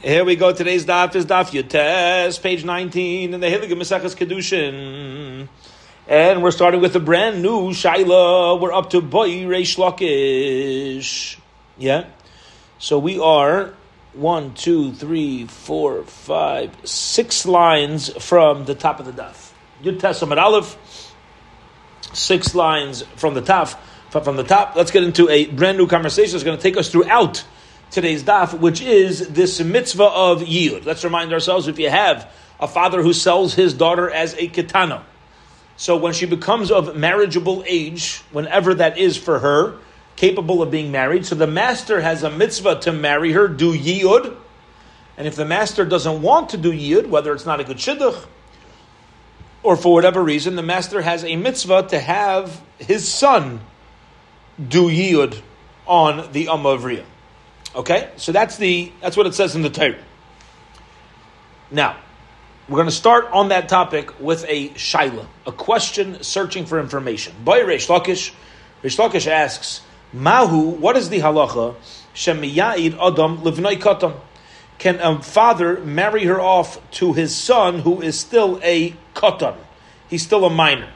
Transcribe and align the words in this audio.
Here 0.00 0.24
we 0.24 0.36
go. 0.36 0.52
Today's 0.52 0.86
daf 0.86 1.14
is 1.16 1.26
daf 1.26 1.50
Yutes, 1.50 2.40
page 2.40 2.64
19 2.64 3.34
in 3.34 3.40
the 3.40 3.46
Hilgim 3.46 3.72
Mesachas 3.72 4.16
Kedushin. 4.16 5.48
And 6.08 6.42
we're 6.42 6.50
starting 6.50 6.80
with 6.80 6.96
a 6.96 7.00
brand 7.00 7.42
new 7.42 7.70
Shaila. 7.70 8.58
We're 8.58 8.72
up 8.72 8.90
to 8.90 9.02
Boy 9.02 9.28
Reish 9.42 9.76
Lakish. 9.76 11.38
Yeah? 11.76 12.06
So 12.78 12.98
we 12.98 13.18
are 13.18 13.74
one, 14.14 14.54
two, 14.54 14.92
three, 14.94 15.46
four, 15.46 16.04
five, 16.04 16.74
six 16.84 17.44
lines 17.44 18.08
from 18.24 18.64
the 18.64 18.74
top 18.74 18.98
of 18.98 19.04
the 19.04 19.12
daf. 19.12 19.52
Yutes 19.82 20.22
Amar 20.22 20.38
Aleph, 20.38 21.12
six 22.14 22.54
lines 22.54 23.02
from 23.16 23.34
the 23.34 23.42
top. 23.42 23.68
From 24.10 24.36
the 24.36 24.44
top, 24.44 24.76
let's 24.76 24.90
get 24.90 25.04
into 25.04 25.28
a 25.28 25.46
brand 25.46 25.76
new 25.76 25.86
conversation. 25.86 26.34
It's 26.34 26.44
going 26.44 26.56
to 26.56 26.62
take 26.62 26.76
us 26.76 26.90
throughout 26.90 27.44
today's 27.92 28.24
daf, 28.24 28.58
which 28.58 28.80
is 28.80 29.28
this 29.28 29.60
mitzvah 29.60 30.04
of 30.04 30.42
yiyud. 30.42 30.84
Let's 30.84 31.04
remind 31.04 31.32
ourselves 31.32 31.68
if 31.68 31.78
you 31.78 31.90
have 31.90 32.28
a 32.58 32.66
father 32.66 33.02
who 33.02 33.12
sells 33.12 33.54
his 33.54 33.74
daughter 33.74 34.10
as 34.10 34.34
a 34.34 34.48
kitana, 34.48 35.02
so 35.76 35.96
when 35.96 36.12
she 36.12 36.26
becomes 36.26 36.70
of 36.70 36.96
marriageable 36.96 37.64
age, 37.66 38.18
whenever 38.30 38.74
that 38.74 38.98
is 38.98 39.16
for 39.16 39.38
her, 39.38 39.76
capable 40.16 40.62
of 40.62 40.70
being 40.70 40.92
married, 40.92 41.26
so 41.26 41.34
the 41.34 41.46
master 41.46 42.00
has 42.00 42.22
a 42.22 42.30
mitzvah 42.30 42.80
to 42.80 42.92
marry 42.92 43.32
her, 43.32 43.48
do 43.48 43.76
yiyud, 43.76 44.36
and 45.16 45.26
if 45.26 45.36
the 45.36 45.44
master 45.44 45.84
doesn't 45.84 46.22
want 46.22 46.50
to 46.50 46.56
do 46.56 46.72
yiyud, 46.72 47.08
whether 47.08 47.32
it's 47.32 47.46
not 47.46 47.60
a 47.60 47.64
good 47.64 47.76
shidduch, 47.76 48.26
or 49.62 49.76
for 49.76 49.92
whatever 49.92 50.22
reason, 50.22 50.56
the 50.56 50.62
master 50.62 51.02
has 51.02 51.24
a 51.24 51.36
mitzvah 51.36 51.88
to 51.88 51.98
have 51.98 52.60
his 52.78 53.06
son 53.06 53.60
do 54.68 54.88
yiyud 54.88 55.40
on 55.86 56.32
the 56.32 56.46
Amavriya. 56.46 57.04
Okay, 57.74 58.10
so 58.16 58.32
that's 58.32 58.58
the 58.58 58.92
that's 59.00 59.16
what 59.16 59.26
it 59.26 59.34
says 59.34 59.54
in 59.54 59.62
the 59.62 59.70
Torah. 59.70 59.96
Now, 61.70 61.96
we're 62.68 62.76
going 62.76 62.88
to 62.88 62.94
start 62.94 63.28
on 63.32 63.48
that 63.48 63.68
topic 63.68 64.20
with 64.20 64.44
a 64.46 64.68
shaila, 64.70 65.26
a 65.46 65.52
question 65.52 66.22
searching 66.22 66.66
for 66.66 66.78
information. 66.78 67.34
Boy 67.42 67.60
Reish 67.60 67.88
Lakish, 67.88 68.32
Lakish 68.82 69.26
asks, 69.26 69.80
Mahu, 70.12 70.68
what 70.68 70.96
is 70.98 71.08
the 71.08 71.20
halacha? 71.20 71.74
Shemiya'id 72.14 72.92
Adam 72.94 73.38
livnei 73.38 73.80
katan. 73.80 74.14
Can 74.78 75.00
a 75.00 75.22
father 75.22 75.80
marry 75.80 76.24
her 76.24 76.40
off 76.40 76.78
to 76.92 77.14
his 77.14 77.34
son 77.34 77.78
who 77.78 78.02
is 78.02 78.18
still 78.18 78.60
a 78.62 78.94
katan? 79.14 79.56
He's 80.10 80.22
still 80.22 80.44
a 80.44 80.50
minor. 80.50 80.92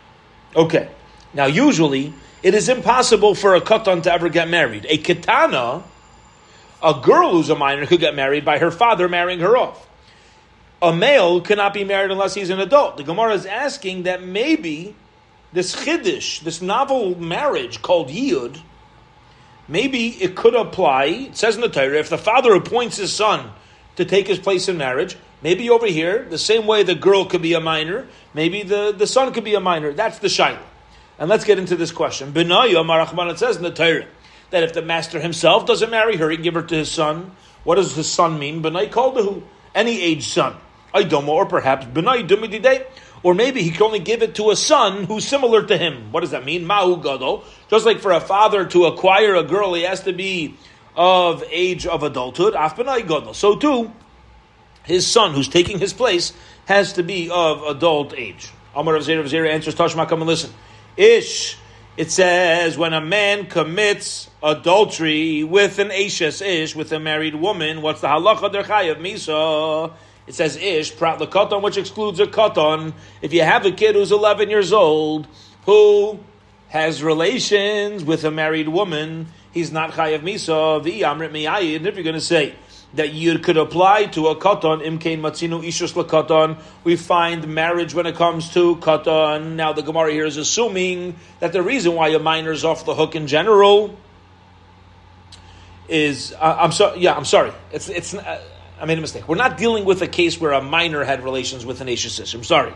Okay. 0.55 0.91
Now, 1.33 1.47
usually, 1.47 2.13
it 2.43 2.55
is 2.55 2.69
impossible 2.69 3.35
for 3.35 3.55
a 3.55 3.63
katan 3.63 4.03
to 4.03 4.13
ever 4.13 4.29
get 4.29 4.49
married. 4.49 4.87
A 4.91 4.99
kitana 4.99 5.83
a 6.83 7.01
girl 7.03 7.33
who's 7.33 7.51
a 7.51 7.55
minor 7.55 7.87
could 7.87 8.01
get 8.01 8.15
married 8.15 8.45
by 8.45 8.59
her 8.59 8.71
father 8.71 9.09
marrying 9.09 9.41
her 9.41 9.57
off. 9.57 9.87
A 10.83 10.95
male 10.95 11.41
cannot 11.41 11.73
be 11.73 11.85
married 11.85 12.11
unless 12.11 12.35
he's 12.35 12.51
an 12.51 12.61
adult. 12.61 12.99
The 12.99 13.05
Gemara 13.05 13.33
is 13.35 13.47
asking 13.47 14.03
that 14.03 14.23
maybe 14.23 14.95
this 15.53 15.75
chiddush, 15.75 16.41
this 16.41 16.61
novel 16.61 17.19
marriage 17.19 17.81
called 17.81 18.09
yiyud, 18.09 18.61
maybe 19.69 20.09
it 20.09 20.37
could 20.37 20.55
apply. 20.55 21.05
It 21.05 21.37
says 21.37 21.55
in 21.55 21.63
the 21.63 21.69
Torah, 21.69 21.99
if 21.99 22.11
the 22.11 22.19
father 22.19 22.55
appoints 22.55 22.99
his 22.99 23.13
son 23.13 23.51
to 23.97 24.05
take 24.05 24.27
his 24.27 24.39
place 24.39 24.69
in 24.69 24.77
marriage, 24.77 25.17
maybe 25.43 25.71
over 25.71 25.87
here, 25.87 26.27
the 26.29 26.39
same 26.39 26.67
way 26.67 26.83
the 26.83 26.95
girl 26.95 27.25
could 27.25 27.43
be 27.43 27.55
a 27.55 27.61
minor, 27.61 28.07
maybe 28.35 28.63
the, 28.63 28.93
the 28.93 29.07
son 29.07 29.33
could 29.33 29.45
be 29.45 29.55
a 29.55 29.61
minor. 29.61 29.93
That's 29.93 30.19
the 30.19 30.29
shaila. 30.29 30.61
And 31.19 31.31
let's 31.31 31.45
get 31.45 31.59
into 31.59 31.77
this 31.77 31.93
question. 31.93 32.33
Benaya 32.33 32.85
Marachman, 32.85 33.31
it 33.31 33.39
says 33.39 33.57
in 33.57 33.63
the 33.63 33.71
Torah, 33.71 34.07
that 34.51 34.63
if 34.63 34.73
the 34.73 34.83
master 34.83 35.21
himself 35.21 35.67
doesn't 35.67 35.91
marry 35.91 36.17
her, 36.17 36.31
he 36.31 36.37
can 36.37 36.45
give 36.45 36.55
her 36.55 36.63
to 36.63 36.75
his 36.75 36.91
son. 36.91 37.33
What 37.65 37.77
does 37.77 37.95
his 37.95 38.11
son 38.11 38.39
mean? 38.39 38.63
Benai 38.63 38.93
who? 38.93 39.43
Any 39.75 40.01
age 40.01 40.29
son. 40.29 40.57
Aidoma, 40.95 41.29
or 41.29 41.47
perhaps 41.47 41.87
Benai 41.87 42.27
Dumidide. 42.27 42.87
Or 43.23 43.35
maybe 43.35 43.63
he 43.63 43.71
can 43.71 43.83
only 43.83 43.99
give 43.99 44.23
it 44.23 44.37
to 44.37 44.51
a 44.51 44.57
son 44.57 45.05
who's 45.05 45.27
similar 45.27 45.65
to 45.67 45.77
him. 45.77 46.13
What 46.13 46.21
does 46.21 46.31
that 46.31 46.45
mean? 46.45 46.65
Mahu 46.65 47.03
Gadol. 47.03 47.45
Just 47.69 47.85
like 47.85 47.99
for 47.99 48.13
a 48.13 48.21
father 48.21 48.65
to 48.67 48.85
acquire 48.85 49.35
a 49.35 49.43
girl, 49.43 49.75
he 49.75 49.83
has 49.83 50.03
to 50.03 50.13
be 50.13 50.55
of 50.95 51.43
age 51.51 51.87
of 51.87 52.03
adulthood. 52.03 52.55
Afbenai 52.55 53.01
Gadol. 53.01 53.35
So 53.35 53.57
too, 53.57 53.93
his 54.85 55.07
son 55.07 55.35
who's 55.35 55.49
taking 55.49 55.79
his 55.79 55.93
place 55.93 56.33
has 56.67 56.93
to 56.95 57.03
be 57.03 57.29
of 57.31 57.63
adult 57.65 58.15
age. 58.15 58.51
Amar 58.75 58.95
of 58.95 59.03
Zera 59.03 59.49
answers 59.49 59.75
Tashma, 59.75 60.09
come 60.09 60.21
and 60.21 60.29
listen. 60.29 60.53
Ish 60.97 61.59
it 61.97 62.11
says 62.11 62.77
when 62.77 62.93
a 62.93 63.01
man 63.01 63.47
commits 63.47 64.29
adultery 64.43 65.43
with 65.45 65.79
an 65.79 65.91
ashes 65.91 66.43
ish, 66.43 66.77
with 66.77 66.93
a 66.93 67.01
married 67.01 67.35
woman, 67.35 67.81
what's 67.81 68.03
the 68.03 68.09
halacha 68.09 68.53
derchayav 68.53 68.97
misa? 68.97 69.93
It 70.27 70.35
says 70.35 70.57
ish, 70.57 70.95
prat 70.97 71.19
lekaton, 71.19 71.63
which 71.63 71.79
excludes 71.79 72.21
a 72.21 72.27
katon. 72.27 72.93
If 73.23 73.33
you 73.33 73.43
have 73.43 73.65
a 73.65 73.71
kid 73.71 73.95
who's 73.95 74.13
11 74.13 74.51
years 74.51 74.73
old, 74.73 75.27
who 75.65 76.21
has 76.69 77.03
relations 77.03 78.05
with 78.05 78.25
a 78.25 78.31
married 78.31 78.69
woman, 78.69 79.29
he's 79.53 79.73
not 79.73 79.93
chayav 79.93 80.21
misa, 80.21 80.83
the 80.83 81.03
amrit 81.03 81.31
miyayid. 81.31 81.77
And 81.77 81.87
if 81.87 81.95
you're 81.95 82.05
going 82.05 82.15
to 82.15 82.21
say, 82.21 82.55
that 82.97 83.13
you 83.13 83.39
could 83.39 83.57
apply 83.57 84.07
to 84.07 84.29
a 84.29 84.37
katan, 84.37 84.85
imkain 84.85 85.21
matzinu 85.21 85.63
ishus 85.63 85.93
katan. 86.05 86.59
We 86.85 86.97
find 86.97 87.47
marriage 87.49 87.95
when 87.95 88.07
it 88.07 88.17
comes 88.17 88.53
to 88.55 88.77
katan. 88.77 89.53
Now 89.55 89.73
the 89.73 89.83
Gemara 89.83 90.13
here 90.13 90.27
is 90.27 90.37
assuming 90.37 91.17
that 91.41 91.53
the 91.53 91.63
reason 91.63 91.95
why 91.95 92.09
a 92.09 92.19
minor 92.19 92.53
is 92.53 92.65
off 92.65 92.85
the 92.85 92.95
hook 92.95 93.15
in 93.15 93.27
general 93.27 93.97
is 95.89 96.33
uh, 96.33 96.57
I'm 96.61 96.73
sorry. 96.73 97.01
Yeah, 97.01 97.15
I'm 97.15 97.25
sorry. 97.25 97.53
It's 97.73 97.89
it's. 97.89 98.15
Uh, 98.15 98.43
I 98.79 98.85
made 98.85 98.99
a 98.99 99.01
mistake. 99.01 99.27
We're 99.27 99.37
not 99.37 99.57
dealing 99.57 99.87
with 99.87 100.03
a 100.03 100.09
case 100.09 100.39
where 100.39 100.53
a 100.53 100.61
minor 100.61 101.03
had 101.03 101.25
relations 101.25 101.65
with 101.65 101.81
an 101.81 101.87
Ashish 101.87 102.35
I'm 102.35 102.45
sorry. 102.45 102.75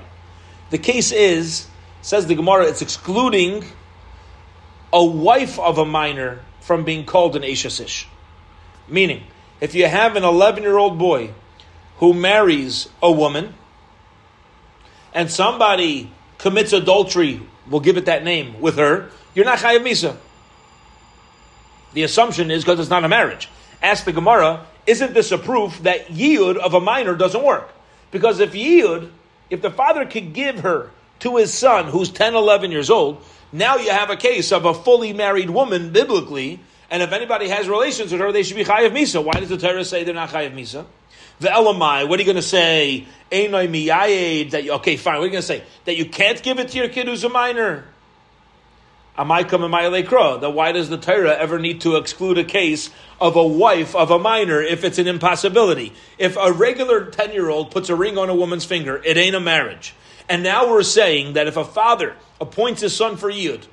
The 0.70 0.78
case 0.78 1.12
is 1.12 1.66
says 2.02 2.26
the 2.26 2.34
Gemara. 2.34 2.66
It's 2.66 2.82
excluding 2.82 3.64
a 4.92 5.04
wife 5.04 5.58
of 5.58 5.78
a 5.78 5.84
minor 5.84 6.40
from 6.60 6.84
being 6.84 7.04
called 7.04 7.36
an 7.36 7.42
Ashish 7.42 8.06
Meaning, 8.88 9.22
if 9.60 9.74
you 9.74 9.86
have 9.86 10.16
an 10.16 10.24
11 10.24 10.62
year 10.62 10.76
old 10.76 10.98
boy 10.98 11.30
who 11.98 12.14
marries 12.14 12.88
a 13.02 13.12
woman 13.12 13.54
and 15.14 15.30
somebody 15.30 16.10
commits 16.38 16.72
adultery, 16.72 17.42
we'll 17.68 17.80
give 17.80 17.96
it 17.96 18.06
that 18.06 18.24
name, 18.24 18.60
with 18.60 18.76
her, 18.76 19.10
you're 19.34 19.44
not 19.44 19.58
Chayav 19.58 19.80
Misa. 19.80 20.16
The 21.92 22.02
assumption 22.02 22.50
is 22.50 22.64
because 22.64 22.80
it's 22.80 22.90
not 22.90 23.04
a 23.04 23.08
marriage. 23.08 23.48
Ask 23.82 24.04
the 24.04 24.12
Gemara, 24.12 24.66
isn't 24.86 25.12
this 25.12 25.32
a 25.32 25.38
proof 25.38 25.82
that 25.82 26.08
Yiyud 26.08 26.56
of 26.56 26.74
a 26.74 26.80
minor 26.80 27.14
doesn't 27.14 27.42
work? 27.42 27.70
Because 28.10 28.40
if 28.40 28.52
Yiyud, 28.52 29.10
if 29.50 29.62
the 29.62 29.70
father 29.70 30.06
could 30.06 30.32
give 30.32 30.60
her 30.60 30.90
to 31.20 31.36
his 31.36 31.52
son 31.52 31.86
who's 31.86 32.10
10, 32.10 32.34
11 32.34 32.70
years 32.70 32.90
old, 32.90 33.22
now 33.52 33.76
you 33.76 33.90
have 33.90 34.10
a 34.10 34.16
case 34.16 34.52
of 34.52 34.64
a 34.64 34.72
fully 34.72 35.12
married 35.12 35.50
woman 35.50 35.92
biblically 35.92 36.60
and 36.90 37.02
if 37.02 37.12
anybody 37.12 37.48
has 37.48 37.68
relations 37.68 38.12
with 38.12 38.20
her, 38.20 38.32
they 38.32 38.42
should 38.42 38.56
be 38.56 38.64
chayiv 38.64 38.90
misa. 38.90 39.22
Why 39.22 39.34
does 39.34 39.48
the 39.48 39.58
Torah 39.58 39.84
say 39.84 40.04
they're 40.04 40.14
not 40.14 40.30
chayiv 40.30 40.54
misa? 40.54 40.86
The 41.38 41.48
Elamai, 41.48 42.08
what 42.08 42.18
are 42.18 42.22
you 42.22 42.26
going 42.26 42.36
to 42.36 42.42
say? 42.42 43.06
Einoi 43.32 43.68
miyayed, 43.68 44.50
that 44.50 44.64
you, 44.64 44.72
okay, 44.72 44.96
fine, 44.96 45.14
what 45.14 45.22
are 45.22 45.26
you 45.26 45.32
going 45.32 45.42
to 45.42 45.46
say? 45.46 45.64
That 45.86 45.96
you 45.96 46.04
can't 46.04 46.42
give 46.42 46.58
it 46.58 46.68
to 46.68 46.78
your 46.78 46.88
kid 46.88 47.06
who's 47.06 47.24
a 47.24 47.28
minor? 47.28 47.86
Amai 49.16 49.48
come 49.48 49.62
lekro. 49.62 50.40
Then 50.40 50.54
why 50.54 50.72
does 50.72 50.88
the 50.88 50.98
Torah 50.98 51.36
ever 51.36 51.58
need 51.58 51.82
to 51.82 51.96
exclude 51.96 52.38
a 52.38 52.44
case 52.44 52.90
of 53.20 53.36
a 53.36 53.46
wife 53.46 53.94
of 53.94 54.10
a 54.10 54.18
minor 54.18 54.62
if 54.62 54.82
it's 54.84 54.98
an 54.98 55.06
impossibility? 55.06 55.92
If 56.18 56.36
a 56.36 56.52
regular 56.52 57.06
10 57.06 57.32
year 57.32 57.50
old 57.50 57.70
puts 57.70 57.88
a 57.88 57.94
ring 57.94 58.18
on 58.18 58.28
a 58.30 58.34
woman's 58.34 58.64
finger, 58.64 59.00
it 59.04 59.16
ain't 59.16 59.36
a 59.36 59.40
marriage. 59.40 59.94
And 60.28 60.42
now 60.42 60.70
we're 60.70 60.82
saying 60.82 61.34
that 61.34 61.46
if 61.46 61.56
a 61.56 61.64
father 61.64 62.16
appoints 62.40 62.80
his 62.80 62.96
son 62.96 63.16
for 63.16 63.30
Yud, 63.30 63.66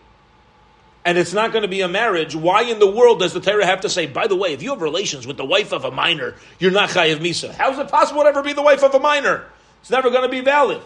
and 1.08 1.18
it's 1.18 1.32
not 1.32 1.54
going 1.54 1.62
to 1.62 1.70
be 1.70 1.80
a 1.80 1.88
marriage, 1.88 2.36
why 2.36 2.64
in 2.64 2.80
the 2.80 2.92
world 2.92 3.20
does 3.20 3.32
the 3.32 3.40
Torah 3.40 3.66
have 3.66 3.80
to 3.82 3.90
say, 3.90 4.08
by 4.08 4.28
the 4.28 4.36
way, 4.36 4.52
if 4.52 4.62
you 4.62 4.72
have 4.72 4.82
relations 4.82 5.26
with 5.26 5.38
the 5.38 5.46
wife 5.46 5.72
of 5.72 5.86
a 5.86 5.90
minor, 5.90 6.36
you're 6.60 6.70
not 6.70 6.90
chayiv 6.90 7.20
misa? 7.20 7.50
How 7.50 7.72
is 7.72 7.80
it 7.80 7.88
possible 7.88 8.24
to 8.24 8.28
ever 8.28 8.44
be 8.44 8.52
the 8.52 8.62
wife 8.62 8.84
of 8.84 8.94
a 8.94 9.00
minor? 9.00 9.46
It's 9.80 9.90
never 9.90 10.10
going 10.10 10.24
to 10.24 10.30
be 10.30 10.42
valid. 10.42 10.82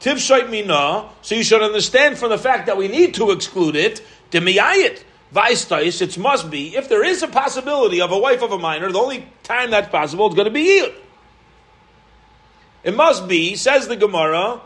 Tivshait 0.00 0.50
mina, 0.50 1.08
so 1.22 1.36
you 1.36 1.44
should 1.44 1.62
understand 1.62 2.18
from 2.18 2.30
the 2.30 2.36
fact 2.36 2.66
that 2.66 2.76
we 2.76 2.88
need 2.88 3.14
to 3.14 3.30
exclude 3.30 3.76
it, 3.76 4.04
demiyayit. 4.32 5.04
Vaistais, 5.32 6.02
it 6.02 6.18
must 6.18 6.50
be, 6.50 6.76
if 6.76 6.88
there 6.88 7.04
is 7.04 7.22
a 7.22 7.28
possibility 7.28 8.00
of 8.00 8.10
a 8.10 8.18
wife 8.18 8.42
of 8.42 8.50
a 8.50 8.58
minor, 8.58 8.90
the 8.90 8.98
only 8.98 9.28
time 9.44 9.70
that's 9.70 9.88
possible 9.88 10.28
is 10.30 10.34
going 10.34 10.46
to 10.46 10.50
be 10.50 10.62
Yid. 10.62 10.94
It 12.82 12.96
must 12.96 13.28
be, 13.28 13.54
says 13.54 13.86
the 13.86 13.94
Gemara, 13.94 14.60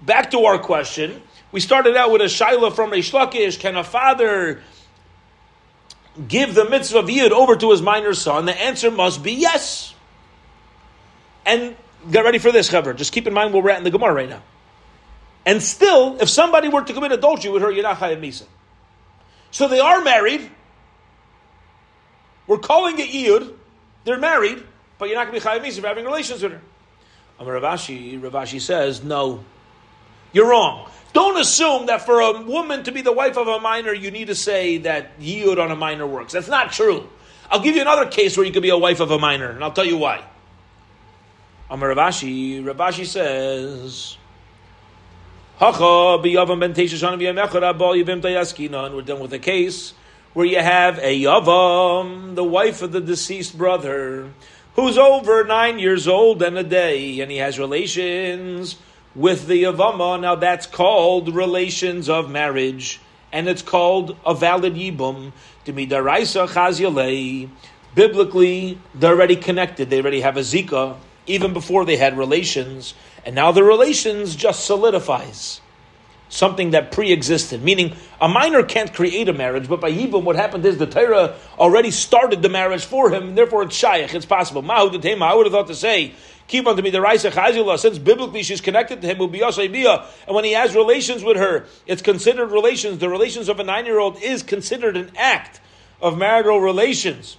back 0.00 0.30
to 0.30 0.44
our 0.44 0.60
question, 0.60 1.22
we 1.56 1.60
started 1.60 1.96
out 1.96 2.10
with 2.10 2.20
a 2.20 2.26
shaila 2.26 2.76
from 2.76 2.90
Reish 2.90 3.12
Lakish. 3.12 3.58
Can 3.58 3.76
a 3.76 3.82
father 3.82 4.60
give 6.28 6.54
the 6.54 6.68
mitzvah 6.68 6.98
of 6.98 7.08
Yid 7.08 7.32
over 7.32 7.56
to 7.56 7.70
his 7.70 7.80
minor 7.80 8.12
son? 8.12 8.44
The 8.44 8.52
answer 8.52 8.90
must 8.90 9.22
be 9.22 9.32
yes. 9.32 9.94
And 11.46 11.74
get 12.10 12.26
ready 12.26 12.36
for 12.36 12.52
this, 12.52 12.68
Chaver. 12.68 12.94
Just 12.94 13.10
keep 13.10 13.26
in 13.26 13.32
mind 13.32 13.54
where 13.54 13.62
we're 13.62 13.70
at 13.70 13.78
in 13.78 13.84
the 13.84 13.90
Gemara 13.90 14.12
right 14.12 14.28
now. 14.28 14.42
And 15.46 15.62
still, 15.62 16.18
if 16.20 16.28
somebody 16.28 16.68
were 16.68 16.82
to 16.82 16.92
commit 16.92 17.12
adultery 17.12 17.50
with 17.50 17.62
her, 17.62 17.70
you're 17.70 17.84
not 17.84 18.00
chayav 18.00 18.20
misa. 18.20 18.44
So 19.50 19.66
they 19.66 19.80
are 19.80 20.04
married. 20.04 20.50
We're 22.46 22.58
calling 22.58 22.98
it 22.98 23.08
Yid. 23.08 23.48
They're 24.04 24.18
married. 24.18 24.62
but 24.98 25.08
you're 25.08 25.16
not 25.16 25.28
going 25.28 25.40
to 25.40 25.46
be 25.46 25.50
chayiv 25.50 25.64
misa 25.64 25.80
for 25.80 25.86
having 25.86 26.04
relations 26.04 26.42
with 26.42 26.52
her. 26.52 26.60
Amar 27.38 27.54
Rav 27.54 27.78
Ashi, 27.78 28.20
Ravashi 28.20 28.60
says, 28.60 29.02
no, 29.02 29.42
you're 30.36 30.50
wrong. 30.50 30.90
Don't 31.14 31.38
assume 31.40 31.86
that 31.86 32.02
for 32.02 32.20
a 32.20 32.42
woman 32.42 32.84
to 32.84 32.92
be 32.92 33.00
the 33.00 33.10
wife 33.10 33.38
of 33.38 33.48
a 33.48 33.58
minor, 33.58 33.94
you 33.94 34.10
need 34.10 34.26
to 34.26 34.34
say 34.34 34.76
that 34.78 35.12
yield 35.18 35.58
on 35.58 35.70
a 35.70 35.76
minor 35.76 36.06
works. 36.06 36.34
That's 36.34 36.46
not 36.48 36.72
true. 36.72 37.08
I'll 37.50 37.60
give 37.60 37.74
you 37.74 37.80
another 37.80 38.04
case 38.04 38.36
where 38.36 38.44
you 38.44 38.52
could 38.52 38.62
be 38.62 38.68
a 38.68 38.76
wife 38.76 39.00
of 39.00 39.10
a 39.10 39.18
minor, 39.18 39.48
and 39.48 39.64
I'll 39.64 39.72
tell 39.72 39.86
you 39.86 39.96
why. 39.96 40.22
Amar 41.70 41.88
Rav 41.88 41.96
Ashi, 41.96 42.62
Ravashi 42.62 43.06
says, 43.06 44.18
and 45.58 45.74
we're 48.94 49.02
done 49.02 49.20
with 49.20 49.32
a 49.32 49.38
case 49.38 49.94
where 50.34 50.44
you 50.44 50.60
have 50.60 50.98
a 50.98 51.22
yavam, 51.22 52.34
the 52.34 52.44
wife 52.44 52.82
of 52.82 52.92
the 52.92 53.00
deceased 53.00 53.56
brother, 53.56 54.30
who's 54.74 54.98
over 54.98 55.44
nine 55.44 55.78
years 55.78 56.06
old 56.06 56.42
and 56.42 56.58
a 56.58 56.62
day, 56.62 57.20
and 57.20 57.30
he 57.30 57.38
has 57.38 57.58
relations 57.58 58.76
with 59.16 59.46
the 59.46 59.64
yavama. 59.64 60.20
Now 60.20 60.36
that's 60.36 60.66
called 60.66 61.34
relations 61.34 62.08
of 62.08 62.30
marriage, 62.30 63.00
and 63.32 63.48
it's 63.48 63.62
called 63.62 64.16
a 64.24 64.34
valid 64.34 64.74
yibum. 64.74 65.32
Demidaraisa 65.64 66.46
chazyalei. 66.48 67.48
Biblically, 67.94 68.78
they're 68.94 69.12
already 69.12 69.36
connected. 69.36 69.88
They 69.88 70.00
already 70.00 70.20
have 70.20 70.36
a 70.36 70.40
zika, 70.40 70.96
even 71.26 71.54
before 71.54 71.86
they 71.86 71.96
had 71.96 72.18
relations, 72.18 72.94
and 73.24 73.34
now 73.34 73.52
the 73.52 73.64
relations 73.64 74.36
just 74.36 74.66
solidifies 74.66 75.62
something 76.28 76.72
that 76.72 76.92
pre-existed. 76.92 77.62
Meaning, 77.62 77.96
a 78.20 78.28
minor 78.28 78.62
can't 78.62 78.92
create 78.92 79.28
a 79.28 79.32
marriage, 79.32 79.68
but 79.68 79.80
by 79.80 79.90
Yibum, 79.90 80.24
what 80.24 80.36
happened 80.36 80.64
is 80.66 80.76
the 80.76 80.86
Torah 80.86 81.36
already 81.58 81.90
started 81.90 82.42
the 82.42 82.48
marriage 82.48 82.84
for 82.84 83.10
him, 83.10 83.28
and 83.28 83.38
therefore 83.38 83.62
it's 83.62 83.76
shaykh, 83.76 84.12
it's 84.14 84.26
possible. 84.26 84.62
Mahu 84.62 84.98
I 84.98 85.34
would 85.34 85.46
have 85.46 85.52
thought 85.52 85.68
to 85.68 85.74
say, 85.74 86.14
keep 86.48 86.64
to 86.64 86.82
me 86.82 86.90
the 86.90 87.00
Raisa 87.00 87.30
Chazila, 87.30 87.78
since 87.78 87.98
biblically 87.98 88.42
she's 88.42 88.60
connected 88.60 89.02
to 89.02 89.06
him, 89.06 89.20
and 89.20 90.34
when 90.34 90.44
he 90.44 90.52
has 90.52 90.74
relations 90.74 91.22
with 91.24 91.36
her, 91.36 91.66
it's 91.86 92.02
considered 92.02 92.50
relations. 92.52 92.98
The 92.98 93.08
relations 93.08 93.48
of 93.48 93.60
a 93.60 93.64
nine-year-old 93.64 94.22
is 94.22 94.42
considered 94.42 94.96
an 94.96 95.12
act 95.16 95.60
of 96.00 96.18
marital 96.18 96.60
relations. 96.60 97.36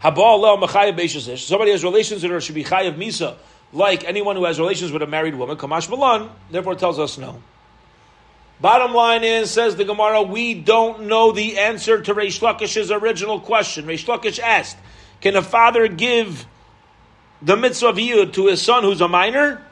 Somebody 0.00 1.70
has 1.72 1.84
relations 1.84 2.22
with 2.22 2.32
her 2.32 2.40
should 2.40 2.54
be 2.54 2.64
chayav 2.64 2.96
misa 2.96 3.36
like 3.72 4.04
anyone 4.04 4.36
who 4.36 4.44
has 4.44 4.58
relations 4.58 4.92
with 4.92 5.02
a 5.02 5.06
married 5.06 5.34
woman, 5.34 5.56
Kamash 5.56 5.90
Malan, 5.90 6.30
therefore 6.50 6.74
tells 6.74 6.98
us 6.98 7.18
no. 7.18 7.42
Bottom 8.60 8.94
line 8.94 9.22
is, 9.24 9.50
says 9.50 9.76
the 9.76 9.84
Gemara, 9.84 10.22
we 10.22 10.54
don't 10.54 11.02
know 11.02 11.32
the 11.32 11.58
answer 11.58 12.00
to 12.00 12.14
Reish 12.14 12.40
Lakish's 12.40 12.90
original 12.90 13.40
question. 13.40 13.86
Reish 13.86 14.06
Lakish 14.06 14.40
asked, 14.40 14.76
can 15.20 15.36
a 15.36 15.42
father 15.42 15.86
give 15.86 16.46
the 17.42 17.56
mitzvah 17.56 17.88
of 17.88 17.96
Yud 17.96 18.32
to 18.34 18.46
his 18.46 18.62
son 18.62 18.82
who's 18.82 19.00
a 19.00 19.08
minor? 19.08 19.62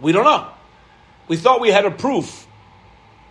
We 0.00 0.12
don't 0.12 0.24
know. 0.24 0.48
We 1.28 1.36
thought 1.36 1.60
we 1.60 1.70
had 1.70 1.84
a 1.84 1.90
proof. 1.90 2.46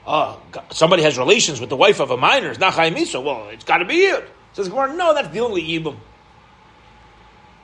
Uh, 0.05 0.37
somebody 0.71 1.03
has 1.03 1.17
relations 1.17 1.59
with 1.59 1.69
the 1.69 1.75
wife 1.75 1.99
of 1.99 2.11
a 2.11 2.17
minor. 2.17 2.49
It's 2.49 2.59
not 2.59 2.73
Chaim 2.73 2.93
Well, 2.95 3.49
it's 3.49 3.65
got 3.65 3.79
to 3.79 3.85
be 3.85 3.97
Yud. 3.97 4.25
Says 4.53 4.69
Gemara, 4.69 4.93
no, 4.95 5.13
that's 5.13 5.29
the 5.29 5.39
only 5.41 5.61
Yibum. 5.61 5.97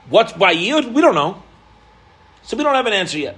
What's 0.08 0.32
by 0.32 0.54
Yud? 0.54 0.92
We 0.92 1.02
don't 1.02 1.14
know. 1.14 1.42
So 2.42 2.56
we 2.56 2.62
don't 2.62 2.74
have 2.74 2.86
an 2.86 2.92
answer 2.92 3.18
yet. 3.18 3.36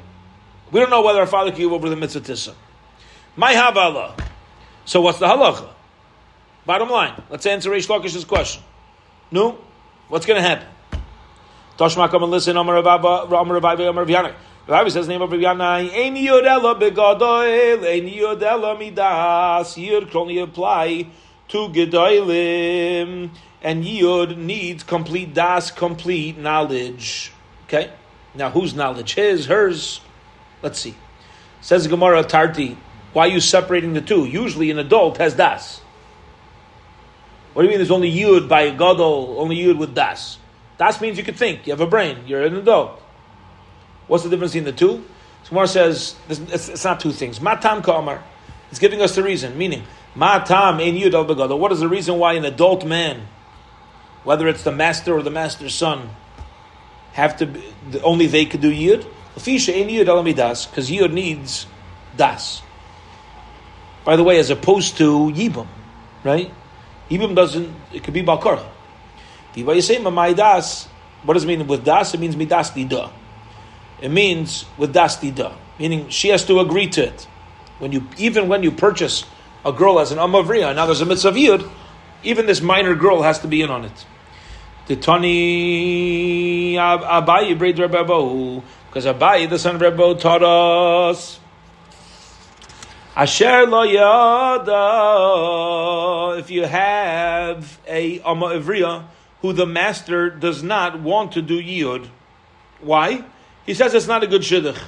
We 0.71 0.81
don't 0.81 0.91
know 0.91 1.03
whether 1.03 1.21
our 1.21 1.27
father 1.27 1.51
can 1.51 1.61
give 1.61 1.73
over 1.73 1.89
the 1.89 1.97
mitzvah 1.97 2.21
tissa. 2.21 2.55
My 3.37 3.55
havala. 3.55 4.21
So 4.85 5.01
what's 5.01 5.19
the 5.19 5.27
halacha? 5.27 5.69
Bottom 6.67 6.91
line, 6.91 7.23
let's 7.31 7.47
answer 7.47 7.71
Reish 7.71 7.87
Lakish's 7.89 8.27
question. 8.27 8.63
No, 9.31 9.59
what's 10.09 10.27
going 10.27 10.41
to 10.41 10.47
happen? 10.47 10.67
Toshma, 11.79 12.11
come 12.11 12.25
and 12.25 12.33
listen. 12.33 12.57
Amar 12.57 12.83
Rabbi, 12.83 13.23
Amar 13.41 13.61
Rabbi, 13.61 13.83
Amar 13.85 14.05
Rabbi 14.05 14.33
Rabbi 14.67 14.89
says 14.89 15.07
name 15.07 15.23
of 15.23 15.31
Rabbi 15.31 15.45
Yanai. 15.45 15.95
Ein 15.95 16.17
yodela 16.17 16.77
begadoil, 16.77 17.87
ein 17.87 18.09
yodela 18.09 18.77
midas. 18.77 19.79
Yod 19.79 20.11
can 20.11 20.17
only 20.17 20.41
apply 20.41 21.07
to 21.47 21.69
gedoilim, 21.69 23.31
and 23.63 23.85
yod 23.85 24.37
needs 24.37 24.83
complete 24.83 25.33
das, 25.33 25.71
complete 25.71 26.37
knowledge. 26.37 27.31
Okay. 27.67 27.93
Now, 28.35 28.51
whose 28.51 28.75
knowledge? 28.75 29.15
His, 29.15 29.47
hers? 29.47 30.01
Let's 30.63 30.81
see. 30.81 30.97
Says 31.61 31.87
Gemara 31.87 32.25
Tarti, 32.25 32.77
why 33.13 33.27
are 33.27 33.29
you 33.29 33.41
separating 33.41 33.93
the 33.93 34.01
two? 34.01 34.25
Usually 34.25 34.73
an 34.73 34.81
adult 34.81 35.19
has 35.19 35.35
das. 35.35 35.79
What 37.53 37.63
do 37.63 37.67
you 37.67 37.71
mean 37.71 37.79
there's 37.79 37.93
only 37.93 38.13
yud 38.13 38.49
by 38.49 38.71
gadol, 38.71 39.37
only 39.39 39.57
yud 39.57 39.79
with 39.79 39.95
das? 39.95 40.39
Das 40.79 41.01
means 41.01 41.19
you 41.19 41.25
can 41.25 41.35
think, 41.35 41.67
you 41.67 41.73
have 41.73 41.81
a 41.81 41.87
brain, 41.87 42.19
you're 42.27 42.43
an 42.43 42.57
adult. 42.57 43.03
What's 44.07 44.25
the 44.25 44.31
difference 44.31 44.55
in 44.55 44.65
the 44.65 44.73
two? 44.73 45.05
Gemara 45.49 45.67
says, 45.67 46.15
it's, 46.29 46.85
not 46.85 47.01
two 47.01 47.13
things. 47.13 47.41
Matam 47.41 47.83
kamar. 47.83 48.23
It's 48.71 48.79
giving 48.79 49.01
us 49.01 49.15
the 49.15 49.23
reason, 49.23 49.57
meaning, 49.57 49.83
matam 50.15 50.81
in 50.81 50.95
yud 50.95 51.15
al 51.15 51.59
What 51.59 51.73
is 51.73 51.81
the 51.81 51.89
reason 51.89 52.19
why 52.19 52.35
an 52.35 52.45
adult 52.45 52.85
man, 52.85 53.27
whether 54.25 54.47
it's 54.47 54.63
the 54.63 54.73
master 54.73 55.15
or 55.15 55.23
the 55.23 55.31
master's 55.31 55.75
son, 55.75 56.11
have 57.13 57.37
to 57.39 57.47
be, 57.47 57.63
only 58.03 58.27
they 58.27 58.45
could 58.45 58.61
do 58.61 58.71
yud. 58.71 59.07
Fisha 59.37 59.75
in 59.75 59.89
yud 59.89 60.07
alamidas 60.07 60.69
because 60.69 60.91
yud 60.91 61.13
needs 61.13 61.67
das. 62.17 62.63
By 64.05 64.17
the 64.17 64.25
way, 64.25 64.39
as 64.39 64.51
opposed 64.51 64.97
to 64.99 65.33
yibum, 65.33 65.67
right? 66.25 66.53
Yibum 67.11 67.35
doesn't. 67.35 67.75
It 67.93 68.05
could 68.05 68.15
be 68.15 68.23
balkarcha. 68.23 68.67
What 69.55 69.75
does 69.75 71.45
it 71.45 71.47
mean 71.47 71.67
with 71.67 71.85
das? 71.85 72.15
It 72.15 72.21
means 72.21 72.37
midas 72.37 72.71
dida. 72.71 73.11
It 74.01 74.11
means 74.11 74.65
with 74.77 74.93
das 74.93 75.17
dida, 75.17 75.53
meaning 75.79 76.09
she 76.09 76.29
has 76.29 76.45
to 76.47 76.61
agree 76.61 76.87
to 76.89 77.03
it. 77.07 77.27
When 77.79 77.93
you 77.93 78.07
even 78.17 78.49
when 78.49 78.63
you 78.63 78.71
purchase 78.71 79.25
a 79.65 79.73
girl 79.73 79.99
as 80.01 80.13
an 80.13 80.19
amavriya, 80.19 80.75
now 80.75 80.87
there's 80.87 81.01
a 81.01 81.07
mitzvah 81.07 81.33
yud, 81.33 81.71
even 82.23 82.47
this 82.47 82.61
minor 82.61 82.95
girl 82.95 83.23
has 83.23 83.41
to 83.41 83.49
be 83.49 83.63
in 83.63 83.71
on 83.71 83.85
it. 83.85 84.07
The 84.87 84.97
Tani 84.97 86.75
Abayi 86.75 87.59
braid 87.59 87.79
Rebbe 87.79 88.63
because 88.89 89.05
Abayi, 89.05 89.49
the 89.51 89.59
son 89.59 89.75
of 89.75 89.81
Rebbe, 89.83 90.15
taught 90.15 90.43
us. 90.43 91.39
Asher 93.15 93.67
lo 93.67 93.83
yada. 93.83 94.79
If 96.39 96.51
you 96.51 96.65
have 96.65 97.79
a 97.87 98.21
Amma 98.21 98.47
Ivriya 98.47 99.05
who 99.43 99.53
the 99.53 99.67
master 99.67 100.31
does 100.31 100.63
not 100.63 101.01
want 101.01 101.33
to 101.33 101.43
do 101.43 101.63
yiyud, 101.63 102.09
why? 102.81 103.25
He 103.67 103.75
says 103.75 103.95
it's 103.95 104.07
not 104.07 104.23
a 104.23 104.27
good 104.27 104.43
shidduch. 104.43 104.79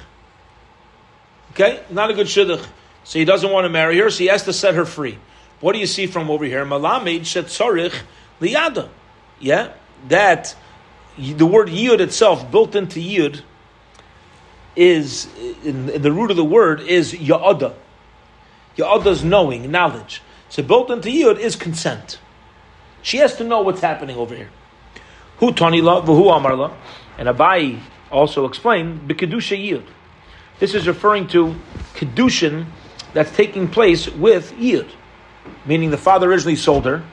Okay, 1.51 1.83
not 1.89 2.09
a 2.09 2.13
good 2.13 2.27
shidduch. 2.27 2.65
So 3.03 3.19
he 3.19 3.25
doesn't 3.25 3.51
want 3.51 3.65
to 3.65 3.69
marry 3.69 3.97
her, 3.99 4.09
so 4.09 4.19
he 4.19 4.27
has 4.27 4.43
to 4.43 4.53
set 4.53 4.75
her 4.75 4.85
free. 4.85 5.17
What 5.59 5.73
do 5.73 5.79
you 5.79 5.87
see 5.87 6.07
from 6.07 6.29
over 6.29 6.45
here? 6.45 6.65
Malamed 6.65 7.21
shetzorich 7.21 7.93
liyada. 8.39 8.89
Yeah, 9.39 9.73
that 10.07 10.55
the 11.17 11.45
word 11.45 11.69
yud 11.69 11.99
itself, 11.99 12.51
built 12.51 12.75
into 12.75 12.99
yud, 12.99 13.41
is 14.75 15.27
in, 15.63 15.89
in 15.89 16.01
the 16.01 16.11
root 16.11 16.31
of 16.31 16.37
the 16.37 16.45
word 16.45 16.81
is 16.81 17.13
ya'ada. 17.13 17.73
Ya'ada 18.77 19.07
is 19.07 19.23
knowing, 19.23 19.69
knowledge. 19.69 20.21
So 20.49 20.63
built 20.63 20.89
into 20.89 21.09
yud 21.09 21.37
is 21.37 21.55
consent. 21.55 22.19
She 23.01 23.17
has 23.17 23.35
to 23.37 23.43
know 23.43 23.61
what's 23.61 23.81
happening 23.81 24.17
over 24.17 24.35
here. 24.35 24.49
Who 25.37 25.51
tanila 25.51 26.05
v'hu 26.05 26.25
amarla, 26.25 26.73
and 27.17 27.27
Abai 27.27 27.79
also 28.11 28.45
explained 28.45 29.07
b'kedusha 29.09 29.57
yud. 29.57 29.85
This 30.59 30.75
is 30.75 30.87
referring 30.87 31.27
to 31.29 31.55
kedushin 31.93 32.67
that's 33.13 33.35
taking 33.35 33.67
place 33.67 34.07
with 34.07 34.53
yud, 34.53 34.89
meaning 35.65 35.89
the 35.89 35.97
father 35.97 36.29
originally 36.29 36.55
sold 36.55 36.85
her 36.85 37.03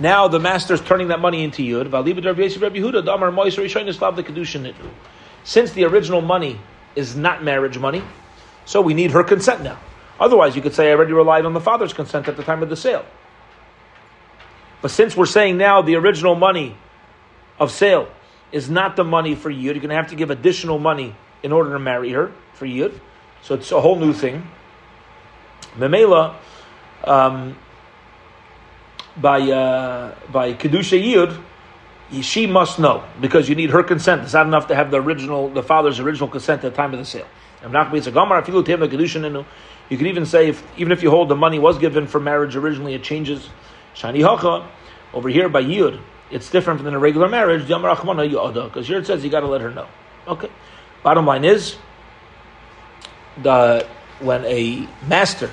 now 0.00 0.28
the 0.28 0.38
master 0.38 0.74
is 0.74 0.80
turning 0.80 1.08
that 1.08 1.18
money 1.18 1.42
into 1.42 1.62
yud. 1.62 1.90
Since 5.44 5.72
the 5.72 5.84
original 5.84 6.20
money 6.20 6.60
is 6.94 7.16
not 7.16 7.42
marriage 7.42 7.78
money, 7.78 8.02
so 8.64 8.80
we 8.80 8.94
need 8.94 9.10
her 9.10 9.24
consent 9.24 9.62
now. 9.62 9.78
Otherwise, 10.20 10.54
you 10.54 10.62
could 10.62 10.74
say 10.74 10.90
I 10.90 10.94
already 10.94 11.12
relied 11.12 11.44
on 11.44 11.52
the 11.52 11.60
father's 11.60 11.92
consent 11.92 12.28
at 12.28 12.36
the 12.36 12.44
time 12.44 12.62
of 12.62 12.68
the 12.68 12.76
sale. 12.76 13.04
But 14.80 14.90
since 14.90 15.16
we're 15.16 15.26
saying 15.26 15.56
now 15.56 15.82
the 15.82 15.96
original 15.96 16.34
money 16.34 16.76
of 17.58 17.70
sale 17.70 18.08
is 18.52 18.70
not 18.70 18.96
the 18.96 19.04
money 19.04 19.34
for 19.34 19.50
yud, 19.50 19.62
you're 19.62 19.74
going 19.74 19.88
to 19.88 19.96
have 19.96 20.08
to 20.08 20.16
give 20.16 20.30
additional 20.30 20.78
money 20.78 21.14
in 21.42 21.52
order 21.52 21.72
to 21.72 21.78
marry 21.78 22.12
her 22.12 22.32
for 22.54 22.66
yud. 22.66 22.98
So 23.42 23.54
it's 23.54 23.70
a 23.72 23.80
whole 23.80 23.96
new 23.96 24.12
thing. 24.12 24.48
Memela, 25.76 26.36
um, 27.04 27.56
by 29.16 29.40
uh, 29.40 30.14
by 30.32 30.54
kedusha 30.54 31.00
yud, 31.02 31.40
she 32.22 32.46
must 32.46 32.78
know 32.78 33.04
because 33.20 33.48
you 33.48 33.54
need 33.54 33.70
her 33.70 33.82
consent. 33.82 34.22
It's 34.22 34.32
not 34.32 34.46
enough 34.46 34.68
to 34.68 34.74
have 34.74 34.90
the 34.90 35.00
original, 35.00 35.48
the 35.48 35.62
father's 35.62 36.00
original 36.00 36.28
consent 36.28 36.64
at 36.64 36.72
the 36.72 36.76
time 36.76 36.92
of 36.92 36.98
the 36.98 37.04
sale. 37.04 37.26
You 39.90 39.96
could 39.96 40.06
even 40.06 40.26
say 40.26 40.48
if 40.48 40.62
even 40.78 40.92
if 40.92 41.02
you 41.02 41.10
hold 41.10 41.28
the 41.28 41.36
money 41.36 41.58
was 41.58 41.78
given 41.78 42.06
for 42.06 42.20
marriage 42.20 42.54
originally, 42.56 42.94
it 42.94 43.02
changes. 43.02 43.48
Shani 43.98 44.22
hacha 44.22 44.68
over 45.12 45.28
here 45.28 45.48
by 45.48 45.62
yud. 45.62 46.00
it's 46.30 46.50
different 46.50 46.84
than 46.84 46.94
a 46.94 46.98
regular 46.98 47.28
marriage. 47.28 47.66
Because 47.66 48.86
here 48.86 48.98
it 48.98 49.06
says 49.06 49.24
you 49.24 49.30
got 49.30 49.40
to 49.40 49.48
let 49.48 49.60
her 49.60 49.70
know. 49.70 49.88
Okay. 50.26 50.50
Bottom 51.02 51.26
line 51.26 51.44
is, 51.44 51.76
the 53.42 53.86
when 54.20 54.44
a 54.44 54.88
master 55.06 55.50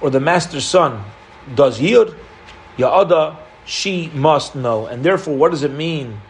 or 0.00 0.10
the 0.10 0.20
master's 0.20 0.64
son 0.64 1.04
does 1.54 1.80
yud, 1.80 2.16
ya'ada, 2.76 3.36
she 3.64 4.10
must 4.14 4.54
know. 4.54 4.86
And 4.86 5.04
therefore, 5.04 5.36
what 5.36 5.50
does 5.50 5.62
it 5.62 5.72
mean 5.72 6.20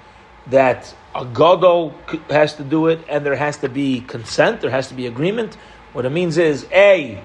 that 0.48 0.94
a 1.14 1.24
gadol 1.24 1.94
has 2.28 2.54
to 2.56 2.64
do 2.64 2.88
it 2.88 3.04
and 3.08 3.24
there 3.24 3.36
has 3.36 3.58
to 3.58 3.68
be 3.68 4.00
consent, 4.00 4.60
there 4.60 4.70
has 4.70 4.88
to 4.88 4.94
be 4.94 5.06
agreement? 5.06 5.56
What 5.92 6.04
it 6.04 6.10
means 6.10 6.38
is, 6.38 6.66
A, 6.72 7.22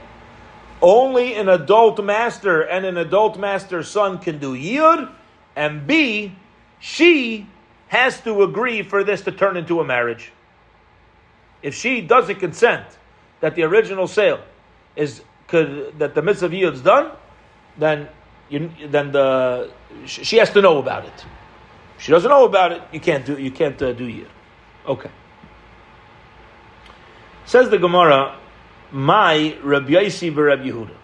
only 0.82 1.36
an 1.36 1.50
adult 1.50 2.04
master 2.04 2.62
and 2.62 2.86
an 2.86 2.98
adult 2.98 3.38
master's 3.38 3.88
son 3.88 4.20
can 4.20 4.40
do 4.40 4.56
yud, 4.56 5.12
and 5.56 5.86
B, 5.86 6.36
she 6.80 7.48
has 7.88 8.22
to 8.22 8.44
agree 8.44 8.84
for 8.84 9.04
this 9.04 9.22
to 9.24 9.32
turn 9.32 9.58
into 9.58 9.80
a 9.80 9.86
marriage. 9.86 10.32
If 11.62 11.76
she 11.76 12.02
doesn't 12.02 12.40
consent 12.40 12.86
that 13.42 13.56
the 13.56 13.64
original 13.64 14.08
sale 14.08 14.42
is 14.96 15.22
could, 15.48 15.98
that 16.00 16.16
the 16.16 16.22
mitzvah 16.22 16.50
yud 16.50 16.74
is 16.74 16.82
done, 16.82 17.12
then 17.78 18.08
you, 18.50 18.72
then 18.88 19.12
the 19.12 19.72
she 20.06 20.38
has 20.38 20.52
to 20.52 20.62
know 20.62 20.78
about 20.78 21.06
it. 21.06 21.26
If 21.98 22.04
she 22.04 22.12
doesn't 22.12 22.30
know 22.30 22.46
about 22.46 22.72
it, 22.72 22.82
you 22.92 23.00
can't 23.00 23.26
do 23.26 23.38
you 23.38 23.52
can't 23.52 23.82
uh, 23.82 23.94
do 23.94 24.08
yid. 24.08 24.30
Okay. 24.86 25.12
Says 27.46 27.70
the 27.70 27.78
Gemara, 27.78 28.39
my 28.92 29.58
Rabbi 29.64 29.92
Yossi 29.92 30.36
Rabbi 30.36 30.64
Yehuda. 30.64 30.96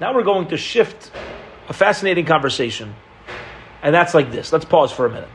Now 0.00 0.14
we're 0.14 0.24
going 0.24 0.48
to 0.48 0.56
shift 0.56 1.10
a 1.68 1.72
fascinating 1.72 2.24
conversation, 2.24 2.94
and 3.82 3.94
that's 3.94 4.14
like 4.14 4.32
this. 4.32 4.52
Let's 4.52 4.64
pause 4.64 4.90
for 4.90 5.06
a 5.06 5.10
minute. 5.10 5.28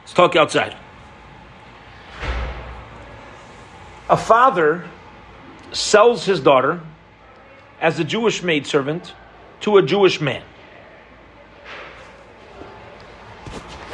Let's 0.00 0.14
talk 0.14 0.36
outside. 0.36 0.76
A 4.08 4.16
father 4.16 4.84
sells 5.72 6.24
his 6.24 6.40
daughter 6.40 6.80
as 7.80 7.98
a 7.98 8.04
Jewish 8.04 8.42
maidservant 8.42 9.14
to 9.60 9.76
a 9.78 9.82
Jewish 9.82 10.20
man. 10.20 10.42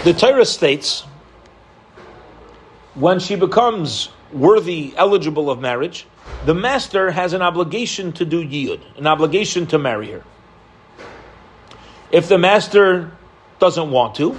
The 0.04 0.12
Torah 0.12 0.44
states 0.44 1.04
when 2.94 3.20
she 3.20 3.36
becomes 3.36 4.10
worthy, 4.32 4.92
eligible 4.96 5.50
of 5.50 5.60
marriage, 5.60 6.06
the 6.44 6.54
master 6.54 7.11
has 7.11 7.32
an 7.32 7.42
obligation 7.42 8.12
to 8.12 8.25
do 8.25 8.44
yiyud, 8.44 8.80
an 8.99 9.06
obligation 9.06 9.66
to 9.68 9.78
marry 9.78 10.11
her. 10.11 10.25
If 12.11 12.28
the 12.28 12.38
master 12.38 13.12
doesn't 13.58 13.90
want 13.90 14.16
to, 14.16 14.37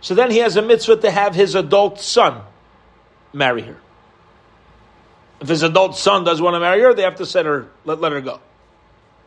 so 0.00 0.14
then 0.14 0.30
he 0.30 0.38
has 0.38 0.56
a 0.56 0.62
mitzvah 0.62 0.96
to 0.96 1.10
have 1.10 1.34
his 1.34 1.54
adult 1.54 2.00
son 2.00 2.42
marry 3.32 3.62
her. 3.62 3.76
If 5.40 5.48
his 5.48 5.62
adult 5.62 5.96
son 5.96 6.24
does 6.24 6.40
want 6.40 6.54
to 6.54 6.60
marry 6.60 6.80
her, 6.80 6.94
they 6.94 7.02
have 7.02 7.16
to 7.16 7.26
set 7.26 7.46
her, 7.46 7.68
let, 7.84 8.00
let 8.00 8.12
her 8.12 8.20
go. 8.20 8.40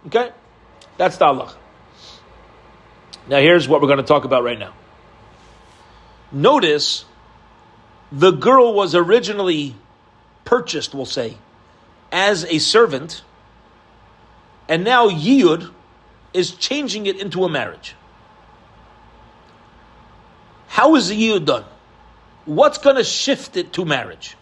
Okay? 0.07 0.31
That's 0.97 1.17
the 1.17 1.25
Allah. 1.25 1.55
Now 3.27 3.39
here's 3.39 3.67
what 3.67 3.81
we're 3.81 3.87
going 3.87 3.97
to 3.97 4.03
talk 4.03 4.25
about 4.25 4.43
right 4.43 4.59
now. 4.59 4.73
Notice 6.31 7.05
the 8.11 8.31
girl 8.31 8.73
was 8.73 8.95
originally 8.95 9.75
purchased, 10.43 10.93
we'll 10.93 11.05
say, 11.05 11.37
as 12.11 12.45
a 12.45 12.59
servant, 12.59 13.23
and 14.67 14.83
now 14.83 15.09
Yiyud 15.09 15.71
is 16.33 16.51
changing 16.51 17.05
it 17.05 17.19
into 17.19 17.43
a 17.43 17.49
marriage. 17.49 17.95
How 20.67 20.95
is 20.95 21.07
the 21.07 21.15
Yiyud 21.15 21.45
done? 21.45 21.65
What's 22.45 22.77
going 22.77 22.97
to 22.97 23.03
shift 23.03 23.57
it 23.57 23.73
to 23.73 23.85
marriage? 23.85 24.35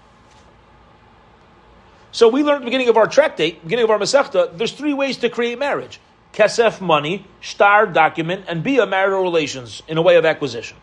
So 2.12 2.28
we 2.28 2.44
learned 2.44 2.58
at 2.58 2.60
the 2.62 2.66
beginning 2.66 2.90
of 2.90 2.98
our 2.98 3.08
tractate, 3.08 3.64
beginning 3.64 3.86
of 3.86 3.92
our 3.92 4.00
Masechta, 4.00 4.58
there's 4.58 4.72
three 4.72 4.94
ways 4.94 5.18
to 5.18 5.30
create 5.30 5.58
marriage. 5.58 6.00
Kesef, 6.32 6.82
money, 6.82 7.26
shtar, 7.40 7.88
document, 7.88 8.46
and 8.48 8.64
be 8.64 8.78
a 8.78 8.86
marital 8.86 9.22
relations 9.22 9.82
in 9.88 9.98
a 9.98 10.02
way 10.02 10.16
of 10.16 10.26
acquisition. 10.26 10.78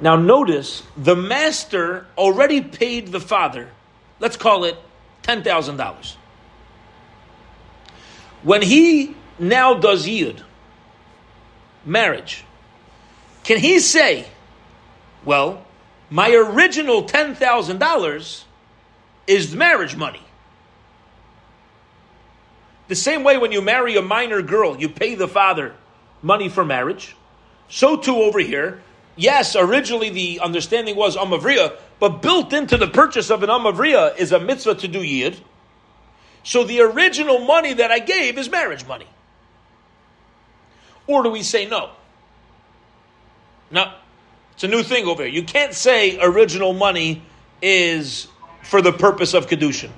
Now 0.00 0.16
notice 0.16 0.82
the 0.96 1.16
master 1.16 2.06
already 2.16 2.60
paid 2.62 3.08
the 3.08 3.20
father, 3.20 3.68
let's 4.18 4.36
call 4.36 4.64
it 4.64 4.76
$10,000. 5.22 6.14
When 8.42 8.62
he 8.62 9.14
now 9.38 9.74
does 9.74 10.08
yid, 10.08 10.42
marriage, 11.84 12.44
can 13.44 13.58
he 13.58 13.78
say, 13.78 14.26
well, 15.24 15.66
my 16.08 16.32
original 16.32 17.04
$10,000 17.04 18.44
is 19.26 19.54
marriage 19.54 19.96
money? 19.96 20.22
The 22.88 22.96
same 22.96 23.22
way 23.22 23.38
when 23.38 23.52
you 23.52 23.60
marry 23.60 23.96
a 23.96 24.02
minor 24.02 24.42
girl, 24.42 24.76
you 24.80 24.88
pay 24.88 25.14
the 25.14 25.28
father 25.28 25.74
money 26.22 26.48
for 26.48 26.64
marriage. 26.64 27.14
So 27.68 27.96
too 27.96 28.16
over 28.16 28.40
here, 28.40 28.82
yes, 29.20 29.54
originally 29.54 30.10
the 30.10 30.40
understanding 30.40 30.96
was 30.96 31.16
Amavriya, 31.16 31.76
but 31.98 32.22
built 32.22 32.52
into 32.52 32.76
the 32.76 32.88
purchase 32.88 33.30
of 33.30 33.42
an 33.42 33.50
Amavriya 33.50 34.16
is 34.16 34.32
a 34.32 34.40
mitzvah 34.40 34.76
to 34.76 34.88
do 34.88 35.02
Yid. 35.02 35.38
So 36.42 36.64
the 36.64 36.80
original 36.80 37.40
money 37.40 37.74
that 37.74 37.90
I 37.90 37.98
gave 37.98 38.38
is 38.38 38.50
marriage 38.50 38.86
money. 38.86 39.06
Or 41.06 41.22
do 41.22 41.30
we 41.30 41.42
say 41.42 41.66
no? 41.66 41.90
No. 43.70 43.92
It's 44.54 44.64
a 44.64 44.68
new 44.68 44.82
thing 44.82 45.06
over 45.06 45.22
here. 45.24 45.32
You 45.32 45.42
can't 45.42 45.74
say 45.74 46.18
original 46.20 46.72
money 46.72 47.22
is 47.60 48.26
for 48.62 48.80
the 48.80 48.92
purpose 48.92 49.34
of 49.34 49.46
Kedushin. 49.46 49.90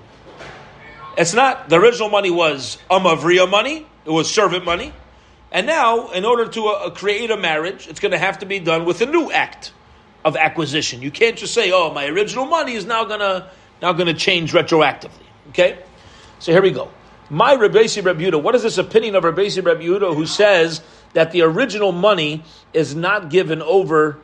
It's 1.17 1.35
not. 1.35 1.69
The 1.69 1.77
original 1.77 2.09
money 2.09 2.31
was 2.31 2.79
Amavriya 2.91 3.49
money, 3.49 3.87
it 4.05 4.11
was 4.11 4.33
servant 4.33 4.65
money. 4.65 4.93
And 5.53 5.67
now, 5.67 6.09
in 6.09 6.25
order 6.25 6.49
to 6.49 6.67
uh, 6.69 6.91
create 6.91 7.31
a 7.31 7.37
marriage, 7.37 7.87
it's 7.87 8.01
going 8.01 8.13
to 8.13 8.19
have 8.19 8.39
to 8.39 8.47
be 8.47 8.59
done 8.59 8.87
with 8.87 9.03
a 9.03 9.07
new 9.07 9.31
act 9.31 9.75
of 10.25 10.35
acquisition. 10.35 11.03
You 11.03 11.11
can't 11.11 11.37
just 11.37 11.53
say, 11.53 11.71
"Oh, 11.73 11.93
my 11.93 12.07
original 12.07 12.47
money 12.47 12.73
is 12.73 12.87
now 12.87 13.05
going 13.05 13.21
to 13.21 13.51
now 13.83 13.93
going 13.93 14.07
to 14.07 14.15
change 14.15 14.55
retroactively." 14.55 15.27
Okay, 15.51 15.79
so 16.39 16.53
here 16.53 16.63
we 16.63 16.71
go. 16.71 16.91
My 17.29 17.55
Rebbeisi 17.55 18.03
Rebuta. 18.03 18.43
What 18.43 18.55
is 18.55 18.63
this 18.63 18.79
opinion 18.79 19.15
of 19.15 19.25
Rebbeisi 19.25 19.63
Rebuta 19.63 20.15
who 20.15 20.25
says 20.25 20.81
that 21.13 21.33
the 21.33 21.43
original 21.43 21.93
money 21.93 22.45
is 22.73 22.95
not 22.95 23.29
given 23.29 23.61
over? 23.61 24.19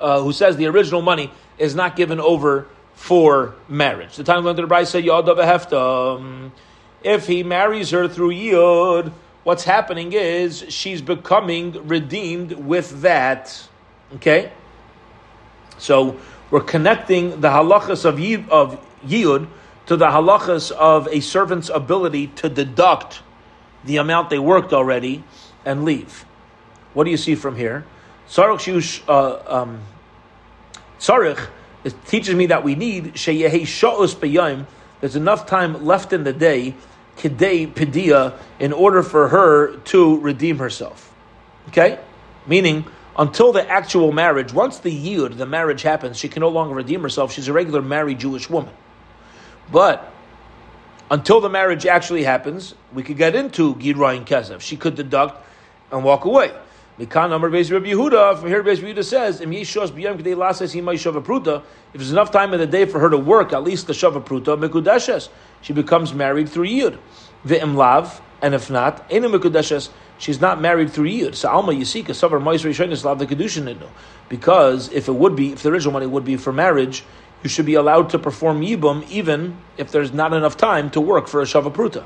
Uh, 0.00 0.22
who 0.22 0.32
says 0.32 0.56
the 0.56 0.66
original 0.66 1.02
money 1.02 1.30
is 1.58 1.74
not 1.74 1.94
given 1.94 2.18
over 2.18 2.66
for 2.94 3.54
marriage? 3.68 4.16
The 4.16 4.24
time 4.24 4.44
went 4.44 4.56
to 4.56 4.62
the 4.62 4.66
bride 4.66 4.88
said, 4.88 5.04
"Yadav 5.04 5.36
hefta." 5.36 6.50
If 7.02 7.26
he 7.26 7.42
marries 7.42 7.90
her 7.90 8.08
through 8.08 8.30
yod, 8.30 9.12
what's 9.44 9.64
happening 9.64 10.12
is 10.12 10.64
she's 10.68 11.02
becoming 11.02 11.86
redeemed 11.86 12.52
with 12.52 13.02
that. 13.02 13.68
Okay? 14.14 14.52
So 15.78 16.18
we're 16.50 16.60
connecting 16.60 17.40
the 17.40 17.48
halachas 17.48 18.04
of, 18.04 18.20
yi, 18.20 18.44
of 18.50 18.80
Yiyud 19.06 19.48
to 19.86 19.96
the 19.96 20.06
halachas 20.06 20.70
of 20.70 21.08
a 21.08 21.20
servant's 21.20 21.68
ability 21.68 22.28
to 22.28 22.48
deduct 22.48 23.22
the 23.84 23.96
amount 23.96 24.30
they 24.30 24.38
worked 24.38 24.72
already 24.72 25.24
and 25.64 25.84
leave. 25.84 26.24
What 26.94 27.04
do 27.04 27.10
you 27.10 27.16
see 27.16 27.34
from 27.34 27.56
here? 27.56 27.84
Sarich 28.28 29.02
uh, 29.08 29.60
um, 29.60 29.80
teaches 32.06 32.34
me 32.34 32.46
that 32.46 32.62
we 32.62 32.74
need 32.74 33.14
sheyehi 33.14 33.62
sha'us 33.62 34.14
b'yayim. 34.14 34.66
There's 35.00 35.16
enough 35.16 35.46
time 35.46 35.84
left 35.84 36.12
in 36.12 36.22
the 36.22 36.32
day 36.32 36.74
kidei 37.16 37.72
pedia 37.72 38.38
in 38.58 38.72
order 38.72 39.02
for 39.02 39.28
her 39.28 39.76
to 39.76 40.18
redeem 40.20 40.58
herself. 40.58 41.12
Okay? 41.68 41.98
Meaning, 42.46 42.84
until 43.16 43.52
the 43.52 43.68
actual 43.68 44.12
marriage, 44.12 44.52
once 44.52 44.78
the 44.78 44.90
yud, 44.90 45.36
the 45.36 45.46
marriage 45.46 45.82
happens, 45.82 46.16
she 46.16 46.28
can 46.28 46.40
no 46.40 46.48
longer 46.48 46.74
redeem 46.74 47.02
herself. 47.02 47.32
She's 47.32 47.48
a 47.48 47.52
regular 47.52 47.82
married 47.82 48.18
Jewish 48.18 48.48
woman. 48.48 48.72
But 49.70 50.12
until 51.10 51.40
the 51.40 51.50
marriage 51.50 51.86
actually 51.86 52.24
happens, 52.24 52.74
we 52.92 53.02
could 53.02 53.18
get 53.18 53.34
into 53.34 53.74
Gidra 53.76 54.24
Kezev. 54.24 54.60
She 54.60 54.76
could 54.76 54.94
deduct 54.94 55.46
and 55.90 56.02
walk 56.04 56.24
away. 56.24 56.52
Mikan 56.98 57.34
Amar 57.34 57.48
Beis 57.48 57.72
Rabbi 57.72 57.86
Yehuda, 57.86 58.38
from 58.38 58.48
here 58.48 58.62
Beis 58.62 58.76
Yehuda 58.76 59.02
says, 59.02 59.40
Im 59.40 59.50
Yishos 59.50 59.90
B'yam 59.90 61.62
if 61.94 61.98
there's 61.98 62.12
enough 62.12 62.30
time 62.30 62.52
in 62.52 62.60
the 62.60 62.66
day 62.66 62.84
for 62.84 62.98
her 62.98 63.08
to 63.08 63.16
work, 63.16 63.54
at 63.54 63.62
least 63.62 63.86
the 63.86 63.94
Shava 63.94 64.22
Pruta, 64.22 64.58
Mekudeshes, 64.58 65.30
she 65.62 65.72
becomes 65.72 66.12
married 66.12 66.50
through 66.50 66.66
Yud. 66.66 66.98
Ve'im 67.46 67.76
Lav, 67.76 68.20
and 68.42 68.54
if 68.54 68.70
not, 68.70 69.10
Enu 69.10 69.30
Mekudeshes, 69.30 69.88
she's 70.18 70.38
not 70.38 70.60
married 70.60 70.90
through 70.90 71.08
Yud. 71.08 71.34
So 71.34 71.48
Alma 71.48 71.72
Yisika, 71.72 72.08
Savar 72.08 72.42
Mois 72.42 72.62
Rishonis 72.62 73.04
Lav 73.04 73.18
the 73.18 73.26
Kedushin 73.26 73.88
Because 74.28 74.92
if 74.92 75.08
it 75.08 75.14
would 75.14 75.34
be, 75.34 75.52
if 75.52 75.62
the 75.62 75.70
original 75.70 75.94
money 75.94 76.06
would 76.06 76.24
be 76.26 76.36
for 76.36 76.52
marriage, 76.52 77.04
you 77.42 77.48
should 77.48 77.66
be 77.66 77.74
allowed 77.74 78.10
to 78.10 78.18
perform 78.18 78.60
Yibum 78.60 79.08
even 79.08 79.56
if 79.78 79.90
there's 79.90 80.12
not 80.12 80.34
enough 80.34 80.58
time 80.58 80.90
to 80.90 81.00
work 81.00 81.26
for 81.26 81.40
a 81.40 81.44
Shava 81.44 81.72
Pruta. 81.72 82.04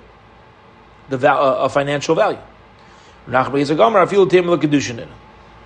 the 1.08 1.16
val- 1.16 1.42
uh, 1.42 1.64
a 1.64 1.68
financial 1.68 2.14
value. 2.14 2.38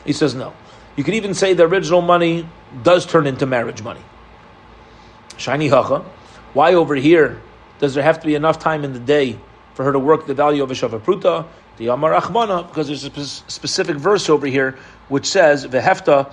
He 0.04 0.12
says 0.12 0.34
no. 0.34 0.52
You 0.96 1.04
could 1.04 1.14
even 1.14 1.34
say 1.34 1.54
the 1.54 1.64
original 1.64 2.02
money 2.02 2.48
does 2.82 3.06
turn 3.06 3.26
into 3.26 3.46
marriage 3.46 3.82
money. 3.82 4.00
Shiny 5.36 5.68
hacha. 5.68 6.04
Why 6.52 6.74
over 6.74 6.94
here 6.94 7.40
does 7.78 7.94
there 7.94 8.02
have 8.02 8.20
to 8.20 8.26
be 8.26 8.34
enough 8.34 8.58
time 8.58 8.84
in 8.84 8.92
the 8.92 8.98
day 8.98 9.38
for 9.74 9.84
her 9.84 9.92
to 9.92 9.98
work 9.98 10.26
the 10.26 10.34
value 10.34 10.62
of 10.62 10.70
a 10.70 10.74
shavapruta? 10.74 11.46
The 11.76 11.88
Amar 11.88 12.12
Achmana, 12.12 12.68
because 12.68 12.88
there's 12.88 13.04
a 13.04 13.26
specific 13.26 13.96
verse 13.96 14.28
over 14.28 14.46
here 14.46 14.78
which 15.08 15.26
says 15.26 15.64
vehefta, 15.64 16.30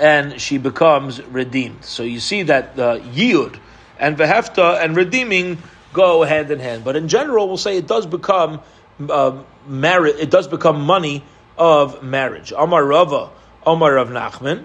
and 0.00 0.40
she 0.40 0.58
becomes 0.58 1.22
redeemed. 1.22 1.84
So 1.84 2.02
you 2.02 2.20
see 2.20 2.42
that 2.44 2.74
the 2.76 2.98
yiyud 2.98 3.58
and 3.98 4.16
vehefta 4.16 4.82
and 4.82 4.96
redeeming 4.96 5.58
go 5.92 6.22
hand 6.22 6.50
in 6.50 6.58
hand. 6.58 6.84
But 6.84 6.96
in 6.96 7.08
general, 7.08 7.48
we'll 7.48 7.56
say 7.56 7.76
it 7.76 7.86
does 7.86 8.06
become 8.06 8.60
uh, 9.08 9.42
marriage. 9.70 10.16
It 10.18 10.30
does 10.30 10.48
become 10.48 10.82
money 10.82 11.24
of 11.56 12.02
marriage. 12.02 12.52
Amar 12.56 12.84
Rava, 12.84 13.30
Amar 13.64 13.94
Rav 13.94 14.08
Nachman. 14.08 14.64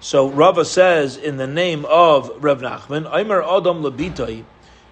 So 0.00 0.28
Rava 0.28 0.64
says 0.64 1.16
in 1.16 1.36
the 1.36 1.46
name 1.46 1.84
of 1.84 2.30
Rav 2.42 2.60
Nachman, 2.60 3.06
Amar 3.12 3.42
Adam 3.42 3.82
Labitai, 3.82 4.44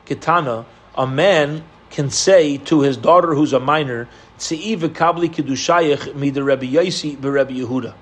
Kitana, 0.06 0.66
a 0.94 1.06
man 1.06 1.64
can 1.90 2.10
say 2.10 2.58
to 2.58 2.80
his 2.82 2.96
daughter 2.96 3.34
who's 3.34 3.52
a 3.52 3.60
minor, 3.60 4.08
Tzei 4.38 4.76
v'kabli 4.76 5.30
kedushayich 5.32 6.14
mida 6.14 6.42
Rebbe 6.42 6.66
Yaisi 6.66 7.16
Rebbe 7.22 7.52
Yehuda. 7.52 7.94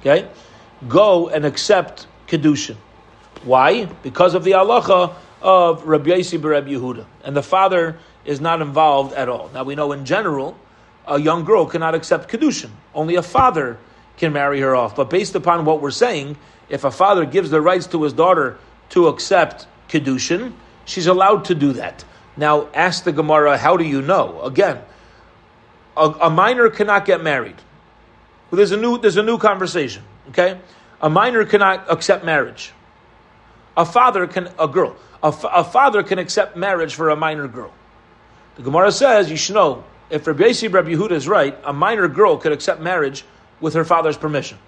Okay? 0.00 0.28
Go 0.88 1.28
and 1.28 1.44
accept 1.44 2.06
kedushin. 2.26 2.76
Why? 3.44 3.84
Because 3.84 4.34
of 4.34 4.42
the 4.42 4.52
halacha 4.52 5.14
of 5.42 5.84
Rabbi 5.84 6.10
Yaisi 6.10 6.42
Rebbe 6.42 6.70
Yehuda. 6.70 7.04
And 7.22 7.36
the 7.36 7.42
father 7.42 7.98
is 8.24 8.40
not 8.40 8.60
involved 8.62 9.12
at 9.12 9.28
all. 9.28 9.50
Now 9.54 9.62
we 9.64 9.74
know 9.74 9.92
in 9.92 10.04
general, 10.04 10.56
a 11.06 11.20
young 11.20 11.44
girl 11.44 11.66
cannot 11.66 11.94
accept 11.94 12.28
kedushin. 12.30 12.70
Only 12.94 13.14
a 13.16 13.22
father 13.22 13.78
can 14.16 14.32
marry 14.32 14.60
her 14.60 14.74
off. 14.74 14.96
But 14.96 15.10
based 15.10 15.34
upon 15.34 15.64
what 15.64 15.80
we're 15.80 15.90
saying, 15.90 16.36
if 16.68 16.84
a 16.84 16.90
father 16.90 17.24
gives 17.24 17.50
the 17.50 17.60
rights 17.60 17.86
to 17.88 18.02
his 18.02 18.12
daughter 18.12 18.58
to 18.90 19.08
accept 19.08 19.66
kedushin, 19.88 20.52
she's 20.84 21.06
allowed 21.06 21.44
to 21.46 21.54
do 21.54 21.72
that. 21.74 22.04
Now, 22.36 22.68
ask 22.74 23.04
the 23.04 23.12
Gemara, 23.12 23.56
how 23.56 23.76
do 23.76 23.84
you 23.84 24.02
know? 24.02 24.42
Again, 24.42 24.80
a, 25.96 26.10
a 26.22 26.30
minor 26.30 26.68
cannot 26.68 27.06
get 27.06 27.22
married. 27.22 27.56
Well, 28.50 28.58
there's 28.58 28.72
a 28.72 28.76
new 28.76 28.98
there's 28.98 29.16
a 29.16 29.22
new 29.22 29.38
conversation. 29.38 30.02
Okay, 30.28 30.58
a 31.00 31.10
minor 31.10 31.44
cannot 31.44 31.90
accept 31.90 32.24
marriage. 32.24 32.72
A 33.76 33.84
father 33.84 34.26
can 34.26 34.50
a 34.58 34.68
girl. 34.68 34.96
A, 35.22 35.28
a 35.28 35.64
father 35.64 36.02
can 36.02 36.18
accept 36.18 36.56
marriage 36.56 36.94
for 36.94 37.10
a 37.10 37.16
minor 37.16 37.48
girl. 37.48 37.72
The 38.56 38.62
Gemara 38.62 38.92
says 38.92 39.30
you 39.30 39.36
should 39.36 39.54
know 39.54 39.84
if 40.10 40.26
Rabbi 40.26 40.44
Yossi 40.44 40.72
Rabbi 40.72 40.90
Yehuda 40.90 41.12
is 41.12 41.28
right, 41.28 41.58
a 41.64 41.72
minor 41.72 42.08
girl 42.08 42.36
could 42.36 42.52
accept 42.52 42.80
marriage 42.80 43.24
with 43.60 43.74
her 43.74 43.84
father's 43.84 44.16
permission. 44.16 44.58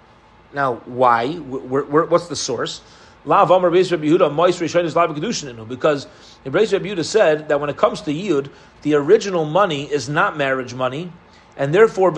Now, 0.53 0.75
why? 0.85 1.33
what's 1.35 2.27
the 2.27 2.35
source? 2.35 2.81
Because 3.25 3.45
Rabbi 3.45 3.67
Yehuda 6.59 7.05
said 7.05 7.49
that 7.49 7.59
when 7.59 7.69
it 7.69 7.77
comes 7.77 8.01
to 8.01 8.11
Yud, 8.11 8.49
the 8.81 8.95
original 8.95 9.45
money 9.45 9.83
is 9.83 10.09
not 10.09 10.37
marriage 10.37 10.73
money, 10.73 11.11
and 11.57 11.73
therefore 11.73 12.11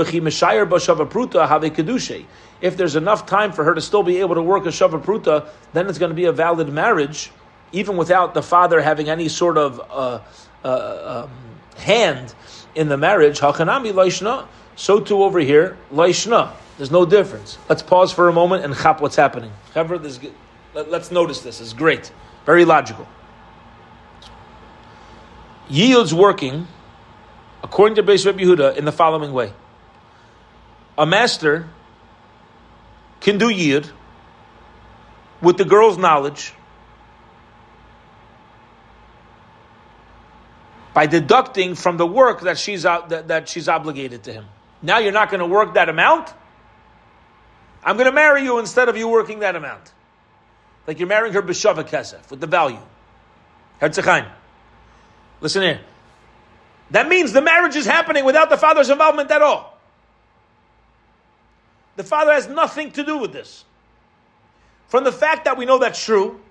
if 2.62 2.78
there's 2.78 2.96
enough 2.96 3.26
time 3.26 3.52
for 3.52 3.64
her 3.64 3.74
to 3.74 3.82
still 3.82 4.04
be 4.04 4.18
able 4.20 4.36
to 4.36 4.44
work 4.44 4.66
a 4.66 4.70
shavapruta, 4.70 5.48
then 5.74 5.88
it's 5.88 5.98
going 5.98 6.12
to 6.12 6.16
be 6.16 6.26
a 6.26 6.32
valid 6.32 6.70
marriage, 6.70 7.32
even 7.72 7.98
without 7.98 8.34
the 8.34 8.44
father 8.44 8.80
having 8.82 9.10
any 9.10 9.28
sort 9.28 9.58
of 9.58 9.80
uh, 9.90 10.20
uh, 10.64 11.24
um, 11.26 11.32
hand 11.78 12.34
in 12.76 12.90
the 12.90 12.98
marriage. 12.98 13.40
Hachanami 13.40 13.92
loishna. 13.92 14.48
So 14.76 15.00
too 15.00 15.24
over 15.24 15.40
here, 15.40 15.78
loishna. 15.94 16.54
There's 16.78 16.92
no 16.92 17.06
difference. 17.06 17.58
Let's 17.70 17.84
pause 17.84 18.12
for 18.12 18.28
a 18.28 18.34
moment 18.34 18.64
and 18.64 18.76
chap 18.76 19.02
what's 19.02 19.16
happening. 19.16 19.52
Let's 20.74 21.12
notice 21.12 21.42
this. 21.42 21.62
It's 21.62 21.74
great. 21.74 22.12
Very 22.46 22.66
logical. 22.66 23.08
Yield's 25.70 26.14
working, 26.14 26.68
according 27.64 27.96
to 27.96 28.04
Beis 28.04 28.26
Rabbi 28.26 28.44
Yehuda, 28.44 28.78
in 28.78 28.86
the 28.86 28.92
following 28.92 29.32
way. 29.32 29.54
A 30.98 31.06
master 31.06 31.70
can 33.20 33.38
do 33.38 33.50
yield 33.50 33.92
with 35.42 35.58
the 35.58 35.66
girl's 35.66 35.98
knowledge 35.98 36.54
by 40.94 41.06
deducting 41.08 41.76
from 41.76 41.98
the 41.98 42.06
work 42.06 42.42
that 42.42 42.58
she's, 42.58 42.86
uh, 42.86 43.02
that, 43.08 43.28
that 43.30 43.50
she's 43.50 43.70
obligated 43.70 44.24
to 44.24 44.34
him. 44.34 44.46
Now 44.82 45.00
you're 45.00 45.14
not 45.14 45.30
going 45.30 45.40
to 45.40 45.46
work 45.46 45.76
that 45.76 45.90
amount. 45.90 46.34
I'm 47.84 47.96
going 47.98 48.08
to 48.08 48.12
marry 48.12 48.44
you 48.44 48.60
instead 48.60 48.90
of 48.90 48.98
you 48.98 49.08
working 49.08 49.40
that 49.40 49.56
amount. 49.56 49.92
Like 50.88 51.00
you're 51.00 51.08
marrying 51.08 51.34
her 51.34 51.42
b'shava 51.42 51.84
kesef, 51.84 52.30
with 52.30 52.42
the 52.42 52.48
value. 52.48 52.80
Herzechaim. 53.82 54.30
Listen 55.40 55.62
here. 55.62 55.82
That 56.92 57.08
means 57.08 57.32
the 57.32 57.42
marriage 57.42 57.76
is 57.76 57.86
happening 57.86 58.26
without 58.26 58.50
the 58.50 58.58
father's 58.58 58.90
involvement 58.90 59.32
at 59.32 59.42
all. 59.42 59.80
The 61.96 62.04
father 62.04 62.34
has 62.34 62.48
nothing 62.48 62.92
to 62.92 63.04
do 63.04 63.18
with 63.18 63.32
this. 63.32 63.66
From 64.88 65.04
the 65.04 65.12
fact 65.12 65.46
that 65.46 65.58
we 65.58 65.66
know 65.66 65.80
that's 65.80 66.04
true, 66.04 66.42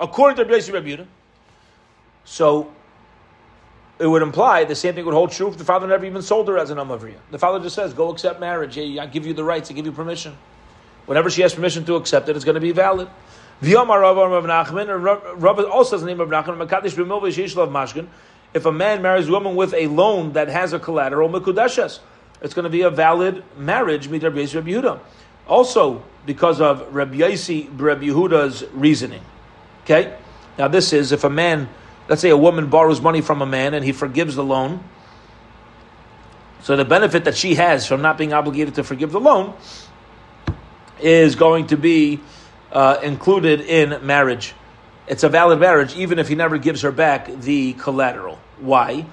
according 0.00 0.36
to 0.36 0.44
Rabbi 0.44 0.66
Yehuda, 0.66 1.06
so 2.24 2.72
it 3.98 4.06
would 4.06 4.22
imply 4.22 4.64
the 4.64 4.74
same 4.74 4.94
thing 4.94 5.04
would 5.04 5.14
hold 5.14 5.30
true 5.30 5.48
if 5.48 5.56
the 5.56 5.64
father 5.64 5.86
never 5.86 6.04
even 6.04 6.22
sold 6.22 6.48
her 6.48 6.58
as 6.58 6.70
an 6.70 6.78
Amavriya. 6.78 7.16
The 7.30 7.38
father 7.38 7.60
just 7.60 7.76
says, 7.76 7.94
go 7.94 8.10
accept 8.10 8.40
marriage. 8.40 8.76
I 8.76 9.06
give 9.06 9.26
you 9.26 9.34
the 9.34 9.44
rights, 9.44 9.70
I 9.70 9.74
give 9.74 9.86
you 9.86 9.92
permission. 9.92 10.36
Whenever 11.06 11.30
she 11.30 11.42
has 11.42 11.54
permission 11.54 11.84
to 11.84 11.94
accept 11.96 12.28
it, 12.28 12.36
it's 12.36 12.44
going 12.44 12.56
to 12.56 12.60
be 12.60 12.72
valid. 12.72 13.08
V'yomar 13.62 14.00
Rav 14.00 14.16
Rav 14.16 14.44
Nachman, 14.44 15.36
Rav 15.36 15.58
also 15.66 15.96
says 15.96 16.00
the 16.00 16.08
name 16.08 16.20
of 16.20 16.28
Nachman, 16.28 16.66
Makadish 16.66 16.94
b'mil 16.94 17.20
v'yishlav 17.22 17.70
mashkin. 17.70 18.08
If 18.52 18.66
a 18.66 18.72
man 18.72 19.02
marries 19.02 19.28
a 19.28 19.32
woman 19.32 19.54
with 19.54 19.74
a 19.74 19.86
loan 19.86 20.32
that 20.32 20.48
has 20.48 20.72
a 20.72 20.78
collateral, 20.78 21.28
mekudeshes, 21.28 22.00
it's 22.40 22.54
going 22.54 22.64
to 22.64 22.70
be 22.70 22.82
a 22.82 22.90
valid 22.90 23.44
marriage, 23.56 24.08
mit 24.08 24.22
Rabbi 24.22 24.38
Yehuda. 24.38 24.98
Also, 25.46 26.02
because 26.26 26.60
of 26.60 26.94
Rabbi 26.94 27.16
Yehuda's 27.16 28.64
reasoning. 28.72 29.22
Okay? 29.84 30.16
Now 30.58 30.68
this 30.68 30.92
is, 30.92 31.12
if 31.12 31.24
a 31.24 31.30
man 31.30 31.68
let's 32.08 32.22
say 32.22 32.30
a 32.30 32.36
woman 32.36 32.68
borrows 32.68 33.00
money 33.00 33.20
from 33.20 33.42
a 33.42 33.46
man 33.46 33.74
and 33.74 33.84
he 33.84 33.92
forgives 33.92 34.36
the 34.36 34.44
loan. 34.44 34.82
So 36.62 36.76
the 36.76 36.84
benefit 36.84 37.24
that 37.24 37.36
she 37.36 37.54
has 37.56 37.86
from 37.86 38.02
not 38.02 38.16
being 38.16 38.32
obligated 38.32 38.76
to 38.76 38.84
forgive 38.84 39.12
the 39.12 39.20
loan 39.20 39.54
is 41.00 41.36
going 41.36 41.66
to 41.68 41.76
be 41.76 42.20
uh, 42.72 42.98
included 43.02 43.60
in 43.60 44.04
marriage. 44.06 44.54
It's 45.06 45.22
a 45.22 45.28
valid 45.28 45.60
marriage, 45.60 45.94
even 45.96 46.18
if 46.18 46.28
he 46.28 46.34
never 46.34 46.56
gives 46.56 46.82
her 46.82 46.90
back 46.90 47.26
the 47.26 47.74
collateral. 47.74 48.38
Why? 48.58 49.04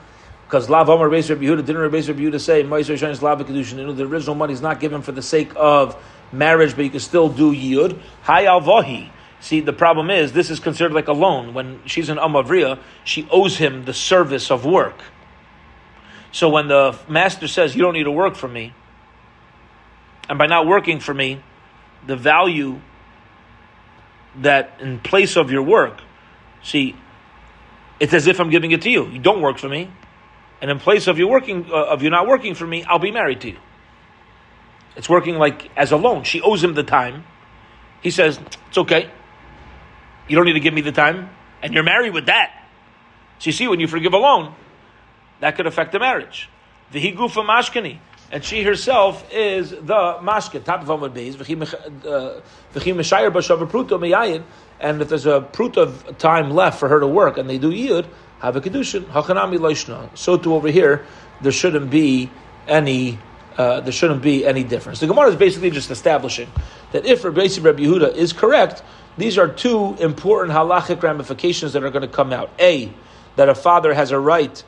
Because 0.46 0.70
Lav 0.70 0.90
Amar 0.90 1.10
Beis 1.10 1.30
Rabbi 1.30 1.44
Yehuda 1.44 1.66
didn't 1.66 1.78
Rabbi 1.78 1.98
Yehuda 1.98 2.40
say 2.40 2.62
the 2.62 4.06
original 4.06 4.36
money 4.36 4.54
is 4.54 4.62
not 4.62 4.80
given 4.80 5.02
for 5.02 5.12
the 5.12 5.22
sake 5.22 5.52
of 5.56 6.02
marriage, 6.32 6.76
but 6.76 6.86
you 6.86 6.92
can 6.92 7.00
still 7.00 7.30
do 7.30 7.54
yud. 7.54 8.00
Hay 8.24 8.46
alvahi. 8.46 9.10
See, 9.42 9.60
the 9.60 9.74
problem 9.74 10.12
is 10.12 10.34
this 10.34 10.52
is 10.52 10.60
considered 10.60 10.94
like 10.94 11.08
a 11.08 11.14
loan. 11.14 11.56
When 11.56 11.82
she's 11.88 12.10
an 12.10 12.18
Amavriya, 12.18 12.80
she 13.04 13.28
owes 13.32 13.58
him 13.58 13.86
the 13.86 13.94
service 13.94 14.52
of 14.52 14.66
work. 14.66 15.02
So 16.32 16.48
when 16.48 16.68
the 16.68 16.98
master 17.10 17.48
says, 17.48 17.76
You 17.76 17.82
don't 17.82 17.94
need 17.94 18.04
to 18.04 18.12
work 18.12 18.36
for 18.36 18.48
me, 18.48 18.74
and 20.30 20.38
by 20.38 20.46
not 20.46 20.68
working 20.68 21.00
for 21.00 21.14
me, 21.14 21.42
the 22.06 22.16
value 22.16 22.80
that 24.38 24.78
in 24.80 25.00
place 25.00 25.36
of 25.36 25.52
your 25.52 25.64
work, 25.64 26.00
see, 26.64 26.96
it's 28.00 28.14
as 28.14 28.28
if 28.28 28.40
I'm 28.40 28.52
giving 28.52 28.72
it 28.72 28.84
to 28.84 28.92
you. 28.92 29.08
You 29.08 29.20
don't 29.20 29.42
work 29.42 29.58
for 29.58 29.68
me, 29.68 29.92
and 30.62 30.70
in 30.70 30.78
place 30.78 31.08
of 31.08 31.18
you 31.18 31.28
working 31.28 31.66
uh, 31.72 31.86
of 31.88 32.04
you 32.04 32.12
not 32.12 32.28
working 32.28 32.54
for 32.54 32.68
me, 32.68 32.84
I'll 32.84 33.00
be 33.00 33.12
married 33.12 33.42
to 33.42 33.50
you. 33.50 33.58
It's 34.96 35.10
working 35.10 35.36
like 35.36 35.72
as 35.76 35.92
a 35.92 35.98
loan. 35.98 36.26
She 36.26 36.42
owes 36.42 36.64
him 36.64 36.76
the 36.76 36.84
time. 36.84 37.24
He 38.02 38.12
says, 38.12 38.40
It's 38.70 38.78
okay. 38.78 39.10
You 40.28 40.36
don't 40.36 40.46
need 40.46 40.54
to 40.54 40.60
give 40.60 40.74
me 40.74 40.82
the 40.82 40.92
time. 40.92 41.30
And 41.62 41.74
you're 41.74 41.84
married 41.84 42.14
with 42.14 42.28
that. 42.28 42.52
So 43.40 43.48
you 43.48 43.52
see, 43.52 43.68
when 43.68 43.80
you 43.80 43.88
forgive 43.88 44.14
a 44.14 44.18
loan, 44.18 44.56
that 45.40 45.56
could 45.56 45.68
affect 45.68 45.92
the 45.92 46.00
marriage. 46.00 46.50
The 46.92 47.02
higufa 47.02 47.46
mashkani. 47.46 48.00
And 48.32 48.44
she 48.46 48.64
herself 48.64 49.28
is 49.34 49.72
the 49.72 50.18
mashke. 50.22 50.64
Top 50.64 50.82
of 50.82 50.88
Amud 50.88 51.14
Beis. 51.14 51.36
And 54.80 55.02
if 55.02 55.10
there's 55.10 55.26
a 55.26 55.42
prut 55.42 55.78
of 55.78 56.18
time 56.18 56.52
left 56.52 56.80
for 56.80 56.88
her 56.88 57.00
to 57.00 57.08
work 57.08 57.38
and 57.38 57.50
they 57.50 57.58
do 57.58 57.72
yid, 57.72 58.08
have 58.40 58.56
a 58.56 58.62
kedushin. 58.62 59.04
Hachanami 59.04 59.58
loishna. 59.58 60.18
So 60.18 60.38
too 60.38 60.56
over 60.56 60.70
here, 60.70 61.06
there 61.42 61.52
shouldn't 61.52 61.92
be 61.92 62.32
any 62.68 63.20
uh, 63.58 63.82
there 63.82 63.92
shouldn't 63.92 64.22
be 64.22 64.46
any 64.46 64.64
difference. 64.64 65.02
The 65.02 65.08
Gemara 65.08 65.30
is 65.30 65.36
basically 65.36 65.72
just 65.72 65.92
establishing 65.92 66.50
that 66.94 67.06
if 67.06 67.24
Rabbi 67.24 67.42
Yehuda 67.42 68.16
is 68.16 68.32
correct, 68.34 68.82
these 69.18 69.38
are 69.38 69.48
two 69.48 69.96
important 70.00 70.56
halachic 70.56 71.04
ramifications 71.04 71.74
that 71.74 71.84
are 71.84 71.90
going 71.90 72.02
to 72.02 72.08
come 72.08 72.32
out. 72.32 72.50
A, 72.60 72.92
that 73.36 73.50
a 73.50 73.56
father 73.56 73.94
has 73.94 74.12
a 74.12 74.20
right 74.20 74.64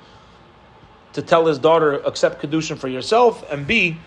to 1.13 1.21
tell 1.21 1.45
his 1.45 1.59
daughter, 1.59 1.93
accept 1.93 2.41
Kedushin 2.41 2.77
for 2.77 2.87
yourself, 2.87 3.49
and 3.51 3.65
B, 3.65 3.97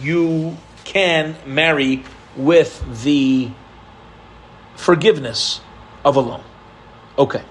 you 0.00 0.56
can 0.84 1.36
marry 1.46 2.04
with 2.36 3.02
the 3.02 3.50
forgiveness 4.76 5.60
of 6.04 6.16
a 6.16 6.20
loan. 6.20 6.42
Okay. 7.18 7.42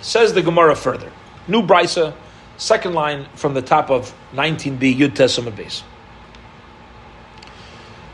Says 0.00 0.32
the 0.32 0.42
Gemara 0.42 0.76
further. 0.76 1.10
New 1.48 1.62
Brisa, 1.62 2.14
second 2.56 2.94
line 2.94 3.26
from 3.34 3.54
the 3.54 3.62
top 3.62 3.90
of 3.90 4.14
19b, 4.34 4.96
Yud 4.96 5.10
Tesama 5.10 5.54
base. 5.54 5.82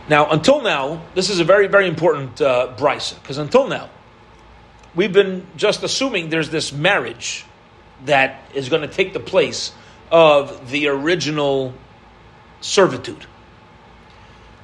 Now, 0.09 0.31
until 0.31 0.63
now, 0.63 1.03
this 1.15 1.31
is 1.31 1.41
a 1.41 1.45
very, 1.45 1.67
very 1.67 1.89
important 1.89 2.41
uh, 2.41 2.75
Brisa, 2.77 3.21
because 3.21 3.39
until 3.39 3.67
now, 3.67 3.91
we've 4.95 5.13
been 5.13 5.47
just 5.57 5.83
assuming 5.83 6.31
there's 6.31 6.51
this 6.51 6.73
marriage 6.73 7.45
that 8.05 8.43
is 8.55 8.69
going 8.69 8.83
to 8.83 8.89
take 8.89 9.13
the 9.13 9.21
place 9.21 9.73
of 10.11 10.71
the 10.71 10.89
original 10.89 11.75
servitude. 12.61 13.27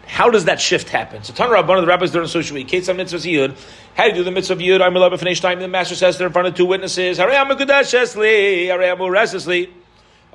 How 0.07 0.31
does 0.31 0.45
that 0.45 0.61
shift 0.61 0.91
happen? 0.91 1.23
So 1.25 1.33
Tanra 1.33 1.67
one 1.67 1.79
of 1.79 1.83
the 1.83 1.89
rabbis 1.89 2.11
during 2.11 2.29
social 2.29 2.55
week, 2.55 2.69
Kate 2.69 2.87
mitzvah 2.95 3.19
yud. 3.19 3.57
How 3.95 4.05
do 4.05 4.11
you 4.11 4.17
do 4.17 4.25
the 4.25 4.31
mitzvah 4.31 4.55
of 4.55 4.59
yud? 4.61 4.83
I'm 4.83 4.95
allowed 4.95 5.09
to 5.11 5.19
finish 5.19 5.41
time. 5.41 5.59
The 5.59 5.69
master 5.69 5.95
says 5.95 6.19
there 6.19 6.27
in 6.27 6.33
front 6.33 6.49
of 6.49 6.55
two 6.55 6.67
witnesses. 6.67 7.19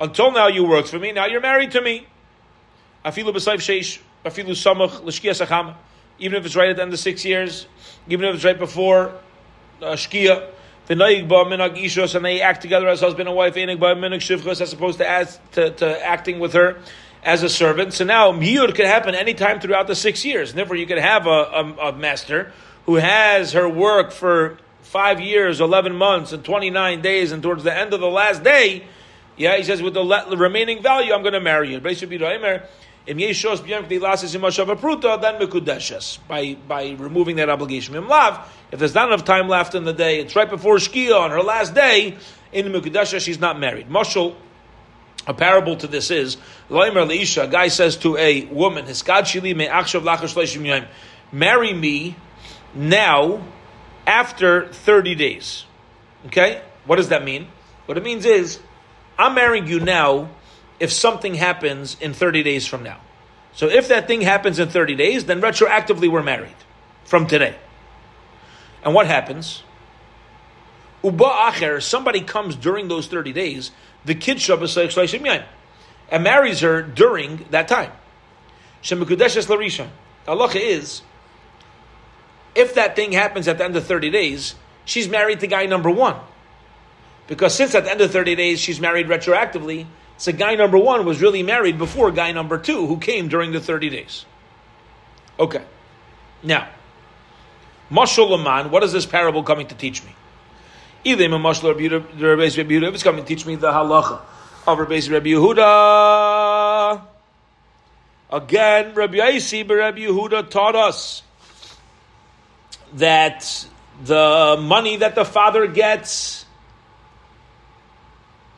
Until 0.00 0.32
now 0.32 0.46
you 0.48 0.64
worked 0.64 0.88
for 0.88 0.98
me. 0.98 1.12
Now 1.12 1.26
you're 1.26 1.40
married 1.40 1.70
to 1.72 1.80
me. 1.80 2.06
Afilu 3.04 3.32
b'sayv 3.32 3.58
sheish. 3.58 4.00
Even 4.24 4.50
if 6.40 6.46
it's 6.46 6.56
right 6.56 6.68
at 6.68 6.76
the 6.76 6.82
end 6.82 6.92
of 6.92 6.98
six 6.98 7.24
years, 7.24 7.66
even 8.08 8.28
if 8.28 8.34
it's 8.34 8.44
right 8.44 8.58
before 8.58 9.14
uh, 9.82 9.92
shkia. 9.92 10.50
The 10.86 10.94
ba 10.94 11.44
minag 11.44 11.76
ishos, 11.76 12.14
and 12.14 12.24
they 12.24 12.40
act 12.40 12.62
together 12.62 12.88
as 12.88 13.00
husband 13.00 13.28
and 13.28 13.36
wife. 13.36 13.54
Enig 13.54 13.78
ba 13.78 13.94
minag 13.94 14.16
shivchos, 14.16 14.60
as 14.60 14.72
opposed 14.72 14.98
to, 14.98 15.08
as, 15.08 15.38
to, 15.52 15.70
to 15.70 16.06
acting 16.06 16.38
with 16.38 16.54
her 16.54 16.78
as 17.22 17.42
a 17.42 17.48
servant. 17.48 17.92
So 17.92 18.04
now 18.04 18.32
miyud 18.32 18.74
can 18.74 18.86
happen 18.86 19.14
anytime 19.14 19.60
throughout 19.60 19.86
the 19.86 19.94
six 19.94 20.24
years. 20.24 20.54
Therefore, 20.54 20.76
you 20.76 20.86
can 20.86 20.98
have 20.98 21.26
a, 21.26 21.30
a, 21.30 21.88
a, 21.88 21.92
master 21.92 22.52
who 22.86 22.94
has 22.94 23.52
her 23.52 23.68
work 23.68 24.12
for 24.12 24.58
five 24.80 25.20
years, 25.20 25.60
eleven 25.60 25.94
months, 25.94 26.32
and 26.32 26.42
twenty 26.42 26.70
nine 26.70 27.02
days, 27.02 27.32
and 27.32 27.42
towards 27.42 27.64
the 27.64 27.76
end 27.76 27.92
of 27.92 28.00
the 28.00 28.08
last 28.08 28.42
day, 28.42 28.86
yeah, 29.36 29.58
he 29.58 29.64
says 29.64 29.82
with 29.82 29.94
the 29.94 30.36
remaining 30.36 30.82
value, 30.82 31.12
I'm 31.12 31.22
going 31.22 31.34
to 31.34 31.40
marry 31.40 31.70
you. 31.70 31.80
Then 33.08 33.16
by 36.28 36.54
by 36.68 36.90
removing 36.98 37.36
that 37.36 37.48
obligation. 37.48 37.96
If 38.70 38.78
there's 38.78 38.94
not 38.94 39.08
enough 39.08 39.24
time 39.24 39.48
left 39.48 39.74
in 39.74 39.84
the 39.84 39.94
day, 39.94 40.20
it's 40.20 40.36
right 40.36 40.48
before 40.48 40.76
Shkia 40.76 41.18
on 41.18 41.30
her 41.30 41.42
last 41.42 41.74
day. 41.74 42.18
In 42.52 42.66
Mukudesha, 42.66 43.20
she's 43.20 43.38
not 43.38 43.58
married. 43.58 43.88
Mashal 43.88 44.34
a 45.28 45.34
parable 45.34 45.76
to 45.76 45.86
this 45.86 46.10
is, 46.10 46.38
a 46.70 47.48
guy 47.50 47.68
says 47.68 47.98
to 47.98 48.16
a 48.16 48.46
woman, 48.46 48.86
his 48.86 49.02
gadshili 49.02 49.54
may 49.54 49.66
akshav 49.66 50.00
lachas 50.02 50.34
lachim 50.34 50.62
yaim, 50.62 50.86
marry 51.30 51.74
me 51.74 52.16
now 52.74 53.44
after 54.06 54.72
30 54.72 55.14
days. 55.16 55.64
Okay? 56.26 56.62
What 56.86 56.96
does 56.96 57.10
that 57.10 57.24
mean? 57.24 57.48
What 57.84 57.98
it 57.98 58.04
means 58.04 58.24
is, 58.24 58.58
I'm 59.18 59.34
marrying 59.34 59.66
you 59.66 59.80
now 59.80 60.30
if 60.80 60.92
something 60.92 61.34
happens 61.34 61.96
in 62.00 62.12
30 62.12 62.42
days 62.42 62.66
from 62.66 62.82
now. 62.82 63.00
So 63.52 63.68
if 63.68 63.88
that 63.88 64.06
thing 64.06 64.20
happens 64.20 64.58
in 64.58 64.68
30 64.68 64.94
days, 64.94 65.24
then 65.24 65.40
retroactively 65.40 66.10
we're 66.10 66.22
married 66.22 66.54
from 67.04 67.26
today. 67.26 67.56
And 68.84 68.94
what 68.94 69.06
happens? 69.06 69.62
Uba 71.02 71.24
acher, 71.24 71.82
somebody 71.82 72.20
comes 72.20 72.56
during 72.56 72.88
those 72.88 73.06
30 73.06 73.32
days 73.32 73.70
the 74.04 74.14
kid 74.14 74.40
and 76.10 76.24
marries 76.24 76.60
her 76.60 76.82
during 76.82 77.46
that 77.50 77.68
time. 77.68 77.92
Shemekudeshes 78.82 79.46
larisha. 79.46 79.88
Allah 80.26 80.50
is, 80.54 81.02
if 82.54 82.74
that 82.74 82.96
thing 82.96 83.12
happens 83.12 83.48
at 83.48 83.58
the 83.58 83.64
end 83.64 83.76
of 83.76 83.86
30 83.86 84.10
days, 84.10 84.54
she's 84.84 85.08
married 85.08 85.40
to 85.40 85.46
guy 85.46 85.66
number 85.66 85.90
one. 85.90 86.16
Because 87.26 87.54
since 87.54 87.74
at 87.74 87.84
the 87.84 87.90
end 87.90 88.00
of 88.00 88.10
30 88.10 88.36
days 88.36 88.60
she's 88.60 88.80
married 88.80 89.06
retroactively, 89.06 89.86
so 90.18 90.32
guy 90.32 90.56
number 90.56 90.76
one 90.76 91.06
was 91.06 91.22
really 91.22 91.42
married 91.42 91.78
before 91.78 92.10
guy 92.10 92.32
number 92.32 92.58
two 92.58 92.86
who 92.86 92.98
came 92.98 93.28
during 93.28 93.52
the 93.52 93.60
30 93.60 93.88
days. 93.88 94.26
Okay. 95.38 95.62
Now, 96.42 96.68
Mashal 97.90 98.70
what 98.70 98.82
is 98.82 98.92
this 98.92 99.06
parable 99.06 99.42
coming 99.42 99.66
to 99.68 99.74
teach 99.74 100.04
me? 100.04 100.14
Either 101.04 101.24
a 101.24 101.28
mashal 101.28 101.68
Rabbi 101.68 101.88
Yehuda, 101.88 102.92
it's 102.92 103.02
coming 103.02 103.22
to 103.22 103.28
teach 103.28 103.46
me 103.46 103.54
the 103.54 103.70
halacha 103.70 104.20
of 104.66 104.78
Rabbi 104.78 104.96
Yehuda. 104.96 107.02
Again, 108.30 108.94
Rabbi 108.94 109.16
Yaisi, 109.16 109.68
Rabbi 109.68 110.00
Yehuda 110.00 110.50
taught 110.50 110.76
us 110.76 111.22
that 112.94 113.66
the 114.04 114.58
money 114.60 114.96
that 114.96 115.14
the 115.14 115.24
father 115.24 115.66
gets 115.66 116.44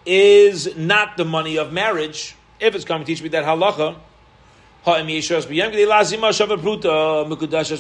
is 0.07 0.77
not 0.77 1.17
the 1.17 1.25
money 1.25 1.57
of 1.57 1.73
marriage. 1.73 2.37
If 2.59 2.75
it's 2.75 2.85
coming 2.85 3.07
to 3.07 3.13
teach 3.13 3.23
me 3.23 3.29
that 3.31 3.45
halacha, 3.45 3.97
as 4.87 5.05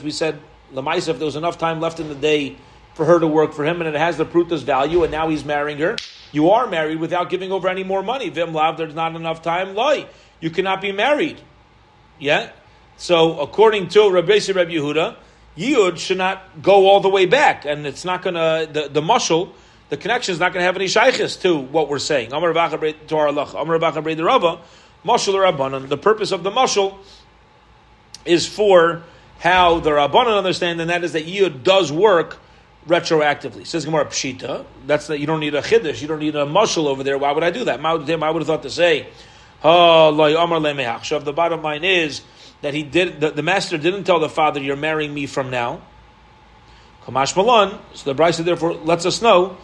we 0.02 0.10
said, 0.10 0.40
if 0.72 1.06
there 1.06 1.26
was 1.26 1.36
enough 1.36 1.58
time 1.58 1.80
left 1.80 2.00
in 2.00 2.08
the 2.08 2.14
day 2.14 2.56
for 2.94 3.04
her 3.04 3.18
to 3.18 3.26
work 3.26 3.52
for 3.52 3.64
him, 3.64 3.80
and 3.80 3.88
it 3.88 3.98
has 3.98 4.16
the 4.16 4.24
pruta's 4.24 4.62
value, 4.62 5.02
and 5.02 5.10
now 5.10 5.28
he's 5.28 5.44
marrying 5.44 5.78
her. 5.78 5.96
You 6.32 6.50
are 6.50 6.66
married 6.66 7.00
without 7.00 7.30
giving 7.30 7.52
over 7.52 7.68
any 7.68 7.84
more 7.84 8.02
money. 8.02 8.28
Vim 8.28 8.52
lav, 8.52 8.76
there's 8.76 8.94
not 8.94 9.16
enough 9.16 9.42
time. 9.42 9.74
Lie, 9.74 10.06
you 10.40 10.50
cannot 10.50 10.80
be 10.80 10.92
married. 10.92 11.40
Yeah. 12.18 12.50
So 12.96 13.40
according 13.40 13.88
to 13.88 14.10
Rabbi 14.10 14.38
Rabbi 14.54 14.72
Yehuda, 14.72 15.16
Yud 15.56 15.98
should 15.98 16.18
not 16.18 16.62
go 16.62 16.86
all 16.86 17.00
the 17.00 17.08
way 17.08 17.26
back, 17.26 17.64
and 17.64 17.86
it's 17.86 18.04
not 18.04 18.22
going 18.22 18.34
to 18.34 18.70
the 18.72 18.88
the 18.88 19.00
mushal, 19.00 19.52
the 19.90 19.96
connection 19.96 20.32
is 20.32 20.38
not 20.38 20.52
going 20.52 20.62
to 20.62 20.66
have 20.66 20.76
any 20.76 20.86
shaykhis 20.86 21.40
to 21.42 21.58
what 21.58 21.88
we're 21.88 21.98
saying. 21.98 22.32
Amar 22.32 22.52
to 22.52 23.16
our 23.16 23.28
Allah. 23.28 23.52
Amar 23.56 23.78
the 23.78 24.24
Rava, 24.24 24.60
rabbanon. 25.04 25.88
The 25.88 25.98
purpose 25.98 26.30
of 26.30 26.44
the 26.44 26.50
mushal 26.50 26.98
is 28.24 28.46
for 28.46 29.02
how 29.40 29.80
the 29.80 29.90
rabbanon 29.90 30.38
understand, 30.38 30.80
and 30.80 30.90
that 30.90 31.02
is 31.02 31.12
that 31.12 31.26
Yud 31.26 31.64
does 31.64 31.90
work 31.90 32.38
retroactively. 32.86 33.66
Says 33.66 33.84
Gemara 33.84 34.06
Pshita. 34.06 34.64
That's 34.86 35.08
that 35.08 35.18
you 35.18 35.26
don't 35.26 35.40
need 35.40 35.56
a 35.56 35.62
chiddush. 35.62 36.00
You 36.00 36.06
don't 36.08 36.20
need 36.20 36.36
a 36.36 36.46
mushal 36.46 36.86
over 36.86 37.02
there. 37.02 37.18
Why 37.18 37.32
would 37.32 37.44
I 37.44 37.50
do 37.50 37.64
that? 37.64 37.84
I 37.84 37.92
would 37.92 38.08
have 38.08 38.46
thought 38.46 38.62
to 38.62 38.70
say, 38.70 39.08
oh, 39.64 40.14
The 40.14 41.32
bottom 41.34 41.62
line 41.62 41.82
is 41.84 42.22
that 42.62 42.74
he 42.74 42.84
did. 42.84 43.20
The, 43.20 43.30
the, 43.30 43.42
master 43.42 43.76
didn't 43.76 44.04
tell 44.04 44.20
the 44.20 44.28
father, 44.28 44.60
"You're 44.60 44.76
marrying 44.76 45.12
me 45.12 45.26
from 45.26 45.50
now." 45.50 45.82
Kamash 47.04 47.34
Malon. 47.34 47.78
So 47.94 48.12
the 48.12 48.22
Brisa 48.22 48.44
therefore 48.44 48.74
lets 48.74 49.04
us 49.06 49.20
know 49.20 49.56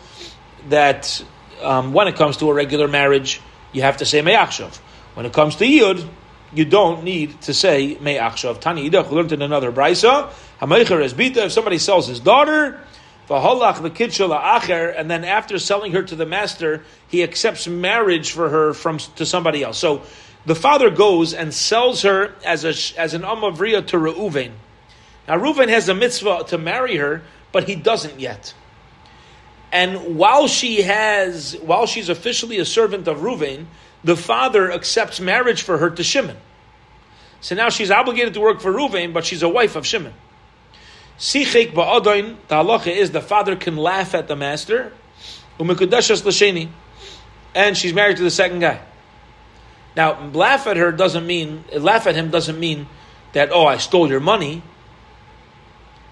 that 0.68 1.22
um, 1.62 1.92
when 1.92 2.08
it 2.08 2.16
comes 2.16 2.38
to 2.38 2.50
a 2.50 2.54
regular 2.54 2.88
marriage, 2.88 3.40
you 3.72 3.82
have 3.82 3.98
to 3.98 4.04
say 4.04 4.22
me'achshav. 4.22 4.76
When 5.14 5.26
it 5.26 5.32
comes 5.32 5.56
to 5.56 5.64
yud, 5.64 6.06
you 6.52 6.64
don't 6.64 7.04
need 7.04 7.40
to 7.42 7.54
say 7.54 7.96
me'achshav. 8.00 8.60
Tani 8.60 8.88
Idach 8.88 9.10
learned 9.10 9.32
in 9.32 9.42
another 9.42 9.72
Brisa. 9.72 10.30
Hamaycher 10.60 11.02
is 11.02 11.14
bita. 11.14 11.46
If 11.46 11.52
somebody 11.52 11.78
sells 11.78 12.06
his 12.06 12.20
daughter, 12.20 12.80
V'holach 13.28 13.76
v'kitshel 13.76 14.40
acher, 14.40 14.94
and 14.96 15.10
then 15.10 15.24
after 15.24 15.58
selling 15.58 15.92
her 15.92 16.02
to 16.02 16.14
the 16.14 16.26
master, 16.26 16.84
he 17.08 17.22
accepts 17.22 17.66
marriage 17.66 18.30
for 18.30 18.48
her 18.48 18.72
from 18.72 18.98
to 18.98 19.26
somebody 19.26 19.62
else. 19.64 19.78
So 19.78 20.02
the 20.44 20.54
father 20.54 20.90
goes 20.90 21.34
and 21.34 21.52
sells 21.52 22.02
her 22.02 22.34
as 22.44 22.64
a 22.64 23.00
as 23.00 23.14
an 23.14 23.22
amavriya 23.22 23.86
to 23.88 23.96
Reuven. 23.96 24.52
Now 25.26 25.38
Reuven 25.38 25.68
has 25.68 25.88
a 25.88 25.94
mitzvah 25.94 26.44
to 26.48 26.58
marry 26.58 26.96
her, 26.96 27.22
but 27.50 27.64
he 27.64 27.74
doesn't 27.74 28.20
yet. 28.20 28.54
And 29.72 30.16
while 30.16 30.46
she 30.46 30.82
has, 30.82 31.56
while 31.60 31.86
she's 31.86 32.08
officially 32.08 32.58
a 32.58 32.64
servant 32.64 33.08
of 33.08 33.18
Reuven, 33.18 33.66
the 34.04 34.16
father 34.16 34.70
accepts 34.70 35.20
marriage 35.20 35.62
for 35.62 35.78
her 35.78 35.90
to 35.90 36.02
Shimon. 36.02 36.36
So 37.40 37.54
now 37.54 37.68
she's 37.68 37.90
obligated 37.90 38.34
to 38.34 38.40
work 38.40 38.60
for 38.60 38.72
Reuven, 38.72 39.12
but 39.12 39.24
she's 39.24 39.42
a 39.42 39.48
wife 39.48 39.76
of 39.76 39.86
Shimon. 39.86 40.14
Sichek 41.18 41.72
ba'adoin, 41.72 42.36
the 42.48 42.56
halacha 42.56 42.94
is 42.94 43.10
the 43.10 43.20
father 43.20 43.56
can 43.56 43.76
laugh 43.76 44.14
at 44.14 44.28
the 44.28 44.36
master, 44.36 44.92
umekudeshas 45.58 46.24
l'sheni, 46.24 46.68
and 47.54 47.76
she's 47.76 47.94
married 47.94 48.18
to 48.18 48.22
the 48.22 48.30
second 48.30 48.60
guy. 48.60 48.80
Now, 49.96 50.28
laugh 50.28 50.66
at 50.66 50.76
her 50.76 50.92
doesn't 50.92 51.26
mean, 51.26 51.64
laugh 51.72 52.06
at 52.06 52.14
him 52.14 52.30
doesn't 52.30 52.60
mean 52.60 52.86
that, 53.32 53.50
oh, 53.50 53.66
I 53.66 53.78
stole 53.78 54.08
your 54.08 54.20
money. 54.20 54.62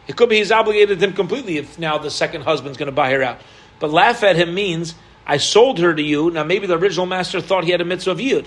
It 0.06 0.16
could 0.16 0.28
be 0.28 0.36
he's 0.36 0.52
obligated 0.52 1.02
him 1.02 1.12
completely 1.12 1.56
if 1.58 1.78
now 1.78 1.98
the 1.98 2.10
second 2.10 2.42
husband's 2.42 2.78
going 2.78 2.86
to 2.86 2.92
buy 2.92 3.10
her 3.12 3.22
out. 3.22 3.40
But 3.78 3.90
laugh 3.90 4.22
at 4.22 4.36
him 4.36 4.54
means, 4.54 4.94
I 5.26 5.38
sold 5.38 5.78
her 5.78 5.94
to 5.94 6.02
you. 6.02 6.30
Now, 6.30 6.44
maybe 6.44 6.66
the 6.66 6.78
original 6.78 7.06
master 7.06 7.40
thought 7.40 7.64
he 7.64 7.70
had 7.70 7.80
a 7.80 7.84
mitzvah 7.84 8.12
of 8.12 8.18
yud. 8.18 8.46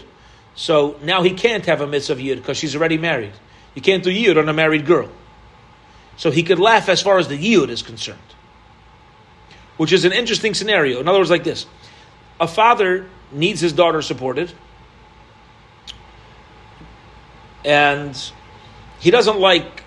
So 0.55 0.97
now 1.03 1.23
he 1.23 1.31
can't 1.31 1.65
have 1.65 1.81
a 1.81 1.87
mitzvah 1.87 2.13
of 2.13 2.19
yud 2.19 2.37
because 2.37 2.57
she's 2.57 2.75
already 2.75 2.97
married. 2.97 3.33
You 3.75 3.81
can't 3.81 4.03
do 4.03 4.11
yud 4.11 4.37
on 4.37 4.47
a 4.49 4.53
married 4.53 4.85
girl. 4.85 5.09
So 6.15 6.31
he 6.31 6.43
could 6.43 6.59
laugh 6.59 6.89
as 6.89 7.01
far 7.01 7.17
as 7.17 7.27
the 7.27 7.37
yud 7.37 7.69
is 7.69 7.81
concerned. 7.81 8.19
Which 9.77 9.91
is 9.91 10.05
an 10.05 10.13
interesting 10.13 10.53
scenario. 10.53 10.99
In 10.99 11.07
other 11.07 11.19
words, 11.19 11.29
like 11.29 11.43
this. 11.43 11.67
A 12.39 12.47
father 12.47 13.07
needs 13.31 13.59
his 13.59 13.73
daughter 13.73 14.01
supported, 14.01 14.51
and 17.65 18.15
he 18.99 19.11
doesn't 19.11 19.39
like 19.39 19.83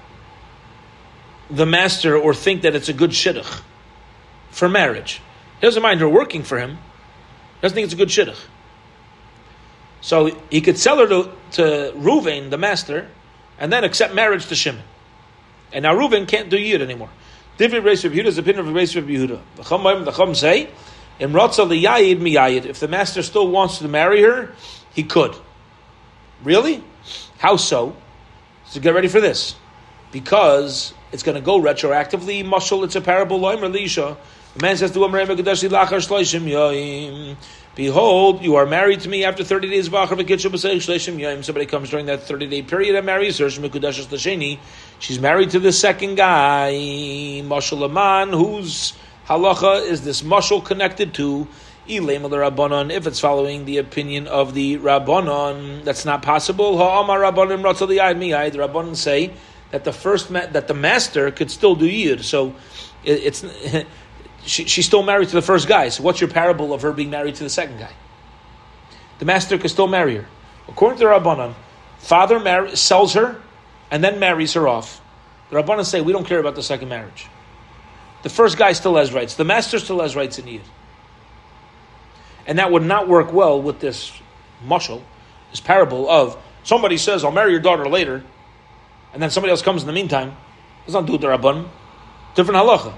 the 1.50 1.66
master 1.66 2.16
or 2.16 2.34
think 2.34 2.62
that 2.62 2.74
it's 2.74 2.88
a 2.88 2.92
good 2.92 3.10
shidduch 3.10 3.62
for 4.50 4.68
marriage. 4.68 5.20
He 5.60 5.66
doesn't 5.66 5.82
mind 5.82 6.00
her 6.00 6.08
working 6.08 6.42
for 6.42 6.58
him. 6.58 6.70
He 6.70 7.62
doesn't 7.62 7.74
think 7.74 7.84
it's 7.84 7.94
a 7.94 7.96
good 7.96 8.08
shidduch. 8.08 8.38
So 10.00 10.30
he 10.50 10.60
could 10.60 10.78
sell 10.78 10.98
her 10.98 11.06
to, 11.06 11.30
to 11.52 11.92
Ruvain, 11.96 12.50
the 12.50 12.58
master, 12.58 13.08
and 13.58 13.72
then 13.72 13.84
accept 13.84 14.14
marriage 14.14 14.46
to 14.46 14.54
Shimon. 14.54 14.82
And 15.72 15.82
now 15.82 15.94
Ruvain 15.94 16.26
can't 16.26 16.48
do 16.48 16.58
Yid 16.58 16.80
anymore. 16.80 17.10
Different 17.58 17.84
race 17.84 18.04
of 18.04 18.12
Yehuda's 18.12 18.38
opinion 18.38 18.66
of 18.66 18.74
race 18.74 18.96
of 18.96 19.04
Yehuda. 19.04 19.40
The 19.56 19.62
Chum, 19.62 20.04
the 20.04 20.34
say, 20.34 20.70
"In 21.18 21.32
Ratza 21.32 21.66
liyayid 21.68 22.18
miyayid." 22.18 22.64
If 22.64 22.80
the 22.80 22.88
master 22.88 23.22
still 23.22 23.48
wants 23.48 23.78
to 23.78 23.88
marry 23.88 24.22
her, 24.22 24.54
he 24.94 25.02
could. 25.02 25.36
Really? 26.42 26.82
How 27.38 27.56
so? 27.56 27.94
So 28.64 28.80
get 28.80 28.94
ready 28.94 29.08
for 29.08 29.20
this, 29.20 29.56
because 30.10 30.94
it's 31.12 31.22
going 31.22 31.36
to 31.36 31.40
go 31.40 31.60
retroactively. 31.60 32.44
Mushal, 32.44 32.84
it's 32.84 32.96
a 32.96 33.00
parable. 33.00 33.40
Loim 33.40 33.62
Elisha. 33.62 34.16
The 34.54 34.62
man 34.62 34.76
says 34.76 34.90
to 34.92 35.04
him, 35.04 35.12
Behold, 37.76 38.42
you 38.42 38.56
are 38.56 38.66
married 38.66 38.98
to 39.00 39.08
me 39.08 39.24
after 39.24 39.44
30 39.44 39.70
days 39.70 39.86
of 39.86 39.94
Somebody 39.94 41.66
comes 41.66 41.90
during 41.90 42.06
that 42.06 42.24
30 42.24 42.48
day 42.48 42.62
period 42.62 42.96
and 42.96 43.06
marries 43.06 43.38
her. 43.38 43.48
She's 43.48 45.20
married 45.20 45.50
to 45.50 45.60
the 45.60 45.72
second 45.72 46.16
guy, 46.16 46.72
Mashal 47.44 47.84
Aman, 47.84 48.30
whose 48.30 48.94
halacha 49.28 49.86
is 49.86 50.02
this 50.02 50.22
mashal 50.22 50.64
connected 50.64 51.14
to 51.14 51.46
if 51.86 53.06
it's 53.06 53.20
following 53.20 53.64
the 53.64 53.78
opinion 53.78 54.26
of 54.28 54.54
the 54.54 54.78
Rabbanon, 54.78 55.84
that's 55.84 56.04
not 56.04 56.22
possible. 56.22 56.76
The 56.76 56.84
Rabbanon 56.84 58.96
say 58.96 59.32
that 59.70 59.84
the 59.84 59.92
first 59.92 60.30
ma- 60.30 60.46
that 60.46 60.68
the 60.68 60.74
master 60.74 61.30
could 61.30 61.50
still 61.50 61.74
do 61.74 61.86
yid. 61.86 62.24
So 62.24 62.54
it, 63.04 63.22
it's 63.24 63.44
she, 64.44 64.64
she's 64.64 64.86
still 64.86 65.02
married 65.02 65.28
to 65.28 65.34
the 65.34 65.42
first 65.42 65.68
guy. 65.68 65.88
So 65.88 66.02
what's 66.02 66.20
your 66.20 66.30
parable 66.30 66.72
of 66.72 66.82
her 66.82 66.92
being 66.92 67.10
married 67.10 67.36
to 67.36 67.44
the 67.44 67.50
second 67.50 67.78
guy? 67.78 67.92
The 69.18 69.24
master 69.24 69.58
could 69.58 69.70
still 69.70 69.88
marry 69.88 70.16
her. 70.16 70.26
According 70.68 70.98
to 70.98 71.04
the 71.04 71.10
Rabbanon, 71.10 71.54
father 71.98 72.40
mar- 72.40 72.74
sells 72.74 73.14
her 73.14 73.40
and 73.90 74.02
then 74.02 74.18
marries 74.18 74.54
her 74.54 74.66
off. 74.66 75.00
The 75.50 75.56
Rabbanon 75.56 75.84
say 75.84 76.00
we 76.00 76.12
don't 76.12 76.26
care 76.26 76.38
about 76.38 76.54
the 76.54 76.62
second 76.62 76.88
marriage. 76.88 77.26
The 78.22 78.28
first 78.28 78.56
guy 78.56 78.72
still 78.72 78.96
has 78.96 79.12
rights. 79.12 79.34
The 79.34 79.44
master 79.44 79.78
still 79.78 80.00
has 80.00 80.14
rights 80.14 80.38
in 80.38 80.46
yid. 80.46 80.62
And 82.46 82.58
that 82.58 82.70
would 82.70 82.82
not 82.82 83.08
work 83.08 83.32
well 83.32 83.60
with 83.60 83.80
this 83.80 84.12
mushal, 84.64 85.02
this 85.50 85.60
parable 85.60 86.08
of 86.08 86.36
somebody 86.64 86.96
says, 86.96 87.24
I'll 87.24 87.32
marry 87.32 87.52
your 87.52 87.60
daughter 87.60 87.88
later, 87.88 88.24
and 89.12 89.22
then 89.22 89.30
somebody 89.30 89.50
else 89.50 89.62
comes 89.62 89.82
in 89.82 89.86
the 89.86 89.92
meantime. 89.92 90.36
Does 90.86 90.94
not 90.94 91.06
the 91.06 91.18
Rabban. 91.18 91.68
Different 92.34 92.60
halacha. 92.60 92.94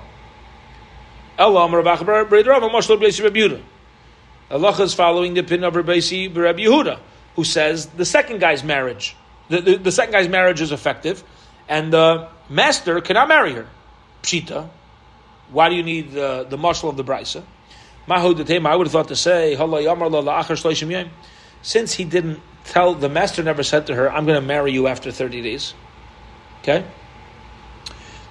Allah 4.51 4.83
is 4.83 4.94
following 4.94 5.35
the 5.35 5.40
opinion 5.40 5.64
of 5.64 5.77
Rabbi 5.77 5.98
Yehuda, 5.98 6.98
who 7.37 7.44
says 7.44 7.87
the 7.87 8.05
second 8.05 8.40
guy's 8.40 8.62
marriage, 8.62 9.16
the, 9.48 9.61
the, 9.61 9.77
the, 9.77 9.92
second 9.92 10.12
guy's 10.12 10.29
marriage 10.29 10.61
is 10.61 10.72
effective, 10.72 11.25
and 11.68 11.92
the 11.92 12.29
master 12.48 13.01
cannot 13.01 13.29
marry 13.29 13.53
her. 13.55 13.66
Pshita. 14.22 14.68
Why 15.51 15.68
do 15.68 15.75
you 15.75 15.83
need 15.83 16.12
the, 16.12 16.46
the 16.48 16.57
mashal 16.57 16.88
of 16.90 16.96
the 16.96 17.05
brisa? 17.05 17.42
I 18.09 18.25
would 18.27 18.38
have 18.38 18.92
thought 18.92 19.09
to 19.09 19.16
say, 19.16 19.57
since 21.62 21.92
he 21.94 22.05
didn't 22.05 22.40
tell, 22.64 22.94
the 22.94 23.09
master 23.09 23.42
never 23.42 23.62
said 23.62 23.87
to 23.87 23.94
her, 23.94 24.11
I'm 24.11 24.27
going 24.27 24.40
to 24.40 24.46
marry 24.46 24.72
you 24.72 24.87
after 24.87 25.11
30 25.12 25.42
days. 25.42 25.75
Okay? 26.62 26.85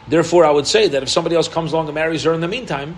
Therefore, 0.07 0.45
I 0.45 0.51
would 0.51 0.67
say 0.67 0.87
that 0.87 1.03
if 1.03 1.09
somebody 1.09 1.35
else 1.35 1.47
comes 1.47 1.73
along 1.73 1.87
and 1.87 1.95
marries 1.95 2.23
her 2.23 2.33
in 2.33 2.41
the 2.41 2.47
meantime, 2.47 2.97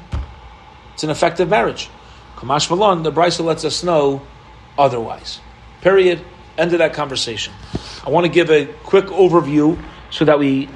it's 0.93 1.03
an 1.03 1.09
effective 1.09 1.49
marriage. 1.49 1.89
Kamash 2.37 2.69
Malon, 2.69 3.03
the 3.03 3.11
Brisa 3.11 3.43
lets 3.43 3.65
us 3.65 3.83
know 3.83 4.21
otherwise. 4.77 5.39
Period. 5.81 6.23
End 6.57 6.71
of 6.73 6.79
that 6.79 6.93
conversation. 6.93 7.53
I 8.05 8.09
want 8.09 8.25
to 8.25 8.31
give 8.31 8.51
a 8.51 8.65
quick 8.83 9.05
overview 9.05 9.81
so 10.11 10.25
that 10.25 10.37
we 10.37 10.69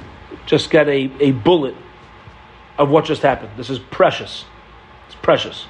just 0.46 0.70
get 0.70 0.88
a, 0.88 1.10
a 1.20 1.30
bullet 1.30 1.76
of 2.78 2.88
what 2.90 3.04
just 3.04 3.22
happened. 3.22 3.50
This 3.56 3.70
is 3.70 3.78
precious. 3.78 4.44
It's 5.06 5.16
precious. 5.16 5.66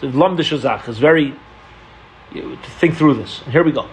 It's 0.00 0.98
very, 0.98 1.34
to 2.32 2.56
think 2.78 2.96
through 2.96 3.14
this. 3.14 3.40
here 3.50 3.62
we 3.62 3.72
go. 3.72 3.88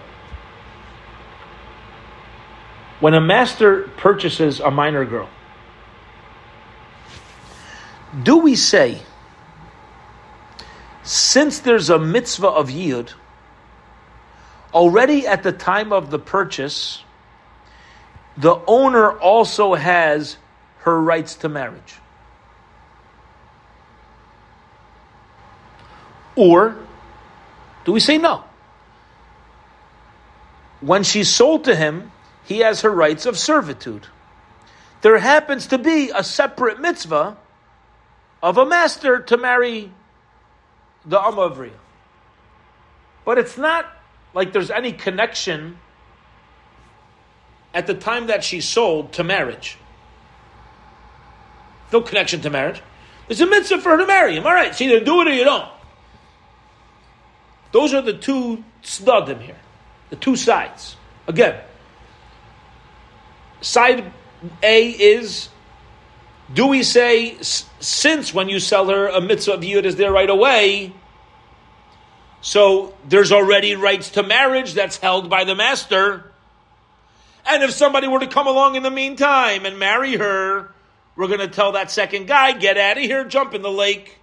When 3.00 3.14
a 3.14 3.20
master 3.20 3.88
purchases 3.96 4.60
a 4.60 4.70
minor 4.70 5.06
girl, 5.06 5.28
do 8.22 8.38
we 8.38 8.56
say, 8.56 9.00
since 11.02 11.60
there's 11.60 11.88
a 11.88 11.98
mitzvah 11.98 12.48
of 12.48 12.70
yid, 12.70 13.12
already 14.74 15.26
at 15.26 15.42
the 15.42 15.52
time 15.52 15.92
of 15.92 16.10
the 16.10 16.18
purchase, 16.18 17.02
the 18.36 18.60
owner 18.66 19.10
also 19.10 19.74
has 19.74 20.36
her 20.80 21.00
rights 21.00 21.36
to 21.36 21.48
marriage? 21.48 21.94
Or 26.36 26.76
do 27.84 27.92
we 27.92 28.00
say 28.00 28.18
no? 28.18 28.44
When 30.80 31.02
she's 31.02 31.28
sold 31.28 31.64
to 31.64 31.74
him, 31.74 32.12
he 32.44 32.58
has 32.58 32.80
her 32.80 32.90
rights 32.90 33.26
of 33.26 33.38
servitude. 33.38 34.06
There 35.02 35.18
happens 35.18 35.66
to 35.68 35.78
be 35.78 36.10
a 36.14 36.22
separate 36.22 36.80
mitzvah 36.80 37.36
of 38.42 38.58
a 38.58 38.66
master 38.66 39.20
to 39.20 39.36
marry 39.36 39.92
the 41.04 41.18
Amavriya. 41.18 41.72
But 43.24 43.38
it's 43.38 43.56
not 43.56 43.86
like 44.34 44.52
there's 44.52 44.70
any 44.70 44.92
connection 44.92 45.78
at 47.72 47.86
the 47.86 47.94
time 47.94 48.26
that 48.26 48.42
she's 48.44 48.66
sold 48.66 49.12
to 49.14 49.24
marriage. 49.24 49.78
No 51.92 52.00
connection 52.00 52.40
to 52.42 52.50
marriage. 52.50 52.82
There's 53.28 53.40
a 53.40 53.46
mitzvah 53.46 53.80
for 53.80 53.90
her 53.90 53.98
to 53.98 54.06
marry 54.06 54.36
him. 54.36 54.46
All 54.46 54.52
right, 54.52 54.74
so 54.74 54.84
either 54.84 55.04
do 55.04 55.20
it 55.20 55.28
or 55.28 55.32
you 55.32 55.44
don't. 55.44 55.68
Those 57.72 57.94
are 57.94 58.02
the 58.02 58.14
two 58.14 58.64
tzdadim 58.82 59.40
here, 59.40 59.58
the 60.10 60.16
two 60.16 60.36
sides. 60.36 60.96
Again, 61.28 61.60
Side 63.60 64.12
A 64.62 64.88
is 64.88 65.48
do 66.52 66.66
we 66.66 66.82
say, 66.82 67.36
since 67.40 68.34
when 68.34 68.48
you 68.48 68.58
sell 68.58 68.88
her 68.88 69.06
a 69.08 69.20
mitzvah 69.20 69.52
of 69.52 69.60
yud 69.60 69.84
is 69.84 69.96
there 69.96 70.10
right 70.10 70.28
away, 70.28 70.92
so 72.40 72.94
there's 73.08 73.30
already 73.30 73.76
rights 73.76 74.10
to 74.10 74.22
marriage 74.22 74.74
that's 74.74 74.96
held 74.96 75.30
by 75.30 75.44
the 75.44 75.54
master. 75.54 76.32
And 77.46 77.62
if 77.62 77.70
somebody 77.70 78.08
were 78.08 78.18
to 78.18 78.26
come 78.26 78.46
along 78.46 78.74
in 78.74 78.82
the 78.82 78.90
meantime 78.90 79.64
and 79.64 79.78
marry 79.78 80.16
her, 80.16 80.70
we're 81.14 81.28
going 81.28 81.40
to 81.40 81.48
tell 81.48 81.72
that 81.72 81.90
second 81.90 82.26
guy, 82.26 82.52
get 82.52 82.76
out 82.76 82.96
of 82.96 83.02
here, 83.02 83.24
jump 83.24 83.54
in 83.54 83.62
the 83.62 83.70
lake. 83.70 84.18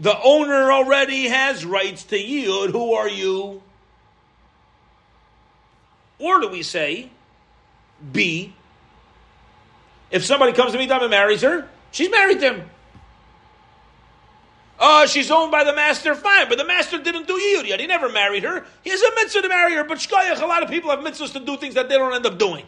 The 0.00 0.20
owner 0.22 0.72
already 0.72 1.28
has 1.28 1.64
rights 1.64 2.04
to 2.04 2.18
yield. 2.18 2.70
Who 2.70 2.94
are 2.94 3.08
you? 3.08 3.62
Or 6.18 6.40
do 6.40 6.48
we 6.48 6.62
say, 6.62 7.10
B. 8.12 8.54
If 10.10 10.24
somebody 10.24 10.52
comes 10.52 10.72
to 10.72 10.78
them 10.78 11.02
and 11.02 11.10
marries 11.10 11.42
her, 11.42 11.68
she's 11.90 12.10
married 12.10 12.40
to 12.40 12.54
him. 12.54 12.70
Oh, 14.78 15.06
she's 15.06 15.30
owned 15.30 15.52
by 15.52 15.64
the 15.64 15.72
master, 15.72 16.14
fine, 16.14 16.48
but 16.48 16.58
the 16.58 16.64
master 16.64 16.98
didn't 16.98 17.26
do 17.26 17.34
yud 17.34 17.66
yet. 17.66 17.80
He 17.80 17.86
never 17.86 18.08
married 18.08 18.42
her. 18.42 18.64
He 18.82 18.90
has 18.90 19.00
a 19.00 19.14
mitzvah 19.14 19.42
to 19.42 19.48
marry 19.48 19.74
her, 19.74 19.84
but 19.84 19.98
shkoyach, 19.98 20.42
a 20.42 20.46
lot 20.46 20.62
of 20.62 20.68
people 20.68 20.90
have 20.90 20.98
mitzvahs 20.98 21.32
to 21.32 21.40
do 21.40 21.56
things 21.56 21.74
that 21.74 21.88
they 21.88 21.96
don't 21.96 22.12
end 22.12 22.26
up 22.26 22.38
doing. 22.38 22.66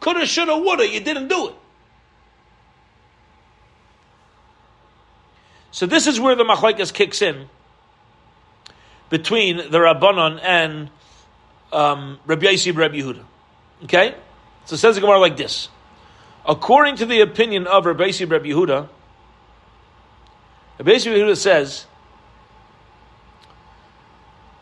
Coulda, 0.00 0.26
shoulda, 0.26 0.56
woulda, 0.56 0.88
you 0.88 1.00
didn't 1.00 1.28
do 1.28 1.48
it. 1.48 1.54
So 5.70 5.84
this 5.84 6.06
is 6.06 6.18
where 6.18 6.34
the 6.34 6.44
machlekes 6.44 6.92
kicks 6.92 7.20
in 7.20 7.48
between 9.10 9.58
the 9.58 9.78
Rabbanon 9.78 10.40
and 10.42 10.90
um, 11.72 12.18
Rabbi 12.26 12.46
Yossi 12.46 12.74
Rabbi 12.74 12.96
Yehuda. 12.96 13.22
Okay? 13.84 14.14
So 14.64 14.74
it 14.74 14.78
says 14.78 14.94
the 14.94 15.00
Gemara 15.00 15.18
like 15.18 15.36
this. 15.36 15.68
According 16.44 16.96
to 16.96 17.06
the 17.06 17.20
opinion 17.20 17.66
of 17.66 17.86
Rabbi 17.86 18.04
Rabbi 18.04 18.46
Yehuda, 18.46 18.88
Rabbi 20.78 20.90
Yehuda 20.90 21.36
says, 21.36 21.86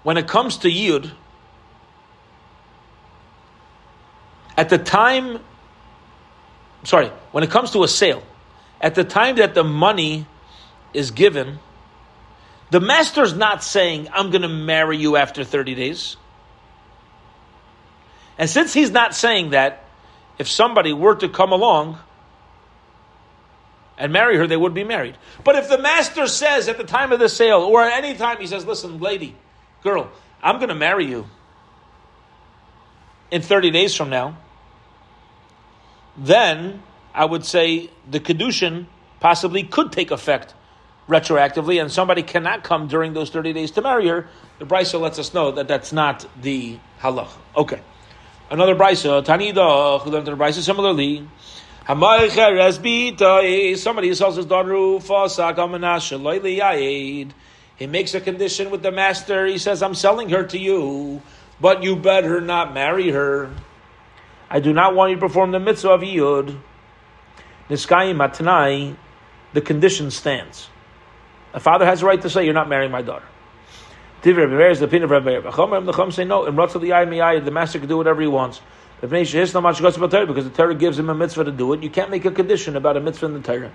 when 0.03 0.17
it 0.17 0.27
comes 0.27 0.59
to 0.59 0.69
Yud, 0.69 1.11
at 4.57 4.69
the 4.69 4.79
time, 4.79 5.41
sorry, 6.85 7.09
when 7.33 7.45
it 7.45 7.51
comes 7.51 7.71
to 7.73 7.83
a 7.83 7.89
sale, 7.89 8.23
at 8.81 8.95
the 8.95 9.05
time 9.05 9.37
that 9.37 9.55
the 9.55 9.65
money 9.65 10.27
is 10.93 11.11
given, 11.11 11.59
The 12.75 12.81
master's 12.81 13.35
not 13.35 13.63
saying, 13.63 14.09
I'm 14.13 14.31
going 14.31 14.43
to 14.43 14.49
marry 14.49 14.97
you 14.97 15.17
after 15.17 15.45
30 15.45 15.77
days. 15.77 16.17
And 18.39 18.51
since 18.51 18.73
he's 18.73 18.91
not 18.91 19.15
saying 19.15 19.51
that, 19.51 19.85
if 20.39 20.49
somebody 20.49 20.93
were 20.93 21.15
to 21.17 21.29
come 21.29 21.53
along 21.53 21.99
and 23.97 24.13
marry 24.13 24.37
her, 24.37 24.47
they 24.47 24.57
would 24.57 24.75
be 24.75 24.85
married. 24.85 25.17
But 25.45 25.57
if 25.57 25.69
the 25.69 25.79
master 25.79 26.27
says 26.27 26.69
at 26.69 26.77
the 26.77 26.85
time 26.85 27.13
of 27.13 27.21
the 27.21 27.29
sale, 27.29 27.61
or 27.61 27.83
at 27.85 28.03
any 28.03 28.17
time, 28.17 28.39
he 28.39 28.47
says, 28.47 28.67
Listen, 28.67 28.99
lady, 28.99 29.37
girl, 29.83 30.11
I'm 30.43 30.57
going 30.57 30.69
to 30.69 30.75
marry 30.75 31.07
you 31.07 31.27
in 33.31 33.43
30 33.43 33.71
days 33.71 33.95
from 33.95 34.11
now, 34.11 34.37
then 36.17 36.83
I 37.15 37.25
would 37.25 37.45
say 37.45 37.91
the 38.09 38.21
Kedushin 38.21 38.87
possibly 39.21 39.63
could 39.63 39.93
take 39.93 40.11
effect 40.11 40.55
retroactively, 41.09 41.81
and 41.81 41.91
somebody 41.91 42.23
cannot 42.23 42.65
come 42.65 42.89
during 42.89 43.13
those 43.13 43.31
30 43.31 43.53
days 43.53 43.71
to 43.73 43.83
marry 43.83 44.09
her. 44.09 44.29
The 44.59 44.67
Brisa 44.67 45.01
lets 45.01 45.19
us 45.19 45.35
know 45.35 45.53
that 45.53 45.69
that's 45.69 45.93
not 45.93 46.27
the 46.41 46.79
halach. 47.01 47.31
Okay. 47.57 47.81
Another 48.51 48.75
Brisa, 48.75 49.25
Tanida, 49.25 50.01
who 50.01 50.11
learned 50.11 50.27
the 50.27 50.33
Brisa 50.33 50.63
similarly. 50.63 51.27
Eh, 51.87 53.77
somebody 53.77 54.09
who 54.09 54.15
sells 54.15 54.37
his 54.37 54.47
daughter 54.47 54.75
he 57.77 57.87
makes 57.87 58.15
a 58.15 58.21
condition 58.21 58.71
with 58.71 58.83
the 58.83 58.93
master. 58.93 59.47
He 59.47 59.59
says, 59.59 59.83
I'm 59.83 59.95
selling 59.95 60.31
her 60.31 60.45
to 60.45 60.59
you, 60.59 61.21
but 61.61 61.83
you 61.83 61.97
better 61.97 62.41
not 62.41 62.73
marry 62.73 63.11
her. 63.11 63.51
I 64.49 64.61
do 64.61 64.73
not 64.73 64.95
want 64.95 65.11
you 65.11 65.17
to 65.17 65.21
perform 65.21 65.51
the 65.51 65.61
mitzvah 65.61 65.91
of 65.91 66.01
Yud. 66.03 66.59
Niskayim 67.69 68.17
Matnai, 68.17 68.97
the 69.53 69.61
condition 69.61 70.11
stands. 70.11 70.69
A 71.53 71.61
father 71.61 71.85
has 71.85 72.03
a 72.03 72.07
right 72.07 72.21
to 72.23 72.31
say, 72.31 72.45
You're 72.45 72.55
not 72.55 72.69
marrying 72.69 72.93
my 72.93 73.03
daughter. 73.03 73.27
Tivir 74.25 74.49
Bever 74.49 74.71
is 74.71 74.79
the 74.81 74.87
opinion 74.87 75.05
of 75.05 75.11
Rabbi 75.11 75.39
The 75.41 75.93
Chum 75.93 76.11
say 76.11 76.25
no. 76.25 76.47
In 76.47 76.55
Ratzal 76.55 76.81
the 76.81 77.45
the 77.45 77.51
master 77.51 77.79
can 77.79 77.89
do 77.89 77.99
whatever 77.99 78.23
he 78.23 78.27
wants. 78.27 78.63
Because 79.03 79.31
the 79.31 80.53
Torah 80.55 80.75
gives 80.75 80.99
him 80.99 81.11
a 81.11 81.15
mitzvah 81.15 81.45
to 81.45 81.53
do 81.53 81.75
it. 81.75 81.83
You 81.83 81.91
can't 81.91 82.11
make 82.11 82.25
a 82.25 82.31
condition 82.31 82.75
about 82.75 82.97
a 82.97 83.01
mitzvah 83.01 83.27
in 83.27 83.35
the 83.35 83.41
Torah. 83.41 83.71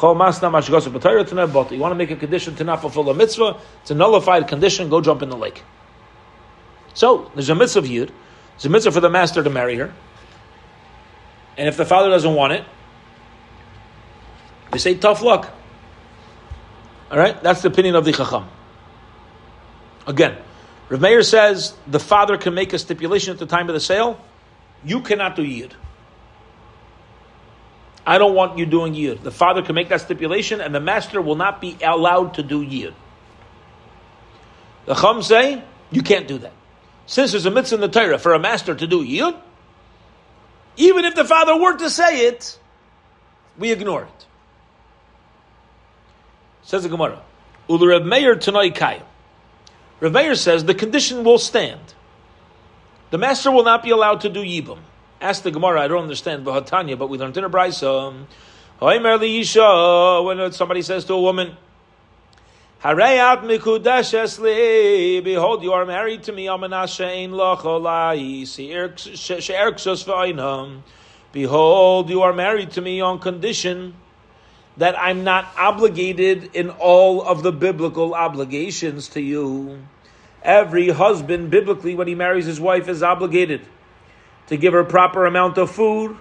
You 0.00 0.08
want 0.08 0.32
to 0.32 1.94
make 1.94 2.10
a 2.10 2.16
condition 2.16 2.56
to 2.56 2.64
not 2.64 2.80
fulfill 2.80 3.10
a 3.10 3.14
mitzvah, 3.14 3.60
it's 3.82 3.90
a 3.90 3.94
nullified 3.94 4.48
condition, 4.48 4.88
go 4.88 5.00
jump 5.00 5.22
in 5.22 5.28
the 5.28 5.36
lake. 5.36 5.62
So, 6.94 7.30
there's 7.34 7.50
a 7.50 7.54
mitzvah 7.54 7.82
Yud. 7.82 8.10
It's 8.56 8.64
a 8.64 8.70
mitzvah 8.70 8.90
for 8.90 9.00
the 9.00 9.10
master 9.10 9.42
to 9.42 9.50
marry 9.50 9.76
her. 9.76 9.92
And 11.56 11.68
if 11.68 11.76
the 11.76 11.84
father 11.84 12.08
doesn't 12.08 12.34
want 12.34 12.54
it, 12.54 12.64
they 14.72 14.78
say 14.78 14.94
tough 14.94 15.22
luck. 15.22 15.52
All 17.10 17.18
right, 17.18 17.40
that's 17.42 17.62
the 17.62 17.68
opinion 17.68 17.94
of 17.94 18.04
the 18.04 18.12
Chacham. 18.12 18.48
Again, 20.06 20.36
Rav 20.88 21.00
Meir 21.00 21.22
says 21.22 21.74
the 21.86 22.00
father 22.00 22.36
can 22.36 22.54
make 22.54 22.72
a 22.72 22.78
stipulation 22.78 23.32
at 23.32 23.38
the 23.38 23.46
time 23.46 23.68
of 23.68 23.74
the 23.74 23.80
sale. 23.80 24.20
You 24.84 25.00
cannot 25.00 25.36
do 25.36 25.42
yid. 25.42 25.74
I 28.06 28.18
don't 28.18 28.34
want 28.34 28.58
you 28.58 28.66
doing 28.66 28.94
yid. 28.94 29.22
The 29.22 29.30
father 29.30 29.62
can 29.62 29.74
make 29.74 29.88
that 29.88 30.02
stipulation, 30.02 30.60
and 30.60 30.74
the 30.74 30.80
master 30.80 31.22
will 31.22 31.36
not 31.36 31.60
be 31.60 31.78
allowed 31.82 32.34
to 32.34 32.42
do 32.42 32.60
yid. 32.60 32.94
The 34.84 34.94
Chum 34.94 35.22
say 35.22 35.62
you 35.90 36.02
can't 36.02 36.28
do 36.28 36.38
that. 36.38 36.52
Since 37.06 37.32
there's 37.32 37.46
a 37.46 37.50
mitzvah 37.50 37.76
in 37.76 37.80
the 37.80 37.88
Torah 37.88 38.18
for 38.18 38.34
a 38.34 38.38
master 38.38 38.74
to 38.74 38.86
do 38.86 39.02
yid, 39.02 39.34
even 40.76 41.04
if 41.04 41.14
the 41.14 41.24
father 41.24 41.56
were 41.56 41.76
to 41.78 41.88
say 41.88 42.26
it, 42.26 42.58
we 43.56 43.72
ignore 43.72 44.02
it. 44.02 44.26
Says 46.62 46.82
the 46.82 46.88
Gemara. 46.88 47.22
Ul 47.70 47.78
Reb 47.78 48.04
Meir 48.04 48.36
Tanoi 48.36 48.74
Kayim. 48.74 49.02
Reb 50.04 50.12
Meir 50.12 50.34
says 50.34 50.66
the 50.66 50.74
condition 50.74 51.24
will 51.24 51.38
stand. 51.38 51.94
The 53.08 53.16
master 53.16 53.50
will 53.50 53.64
not 53.64 53.82
be 53.82 53.88
allowed 53.88 54.20
to 54.20 54.28
do 54.28 54.42
yibum. 54.42 54.80
Ask 55.18 55.44
the 55.44 55.50
Gemara, 55.50 55.80
I 55.80 55.88
don't 55.88 56.02
understand 56.02 56.44
Bahatanya, 56.44 56.98
but 56.98 57.08
we 57.08 57.16
learned 57.16 57.38
in 57.38 57.44
a 57.44 57.48
brisa. 57.48 58.26
When 60.26 60.52
somebody 60.52 60.82
says 60.82 61.06
to 61.06 61.14
a 61.14 61.20
woman, 61.22 61.56
behold, 62.82 63.62
you 65.62 65.72
are 65.72 65.86
married 65.86 66.22
to 66.24 66.32
me. 66.32 66.48
Behold, 71.32 72.10
you 72.10 72.20
are 72.20 72.32
married 72.34 72.70
to 72.72 72.82
me 72.82 73.00
on 73.00 73.18
condition 73.20 73.94
that 74.76 74.98
I'm 74.98 75.24
not 75.24 75.46
obligated 75.56 76.54
in 76.54 76.68
all 76.68 77.22
of 77.22 77.42
the 77.42 77.52
biblical 77.52 78.14
obligations 78.14 79.08
to 79.08 79.22
you. 79.22 79.78
Every 80.44 80.90
husband, 80.90 81.50
biblically, 81.50 81.94
when 81.94 82.06
he 82.06 82.14
marries 82.14 82.44
his 82.44 82.60
wife, 82.60 82.88
is 82.88 83.02
obligated 83.02 83.62
to 84.48 84.56
give 84.58 84.74
her 84.74 84.84
proper 84.84 85.24
amount 85.24 85.56
of 85.56 85.70
food, 85.70 86.18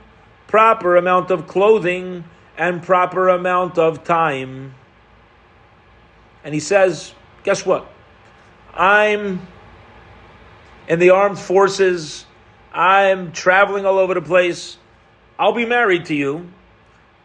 proper 0.47 0.95
amount 0.95 1.29
of 1.29 1.45
clothing, 1.47 2.23
and 2.57 2.81
proper 2.81 3.29
amount 3.29 3.77
of 3.77 4.03
time. 4.03 4.75
And 6.43 6.53
he 6.53 6.59
says, 6.59 7.13
guess 7.43 7.65
what? 7.65 7.91
I'm 8.73 9.45
in 10.87 10.99
the 10.99 11.09
armed 11.09 11.39
forces. 11.39 12.25
I'm 12.73 13.31
traveling 13.31 13.85
all 13.85 13.97
over 13.97 14.13
the 14.13 14.21
place. 14.21 14.77
I'll 15.37 15.53
be 15.53 15.65
married 15.65 16.05
to 16.05 16.15
you. 16.15 16.49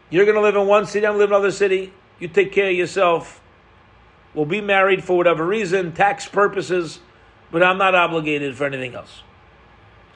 You're 0.09 0.25
going 0.25 0.35
to 0.35 0.41
live 0.41 0.55
in 0.55 0.67
one 0.67 0.85
city, 0.85 1.05
I'm 1.05 1.13
going 1.13 1.19
to 1.19 1.19
live 1.19 1.29
in 1.29 1.35
another 1.35 1.51
city. 1.51 1.93
You 2.19 2.27
take 2.27 2.51
care 2.51 2.69
of 2.69 2.75
yourself. 2.75 3.41
We'll 4.39 4.45
be 4.45 4.61
married 4.61 5.03
for 5.03 5.17
whatever 5.17 5.45
reason, 5.45 5.91
tax 5.91 6.25
purposes, 6.25 7.01
but 7.51 7.61
I'm 7.61 7.77
not 7.77 7.93
obligated 7.93 8.55
for 8.55 8.65
anything 8.65 8.95
else. 8.95 9.21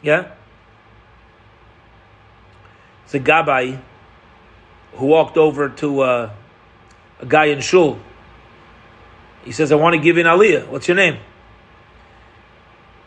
Yeah? 0.01 0.31
It's 3.03 3.13
a 3.13 3.19
Gabbai 3.19 3.81
who 4.93 5.07
walked 5.07 5.35
over 5.35 5.67
to 5.67 5.99
uh, 5.99 6.31
a 7.19 7.25
guy 7.25 7.47
in 7.47 7.59
Shul. 7.59 7.99
He 9.43 9.51
says, 9.51 9.73
I 9.73 9.75
want 9.75 9.95
to 9.95 10.01
give 10.01 10.17
in 10.17 10.25
aliyah. 10.25 10.69
What's 10.69 10.87
your 10.87 10.95
name? 10.95 11.17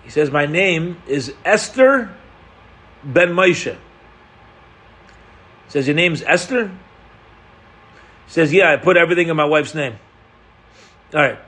He 0.04 0.10
says, 0.10 0.30
My 0.30 0.44
name 0.44 1.00
is 1.06 1.32
Esther 1.46 2.14
Ben 3.02 3.30
Moshe 3.30 3.74
says, 5.68 5.86
Your 5.86 5.96
name's 5.96 6.20
Esther? 6.20 6.70
says, 8.26 8.52
Yeah, 8.52 8.70
I 8.70 8.76
put 8.76 8.98
everything 8.98 9.28
in 9.28 9.36
my 9.36 9.46
wife's 9.46 9.74
name. 9.74 9.96
All 11.14 11.20
right. 11.20 11.38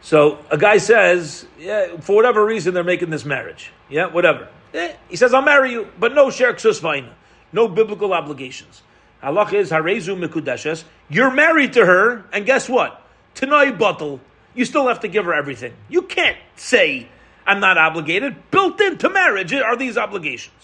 So 0.00 0.38
a 0.50 0.58
guy 0.58 0.78
says, 0.78 1.46
Yeah, 1.58 1.98
for 2.00 2.16
whatever 2.16 2.44
reason, 2.44 2.74
they're 2.74 2.84
making 2.84 3.10
this 3.10 3.24
marriage. 3.24 3.72
Yeah, 3.88 4.06
whatever. 4.06 4.48
Eh, 4.74 4.94
he 5.08 5.16
says, 5.16 5.34
I'll 5.34 5.42
marry 5.42 5.72
you, 5.72 5.88
but 5.98 6.14
no 6.14 6.28
sherk 6.28 6.54
susvaina, 6.54 7.10
no 7.52 7.68
biblical 7.68 8.12
obligations. 8.12 8.82
Allah 9.22 9.48
is 9.52 9.70
harezu 9.70 10.16
mikudeshes. 10.16 10.84
You're 11.08 11.32
married 11.32 11.72
to 11.72 11.84
her, 11.84 12.24
and 12.32 12.46
guess 12.46 12.68
what? 12.68 13.02
Tanoi 13.34 13.76
bottle. 13.76 14.20
You 14.54 14.64
still 14.64 14.88
have 14.88 15.00
to 15.00 15.08
give 15.08 15.24
her 15.24 15.34
everything. 15.34 15.74
You 15.88 16.02
can't 16.02 16.36
say, 16.56 17.08
I'm 17.46 17.60
not 17.60 17.78
obligated. 17.78 18.50
Built 18.50 18.80
into 18.80 19.08
marriage 19.08 19.52
are 19.52 19.76
these 19.76 19.96
obligations. 19.96 20.54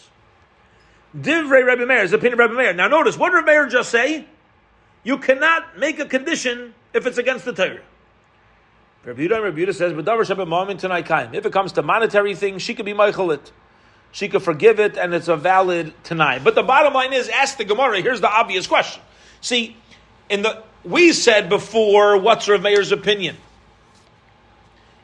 Divrei 1.17 1.65
Rebbe 1.65 1.87
Meir 1.87 2.03
is 2.03 2.11
the 2.11 2.17
opinion 2.17 2.41
of 2.41 2.51
Rebbe 2.51 2.61
Meir. 2.61 2.75
Now 2.75 2.89
notice, 2.89 3.17
what 3.17 3.31
did 3.31 3.37
Rebbe 3.37 3.47
Meir 3.47 3.67
just 3.69 3.91
say? 3.91 4.27
You 5.03 5.19
cannot 5.19 5.79
make 5.79 5.99
a 5.99 6.07
condition 6.07 6.75
if 6.95 7.07
it's 7.07 7.19
against 7.19 7.45
the 7.45 7.53
Torah. 7.53 7.81
Rebbe 9.05 9.21
Yehuda 9.21 9.35
and 9.35 9.45
Rebbe 9.45 9.73
Yehuda 9.73 9.75
says, 9.75 9.93
"B'davar 9.93 10.25
shebe 10.25 10.47
ma'amin 10.47 11.05
kaim." 11.05 11.35
If 11.35 11.45
it 11.45 11.53
comes 11.53 11.73
to 11.73 11.83
monetary 11.83 12.35
things, 12.35 12.63
she 12.63 12.75
could 12.75 12.87
be 12.87 12.95
meichelit. 12.95 13.51
She 14.13 14.29
could 14.29 14.43
forgive 14.43 14.81
it, 14.81 14.97
and 14.97 15.13
it's 15.13 15.29
a 15.29 15.37
valid 15.37 15.93
tonight. 16.05 16.43
But 16.45 16.55
the 16.55 16.63
bottom 16.63 16.95
line 16.95 17.13
is, 17.13 17.29
ask 17.29 17.59
the 17.59 17.65
Gemara. 17.65 18.01
Here's 18.01 18.21
the 18.21 18.31
obvious 18.31 18.67
question. 18.67 19.03
See, 19.41 19.77
in 20.31 20.43
the 20.43 20.63
we 20.85 21.13
said 21.13 21.49
before, 21.49 22.17
what's 22.17 22.49
Rebbe 22.49 22.63
Meir's 22.63 22.93
opinion? 22.93 23.37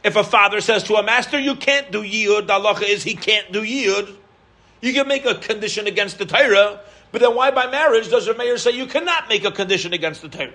If 0.03 0.17
a 0.17 0.25
father 0.25 0.61
says 0.61 0.85
to 0.85 0.95
a 0.95 1.03
master, 1.03 1.39
"You 1.39 1.57
can't 1.57 1.91
do 1.91 2.03
yiyud," 2.03 2.47
the 2.47 2.55
halacha 2.55 2.89
is 2.89 3.03
he 3.03 3.15
can't 3.15 3.53
do 3.53 3.63
yiyud. 3.63 4.17
You 4.81 4.95
can 4.95 5.09
make 5.09 5.27
a 5.27 5.35
condition 5.35 5.87
against 5.87 6.17
the 6.19 6.25
Torah, 6.25 6.81
but 7.13 7.21
then 7.21 7.35
why 7.35 7.51
by 7.51 7.67
marriage 7.67 8.09
does 8.09 8.25
the 8.25 8.35
mayor 8.35 8.57
say 8.57 8.71
you 8.71 8.87
cannot 8.87 9.29
make 9.29 9.45
a 9.45 9.51
condition 9.51 9.93
against 9.93 10.23
the 10.23 10.29
Torah? 10.31 10.55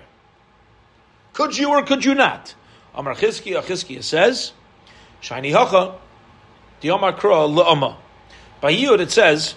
Could 1.36 1.58
you 1.58 1.68
or 1.68 1.82
could 1.82 2.02
you 2.02 2.14
not? 2.14 2.54
Amar 2.94 3.14
Chizkiya, 3.14 3.62
Chizkiya 3.62 4.02
says, 4.02 4.54
Shiny 5.20 5.50
Hacha, 5.50 5.98
the 6.80 6.88
Amar 6.88 7.12
Kra 7.12 7.46
La'ama. 7.46 7.96
By 8.62 8.74
Yud 8.74 9.00
it 9.00 9.10
says, 9.10 9.54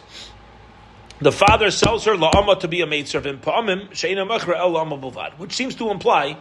the 1.22 1.32
father 1.32 1.72
sells 1.72 2.04
her 2.04 2.16
La'ama 2.16 2.60
to 2.60 2.68
be 2.68 2.82
a 2.82 2.86
maidservant, 2.86 3.42
Pa'amim, 3.44 3.92
Sheina 3.92 4.28
Mechra 4.28 4.58
El 4.58 4.74
La'ama 4.74 5.00
Bulvad, 5.00 5.40
which 5.40 5.54
seems 5.54 5.74
to 5.76 5.90
imply 5.90 6.36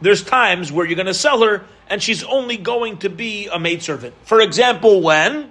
there's 0.00 0.22
times 0.22 0.70
where 0.70 0.86
you're 0.86 0.94
going 0.94 1.06
to 1.06 1.12
sell 1.12 1.42
her 1.42 1.64
and 1.88 2.00
she's 2.00 2.22
only 2.22 2.56
going 2.56 2.98
to 2.98 3.10
be 3.10 3.48
a 3.48 3.58
maidservant. 3.58 4.14
For 4.22 4.40
example, 4.40 5.02
when? 5.02 5.50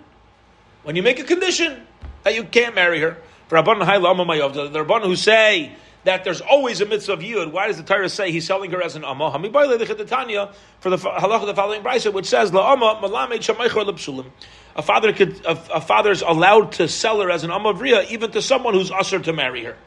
When 0.84 0.96
you 0.96 1.04
make 1.04 1.20
a 1.20 1.26
condition 1.26 1.86
that 2.24 2.34
you 2.34 2.46
can't 2.46 2.76
marry 2.76 3.02
her. 3.02 3.18
For 3.50 3.58
Rabban 3.58 3.80
the 3.80 4.86
Rabban 4.86 5.04
who 5.04 5.18
say 5.18 5.76
that 6.04 6.24
there's 6.24 6.42
always 6.42 6.82
a 6.82 6.86
mitzvah 6.86 7.14
of 7.14 7.20
yud. 7.20 7.52
Why 7.52 7.68
does 7.68 7.78
the 7.78 7.84
Torah 7.84 8.10
say 8.10 8.32
he's 8.32 8.46
selling 8.46 8.72
her 8.72 8.82
as 8.82 8.96
an 8.96 9.06
amma? 9.06 9.32
For 9.32 9.40
the 9.40 10.98
halacha 10.98 11.42
of 11.42 11.48
the 11.48 11.56
following 11.56 11.82
brisa, 11.82 12.12
which 12.12 12.26
says 12.26 12.54
la 12.54 12.74
amma 12.74 13.00
malamed 13.02 13.40
shamaychor 13.40 13.86
lepsulim. 13.86 14.30
A 14.76 14.82
father 14.82 15.14
could 15.14 15.46
a, 15.46 15.52
a 15.74 15.82
father 15.82 16.12
is 16.12 16.22
allowed 16.22 16.74
to 16.74 16.88
sell 16.88 17.22
her 17.22 17.30
as 17.30 17.44
an 17.44 17.52
amma 17.52 17.74
vriya 17.74 18.10
even 18.10 18.32
to 18.32 18.42
someone 18.42 18.74
who's 18.74 18.92
usher 18.92 19.20
to 19.20 19.32
marry 19.32 19.64
her. 19.64 19.78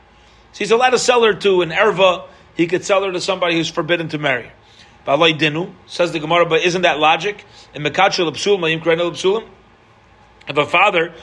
So 0.53 0.59
he's 0.59 0.71
allowed 0.71 0.91
to 0.91 0.99
sell 0.99 1.23
her 1.25 1.35
to 1.35 1.62
an 1.62 1.71
erva. 1.71 2.29
He 2.55 2.67
could 2.67 2.85
sell 2.85 3.05
her 3.05 3.12
to 3.12 3.21
somebody 3.21 3.57
who's 3.57 3.69
forbidden 3.69 4.09
to 4.11 4.19
marry. 4.19 4.51
Balay 5.07 5.39
dinu 5.39 5.73
says 5.87 6.12
the 6.12 6.19
Gemara, 6.19 6.47
but 6.47 6.62
isn't 6.62 6.83
that 6.83 6.99
logic? 6.99 7.45
In 7.75 7.83
mekachel 7.83 8.31
lepsulim. 8.33 9.49
If 10.49 10.57
a 10.57 10.67
father 10.67 11.14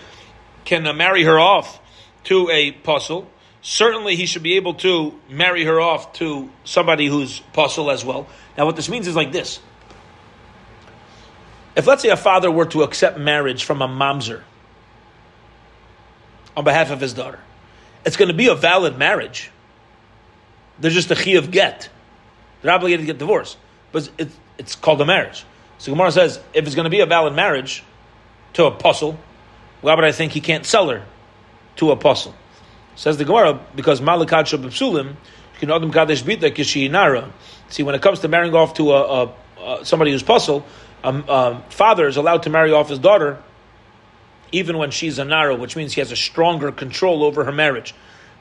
can 0.66 0.86
uh, 0.86 0.94
marry 0.94 1.24
her 1.24 1.40
off 1.40 1.80
to 2.26 2.50
a 2.50 2.72
posul, 2.72 3.28
certainly 3.64 4.16
he 4.16 4.28
should 4.28 4.44
be 4.44 4.58
able 4.58 4.76
to 4.76 5.20
marry 5.30 5.64
her 5.64 5.82
off 5.82 6.14
to 6.14 6.50
somebody 6.66 7.08
who's 7.08 7.40
posul 7.54 7.90
as 7.90 8.06
well. 8.06 8.28
Now, 8.56 8.66
what 8.68 8.76
this 8.76 8.90
means 8.90 9.08
is 9.08 9.16
like 9.16 9.32
this. 9.32 9.60
If, 11.76 11.88
let's 11.88 12.04
say, 12.04 12.10
a 12.10 12.18
father 12.18 12.52
were 12.52 12.66
to 12.68 12.84
accept 12.84 13.18
marriage 13.18 13.64
from 13.64 13.82
a 13.82 13.88
mamzer 13.88 14.44
on 16.56 16.64
behalf 16.64 16.92
of 16.92 17.00
his 17.00 17.14
daughter, 17.14 17.40
it's 18.06 18.18
going 18.18 18.28
to 18.28 18.36
be 18.36 18.48
a 18.48 18.56
valid 18.56 19.00
marriage. 19.00 19.50
There's 20.80 20.94
just 20.94 21.10
a 21.10 21.16
chi 21.16 21.32
of 21.32 21.50
get. 21.50 21.90
They're 22.62 22.72
obligated 22.72 23.08
to 23.08 23.08
get 23.08 23.18
divorced. 23.18 23.58
But 23.92 24.10
it's, 24.20 24.38
it's 24.58 24.76
called 24.76 25.02
a 25.02 25.06
marriage. 25.06 25.46
So 25.78 25.92
Gemara 25.92 26.12
says, 26.12 26.40
if 26.54 26.66
it's 26.66 26.76
going 26.76 26.84
to 26.84 26.92
be 26.92 27.00
a 27.00 27.06
valid 27.06 27.34
marriage 27.34 27.84
to 28.54 28.66
a 28.66 28.72
posul, 28.72 29.18
why 29.82 29.96
would 29.96 30.04
I 30.04 30.12
think 30.12 30.34
he 30.34 30.42
can't 30.42 30.66
sell 30.66 30.90
her 30.90 31.04
to 31.78 31.92
a 31.92 31.96
posul? 31.96 32.36
Says 32.96 33.18
the 33.18 33.26
Gemara, 33.26 33.60
because 33.76 34.02
Malakat 34.02 34.46
Shabbat 34.46 35.16
can 35.60 35.72
Adam 35.72 35.92
Kadesh 35.92 36.24
Bita 36.24 36.54
Kishinara. 36.54 37.32
See, 37.70 37.84
when 37.84 37.96
it 37.96 38.02
comes 38.02 38.20
to 38.20 38.28
marrying 38.28 38.54
off 38.54 38.76
to 38.76 38.92
a, 38.92 39.24
a, 39.24 39.34
a 39.62 39.86
somebody 39.86 40.12
who's 40.12 40.24
posul, 40.24 40.64
a, 41.04 41.10
a, 41.10 41.64
father 41.70 42.08
is 42.08 42.18
allowed 42.18 42.44
to 42.44 42.50
marry 42.50 42.72
off 42.72 42.90
his 42.90 43.00
daughter 43.00 43.42
even 44.54 44.78
when 44.78 44.92
she's 44.92 45.18
a 45.18 45.26
nara, 45.26 45.56
which 45.56 45.76
means 45.76 45.94
he 45.94 46.00
has 46.00 46.12
a 46.12 46.16
stronger 46.16 46.72
control 46.72 47.24
over 47.24 47.44
her 47.44 47.52
marriage. 47.52 47.94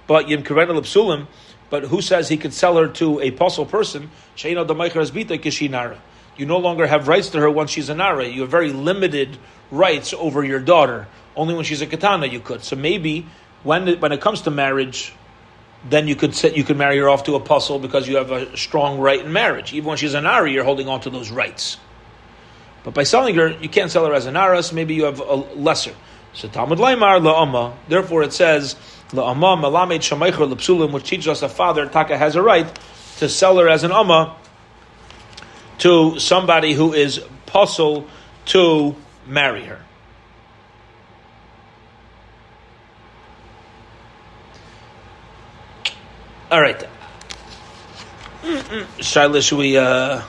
But 0.06 0.28
Yim 0.28 0.42
Psulim, 0.42 1.26
but 1.70 1.84
who 1.84 2.02
says 2.02 2.28
he 2.28 2.36
could 2.36 2.52
sell 2.52 2.76
her 2.76 2.86
to 2.88 3.18
a 3.20 3.30
posul 3.30 3.64
person? 3.64 4.10
Shaina 4.36 4.66
Damaikhar 4.66 5.10
Bita 5.10 5.40
Kishinara. 5.40 5.98
You 6.36 6.46
no 6.46 6.58
longer 6.58 6.86
have 6.86 7.08
rights 7.08 7.30
to 7.30 7.40
her 7.40 7.50
once 7.50 7.70
she's 7.70 7.88
a 7.88 7.94
nara. 7.94 8.26
You 8.26 8.42
have 8.42 8.50
very 8.50 8.72
limited 8.72 9.38
rights 9.70 10.12
over 10.12 10.44
your 10.44 10.60
daughter. 10.60 11.08
Only 11.34 11.54
when 11.54 11.64
she's 11.64 11.80
a 11.80 11.86
katana 11.86 12.26
you 12.26 12.40
could. 12.40 12.62
So 12.62 12.76
maybe 12.76 13.26
when 13.62 13.88
it, 13.88 14.00
when 14.00 14.12
it 14.12 14.20
comes 14.20 14.42
to 14.42 14.50
marriage, 14.50 15.14
then 15.88 16.06
you 16.08 16.14
could 16.14 16.34
set, 16.34 16.56
you 16.56 16.64
could 16.64 16.76
marry 16.76 16.98
her 16.98 17.08
off 17.08 17.24
to 17.24 17.34
a 17.34 17.40
posul 17.40 17.78
because 17.78 18.06
you 18.08 18.16
have 18.16 18.30
a 18.30 18.56
strong 18.56 18.98
right 18.98 19.20
in 19.20 19.32
marriage. 19.32 19.72
Even 19.72 19.88
when 19.88 19.98
she's 19.98 20.14
an 20.14 20.26
Ari, 20.26 20.52
you're 20.52 20.64
holding 20.64 20.88
on 20.88 21.00
to 21.00 21.10
those 21.10 21.30
rights. 21.30 21.78
But 22.84 22.94
by 22.94 23.04
selling 23.04 23.36
her, 23.36 23.50
you 23.50 23.68
can't 23.68 23.90
sell 23.90 24.06
her 24.06 24.14
as 24.14 24.26
an 24.26 24.36
aras. 24.36 24.72
Maybe 24.72 24.94
you 24.94 25.04
have 25.04 25.20
a 25.20 25.34
lesser. 25.34 25.94
So 26.32 26.48
Talmud 26.48 26.78
Laimar 26.78 27.20
la'ama. 27.20 27.74
Therefore, 27.88 28.22
it 28.22 28.32
says 28.32 28.74
la'ama 29.10 29.56
malamed 29.56 30.00
shamaycher 30.00 30.52
lepsulim, 30.52 30.92
which 30.92 31.08
teaches 31.08 31.28
us 31.28 31.42
a 31.42 31.48
father 31.48 31.86
taka 31.86 32.16
has 32.16 32.34
a 32.34 32.42
right 32.42 32.66
to 33.18 33.28
sell 33.28 33.58
her 33.58 33.68
as 33.68 33.84
an 33.84 33.92
amma 33.92 34.36
to 35.78 36.18
somebody 36.18 36.72
who 36.72 36.92
is 36.92 37.22
posul 37.46 38.06
to 38.46 38.96
marry 39.26 39.64
her. 39.64 39.80
All 46.52 46.60
right. 46.60 46.86
Shaila, 48.42 49.42
should 49.42 49.56
we? 49.56 49.78
Uh, 49.78 50.20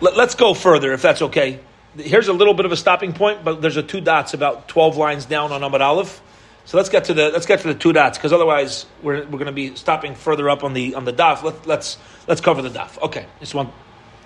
let, 0.00 0.18
us 0.18 0.34
go 0.34 0.54
further, 0.54 0.92
if 0.92 1.02
that's 1.02 1.22
okay. 1.22 1.60
Here's 1.96 2.26
a 2.26 2.32
little 2.32 2.52
bit 2.52 2.66
of 2.66 2.72
a 2.72 2.76
stopping 2.76 3.12
point, 3.12 3.44
but 3.44 3.62
there's 3.62 3.76
a 3.76 3.84
two 3.84 4.00
dots 4.00 4.34
about 4.34 4.66
twelve 4.66 4.96
lines 4.96 5.24
down 5.24 5.52
on 5.52 5.60
Amud 5.60 5.80
Aleph. 5.80 6.20
So 6.64 6.78
let's 6.78 6.88
get 6.88 7.04
to 7.04 7.14
the 7.14 7.30
let's 7.30 7.46
get 7.46 7.60
to 7.60 7.68
the 7.68 7.76
two 7.76 7.92
dots 7.92 8.18
because 8.18 8.32
otherwise 8.32 8.86
we're, 9.04 9.20
we're 9.20 9.38
going 9.38 9.46
to 9.46 9.52
be 9.52 9.76
stopping 9.76 10.16
further 10.16 10.50
up 10.50 10.64
on 10.64 10.74
the 10.74 10.96
on 10.96 11.04
the 11.04 11.12
daf. 11.12 11.44
Let, 11.44 11.64
let's 11.64 11.96
let's 12.26 12.40
cover 12.40 12.62
the 12.62 12.70
daf. 12.70 13.00
Okay, 13.00 13.26
this 13.38 13.54
one 13.54 13.70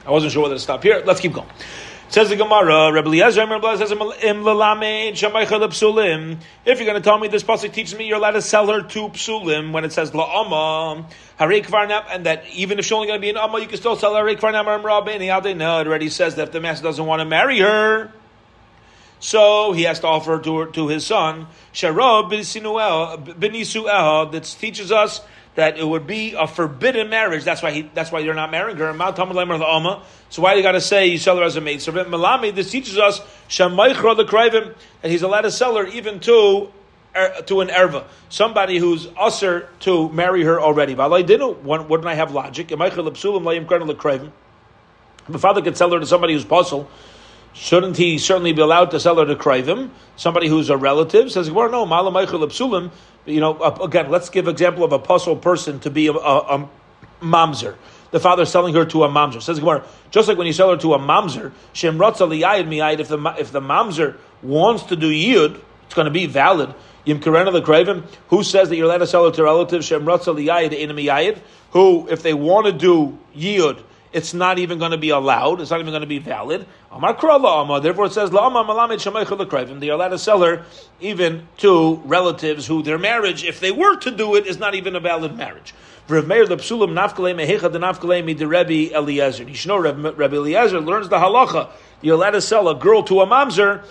I 0.07 0.11
wasn't 0.11 0.33
sure 0.33 0.43
whether 0.43 0.55
to 0.55 0.59
stop 0.59 0.83
here. 0.83 1.03
Let's 1.05 1.21
keep 1.21 1.35
going. 1.35 1.51
Says 2.11 2.29
the 2.29 2.35
Gemara, 2.35 2.93
Rebbe 2.93 3.07
Eliezer, 3.07 3.47
Rebbe 3.47 3.79
says, 3.79 3.93
Im. 3.93 4.01
If 6.65 6.79
you're 6.79 6.87
going 6.87 6.97
to 6.97 7.01
tell 7.01 7.19
me 7.19 7.29
this 7.29 7.45
pasuk 7.45 7.73
teaches 7.73 7.97
me 7.97 8.09
you're 8.09 8.17
allowed 8.17 8.33
to 8.33 8.43
sell 8.43 8.67
her 8.67 8.83
to 8.83 9.09
psulim 9.11 9.71
when 9.71 9.85
it 9.85 9.93
says 9.93 10.11
la'ama, 10.11 11.09
harei 11.39 12.05
and 12.11 12.27
that 12.27 12.45
even 12.53 12.81
if 12.81 12.87
she's 12.87 12.93
only 12.93 13.07
going 13.07 13.19
to 13.19 13.21
be 13.21 13.31
an 13.31 13.37
amma, 13.37 13.61
you 13.61 13.69
can 13.69 13.77
still 13.77 13.95
sell 13.95 14.17
her 14.17 14.25
harei 14.25 14.37
kvarnam 14.37 14.83
rabbeini. 14.83 15.57
No, 15.57 15.79
it 15.79 15.87
already 15.87 16.09
says 16.09 16.35
that 16.35 16.49
if 16.49 16.53
the 16.53 16.61
master 16.61 16.83
doesn't 16.83 17.07
want 17.07 17.21
to 17.21 17.25
marry 17.25 17.61
her, 17.61 18.11
so 19.21 19.71
he 19.71 19.85
has 19.85 20.01
to 20.01 20.09
offer 20.09 20.41
to, 20.41 20.59
her, 20.59 20.67
to 20.67 20.89
his 20.89 21.07
son, 21.07 21.47
Sharab 21.73 22.33
Benisuel, 22.33 24.33
that 24.33 24.45
teaches 24.59 24.91
us 24.91 25.21
that 25.57 25.79
it 25.79 25.87
would 25.87 26.07
be 26.07 26.33
a 26.35 26.47
forbidden 26.47 27.11
marriage. 27.11 27.45
That's 27.45 27.63
why 27.63 27.73
he, 27.73 27.83
that's 27.95 28.11
why 28.13 28.21
you're 28.21 28.35
not 28.35 28.51
marrying 28.51 28.79
her. 28.79 28.93
So 30.31 30.43
why 30.43 30.53
do 30.53 30.59
you 30.59 30.63
got 30.63 30.73
to 30.73 30.81
say 30.81 31.09
you 31.09 31.19
sell 31.19 31.37
her 31.39 31.43
as 31.43 31.57
a 31.57 31.61
maid 31.61 31.83
servant? 31.83 32.09
Malami, 32.09 32.55
this 32.55 32.71
teaches 32.71 32.97
us 32.99 33.21
shamaychra 33.49 34.17
the 34.17 34.25
krivim, 34.25 34.75
that 35.03 35.11
he's 35.11 35.23
allowed 35.23 35.43
to 35.43 35.51
sell 35.51 35.77
her 35.77 35.87
even 35.87 36.21
to 36.21 36.71
er, 37.17 37.43
to 37.47 37.61
an 37.61 37.69
erva, 37.69 38.05
somebody 38.29 38.79
who's 38.79 39.09
usher 39.19 39.69
to 39.81 40.09
marry 40.11 40.45
her 40.45 40.61
already. 40.61 40.95
Didn't. 40.95 41.65
Wouldn't 41.65 42.07
I 42.07 42.15
have 42.15 42.33
logic? 42.33 42.69
The 42.69 42.77
father 45.39 45.63
could 45.63 45.77
sell 45.77 45.91
her 45.91 46.01
to 46.01 46.07
somebody 46.07 46.33
who's 46.33 46.45
posul. 46.45 46.89
Shouldn't 47.53 47.97
he 47.97 48.19
certainly 48.19 48.53
be 48.53 48.63
allowed 48.63 48.93
to 48.93 49.01
sell 49.01 49.17
her 49.17 49.27
to 49.27 49.35
Krivim, 49.35 49.91
somebody 50.15 50.47
who's 50.47 50.71
a 50.71 50.77
relative? 50.77 51.33
Says, 51.33 51.51
well, 51.51 51.69
no, 51.69 51.85
Malamaichel 51.85 52.45
You 53.27 53.41
know, 53.41 53.61
again, 53.83 54.11
let's 54.11 54.31
give 54.31 54.49
example 54.49 54.85
of 54.85 54.93
a 54.93 54.99
posul 54.99 55.37
person 55.37 55.81
to 55.81 55.91
be 55.91 56.07
a, 56.09 56.13
a, 56.13 56.39
a 56.63 56.69
mamzer. 57.21 57.77
The 58.11 58.21
father 58.21 58.45
selling 58.45 58.75
her 58.75 58.85
to 58.87 59.05
a 59.05 59.09
mamzer. 59.09 59.41
Says 59.41 59.61
Gemara, 59.61 59.85
just 60.11 60.27
like 60.27 60.37
when 60.37 60.47
you 60.47 60.53
sell 60.53 60.71
her 60.71 60.77
to 60.79 60.95
a 60.95 60.99
mamzer, 60.99 61.53
Shem 61.73 62.01
if 62.01 63.09
the 63.09 63.35
if 63.39 63.53
the 63.53 63.61
mamzer 63.61 64.17
wants 64.43 64.85
to 64.85 64.97
do 64.97 65.09
yid, 65.11 65.61
it's 65.85 65.95
going 65.95 66.07
to 66.07 66.11
be 66.11 66.27
valid. 66.27 66.75
Yim 67.05 67.21
Karena 67.21 67.51
the 67.51 67.63
Kraven, 67.63 68.05
who 68.29 68.43
says 68.43 68.69
that 68.69 68.77
you're 68.77 68.87
allowed 68.87 68.99
to 68.99 69.07
sell 69.07 69.25
her 69.25 69.31
to 69.31 69.43
relatives, 69.43 69.87
Shem 69.87 70.05
Ratza 70.05 70.35
liyayid 70.35 70.73
miyayid, 70.73 71.39
who, 71.71 72.09
if 72.09 72.23
they 72.23 72.35
want 72.35 72.67
to 72.67 72.73
do 72.73 73.19
yid, 73.35 73.83
it's 74.13 74.35
not 74.35 74.59
even 74.59 74.79
going 74.79 74.91
to 74.91 74.99
be 74.99 75.11
allowed. 75.11 75.61
It's 75.61 75.71
not 75.71 75.79
even 75.81 75.93
going 75.93 76.01
to 76.03 76.07
be 76.07 76.19
valid. 76.19 76.67
Therefore, 76.91 78.07
it 78.07 78.13
says 78.13 78.31
They 78.31 78.39
are 78.39 79.93
allowed 79.93 80.09
to 80.09 80.19
sell 80.19 80.43
her 80.43 80.65
even 81.01 81.47
to 81.59 81.95
relatives 82.05 82.67
who 82.67 82.83
their 82.83 82.99
marriage, 82.99 83.45
if 83.45 83.61
they 83.61 83.71
were 83.71 83.97
to 83.97 84.11
do 84.11 84.35
it, 84.35 84.47
is 84.47 84.59
not 84.59 84.75
even 84.75 84.97
a 84.97 85.01
valid 85.01 85.37
marriage. 85.37 85.75
Rebbe 86.09 86.35
Eliezer 90.37 90.81
learns 90.81 91.09
the 91.09 91.19
halacha. 91.19 91.71
You're 92.03 92.15
allowed 92.17 92.31
to 92.31 92.41
sell 92.41 92.69
a 92.69 92.75
girl 92.75 93.05
to 93.05 93.21
a 93.21 93.27
mamzer 93.27 93.85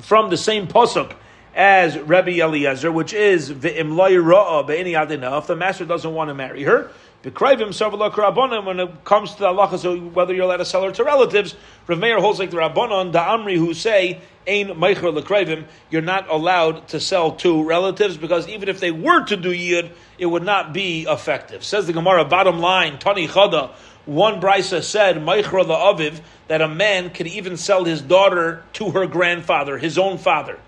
from 0.00 0.30
the 0.30 0.36
same 0.36 0.66
posuk 0.66 1.12
as 1.54 1.96
Rebbe 1.96 2.40
Eliezer, 2.40 2.90
which 2.90 3.12
is 3.12 3.50
If 3.50 3.60
the 3.62 5.56
master 5.56 5.84
doesn't 5.84 6.12
want 6.12 6.30
to 6.30 6.34
marry 6.34 6.64
her, 6.64 6.90
when 7.24 8.80
it 8.80 9.04
comes 9.04 9.32
to 9.32 9.40
the 9.40 9.48
halacha, 9.48 9.78
so 9.78 9.98
whether 9.98 10.34
you're 10.34 10.44
allowed 10.44 10.58
to 10.58 10.64
sell 10.64 10.82
her 10.82 10.92
to 10.92 11.04
relatives, 11.04 11.54
Rav 11.86 11.98
Meir 11.98 12.20
holds 12.20 12.38
like 12.38 12.50
the 12.50 12.58
Rabbanon, 12.58 13.12
the 13.12 13.18
Amri, 13.18 13.56
who 13.56 13.72
say, 13.72 14.20
Ein 14.46 14.68
Meicher 14.68 15.16
Lekrevim, 15.16 15.64
you're 15.90 16.02
not 16.02 16.28
allowed 16.28 16.88
to 16.88 17.00
sell 17.00 17.32
to 17.36 17.64
relatives 17.64 18.18
because 18.18 18.46
even 18.48 18.68
if 18.68 18.78
they 18.78 18.90
were 18.90 19.24
to 19.24 19.36
do 19.36 19.52
Yid, 19.52 19.92
it 20.18 20.26
would 20.26 20.42
not 20.42 20.74
be 20.74 21.06
effective. 21.08 21.64
Says 21.64 21.86
the 21.86 21.94
Gemara, 21.94 22.26
bottom 22.26 22.58
line, 22.58 22.98
Tani 22.98 23.26
Chada, 23.26 23.70
one 24.04 24.40
brisa 24.40 24.82
said, 24.82 25.16
Meicher 25.16 25.64
Aviv, 25.64 26.20
that 26.48 26.60
a 26.60 26.68
man 26.68 27.08
could 27.08 27.26
even 27.26 27.56
sell 27.56 27.84
his 27.84 28.02
daughter 28.02 28.62
to 28.74 28.90
her 28.90 29.06
grandfather, 29.06 29.78
his 29.78 29.96
own 29.96 30.18
father. 30.18 30.58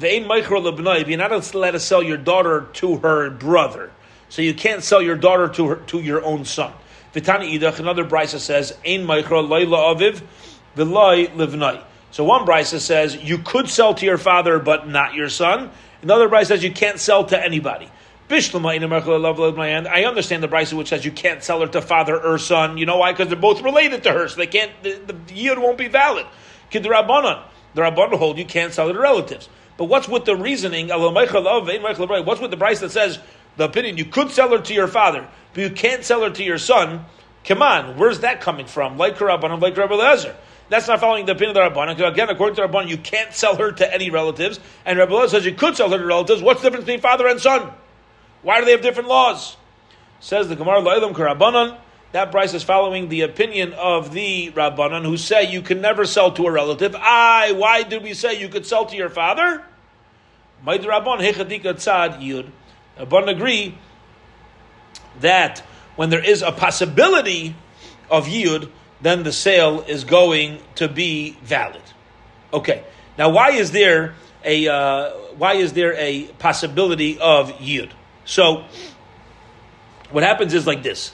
Ve'ein 0.00 0.26
Meicher 0.26 0.60
Lebnai, 0.60 1.06
you're 1.06 1.18
not 1.18 1.30
allowed 1.30 1.70
to 1.70 1.80
sell 1.80 2.02
your 2.02 2.16
daughter 2.16 2.68
to 2.74 2.96
her 2.96 3.30
brother. 3.30 3.92
So 4.30 4.42
you 4.42 4.54
can't 4.54 4.82
sell 4.82 5.02
your 5.02 5.16
daughter 5.16 5.48
to 5.48 5.68
her, 5.68 5.76
to 5.76 6.00
your 6.00 6.24
own 6.24 6.46
son. 6.46 6.72
Vitani 7.12 7.58
idach, 7.58 7.80
another 7.80 8.04
brisa 8.04 8.38
says, 8.38 8.78
Ein 8.86 9.06
meichra 9.06 9.46
leila 9.46 9.94
aviv, 9.94 10.22
v'lai 10.76 11.28
livnai. 11.34 11.82
So 12.12 12.24
one 12.24 12.46
brisa 12.46 12.80
says 12.80 13.16
you 13.16 13.38
could 13.38 13.68
sell 13.68 13.94
to 13.94 14.06
your 14.06 14.18
father, 14.18 14.58
but 14.58 14.88
not 14.88 15.14
your 15.14 15.28
son. 15.28 15.70
Another 16.02 16.28
brisa 16.28 16.46
says 16.46 16.62
you 16.62 16.72
can't 16.72 16.98
sell 16.98 17.24
to 17.26 17.44
anybody. 17.44 17.90
I 18.30 18.36
understand 18.36 18.72
the 20.44 20.48
brisa 20.48 20.74
which 20.74 20.88
says 20.88 21.04
you 21.04 21.10
can't 21.10 21.42
sell 21.42 21.60
her 21.60 21.66
to 21.66 21.82
father 21.82 22.20
or 22.20 22.38
son. 22.38 22.78
You 22.78 22.86
know 22.86 22.98
why? 22.98 23.12
Because 23.12 23.26
they're 23.26 23.36
both 23.36 23.60
related 23.60 24.04
to 24.04 24.12
her, 24.12 24.28
so 24.28 24.36
they 24.36 24.46
can't. 24.46 24.70
The, 24.84 25.12
the 25.12 25.34
yield 25.34 25.58
won't 25.58 25.78
be 25.78 25.88
valid. 25.88 26.26
Kid 26.70 26.84
the 26.84 26.90
rabbanon, 26.90 27.42
the 27.74 27.82
rabbanon 27.82 28.18
hold 28.18 28.38
you 28.38 28.44
can't 28.44 28.72
sell 28.72 28.92
to 28.92 28.96
relatives. 28.96 29.48
But 29.76 29.86
what's 29.86 30.08
with 30.08 30.26
the 30.26 30.36
reasoning? 30.36 30.88
What's 30.88 31.00
with 31.00 32.50
the 32.50 32.56
brisa 32.56 32.80
that 32.80 32.92
says 32.92 33.18
the 33.56 33.64
opinion 33.64 33.98
you 33.98 34.04
could 34.04 34.30
sell 34.30 34.50
her 34.50 34.58
to 34.58 34.74
your 34.74 34.88
father, 34.88 35.26
but 35.52 35.60
you 35.60 35.70
can't 35.70 36.04
sell 36.04 36.22
her 36.22 36.30
to 36.30 36.42
your 36.42 36.58
son. 36.58 37.04
Come 37.44 37.62
on, 37.62 37.96
where's 37.96 38.20
that 38.20 38.40
coming 38.40 38.66
from? 38.66 38.98
Like 38.98 39.16
Rabbanon, 39.16 39.60
like 39.60 39.76
Rabbi 39.76 39.94
Lezer. 39.94 40.34
That's 40.68 40.86
not 40.86 41.00
following 41.00 41.26
the 41.26 41.32
opinion 41.32 41.56
of 41.56 41.74
the. 41.74 41.80
Because 41.80 42.12
again, 42.12 42.28
according 42.28 42.56
to 42.56 42.62
the 42.62 42.68
Rabbanon, 42.68 42.88
you 42.88 42.98
can't 42.98 43.34
sell 43.34 43.56
her 43.56 43.72
to 43.72 43.92
any 43.94 44.10
relatives. 44.10 44.60
And 44.86 44.98
Rabbi 44.98 45.12
Lezer 45.12 45.30
says 45.30 45.44
you 45.44 45.54
could 45.54 45.76
sell 45.76 45.90
her 45.90 45.98
to 45.98 46.04
relatives. 46.04 46.42
What's 46.42 46.62
the 46.62 46.68
difference 46.68 46.86
between 46.86 47.00
father 47.00 47.26
and 47.26 47.40
son? 47.40 47.72
Why 48.42 48.60
do 48.60 48.66
they 48.66 48.72
have 48.72 48.82
different 48.82 49.08
laws? 49.08 49.56
Says 50.20 50.48
the 50.48 50.56
Gemara, 50.56 50.80
La'ilam 50.80 51.12
Karabanan. 51.12 51.76
That 52.12 52.32
price 52.32 52.54
is 52.54 52.64
following 52.64 53.08
the 53.08 53.20
opinion 53.22 53.72
of 53.72 54.12
the 54.12 54.50
Rabbanan 54.50 55.04
who 55.04 55.16
say 55.16 55.50
you 55.50 55.62
can 55.62 55.80
never 55.80 56.04
sell 56.04 56.32
to 56.32 56.46
a 56.46 56.50
relative. 56.50 56.96
I, 56.96 57.52
why 57.52 57.84
did 57.84 58.02
we 58.02 58.14
say 58.14 58.40
you 58.40 58.48
could 58.48 58.66
sell 58.66 58.86
to 58.86 58.96
your 58.96 59.10
father? 59.10 59.64
Maid 60.66 60.82
Rabban 60.82 61.20
Hechadika 61.20 61.74
Tzad 61.74 62.20
Yud. 62.20 62.50
Rabban 62.98 63.28
agree 63.28 63.78
that 65.20 65.60
when 65.96 66.10
there 66.10 66.24
is 66.24 66.42
a 66.42 66.52
possibility 66.52 67.54
of 68.10 68.26
Yud, 68.26 68.70
then 69.00 69.22
the 69.22 69.32
sale 69.32 69.82
is 69.86 70.04
going 70.04 70.60
to 70.76 70.88
be 70.88 71.36
valid. 71.42 71.82
Okay. 72.52 72.84
Now, 73.16 73.30
why 73.30 73.50
is 73.50 73.70
there 73.70 74.14
a 74.44 74.68
uh, 74.68 75.10
why 75.36 75.54
is 75.54 75.72
there 75.72 75.94
a 75.94 76.24
possibility 76.38 77.18
of 77.18 77.52
Yud? 77.58 77.90
So, 78.24 78.64
what 80.10 80.24
happens 80.24 80.54
is 80.54 80.66
like 80.66 80.82
this 80.82 81.12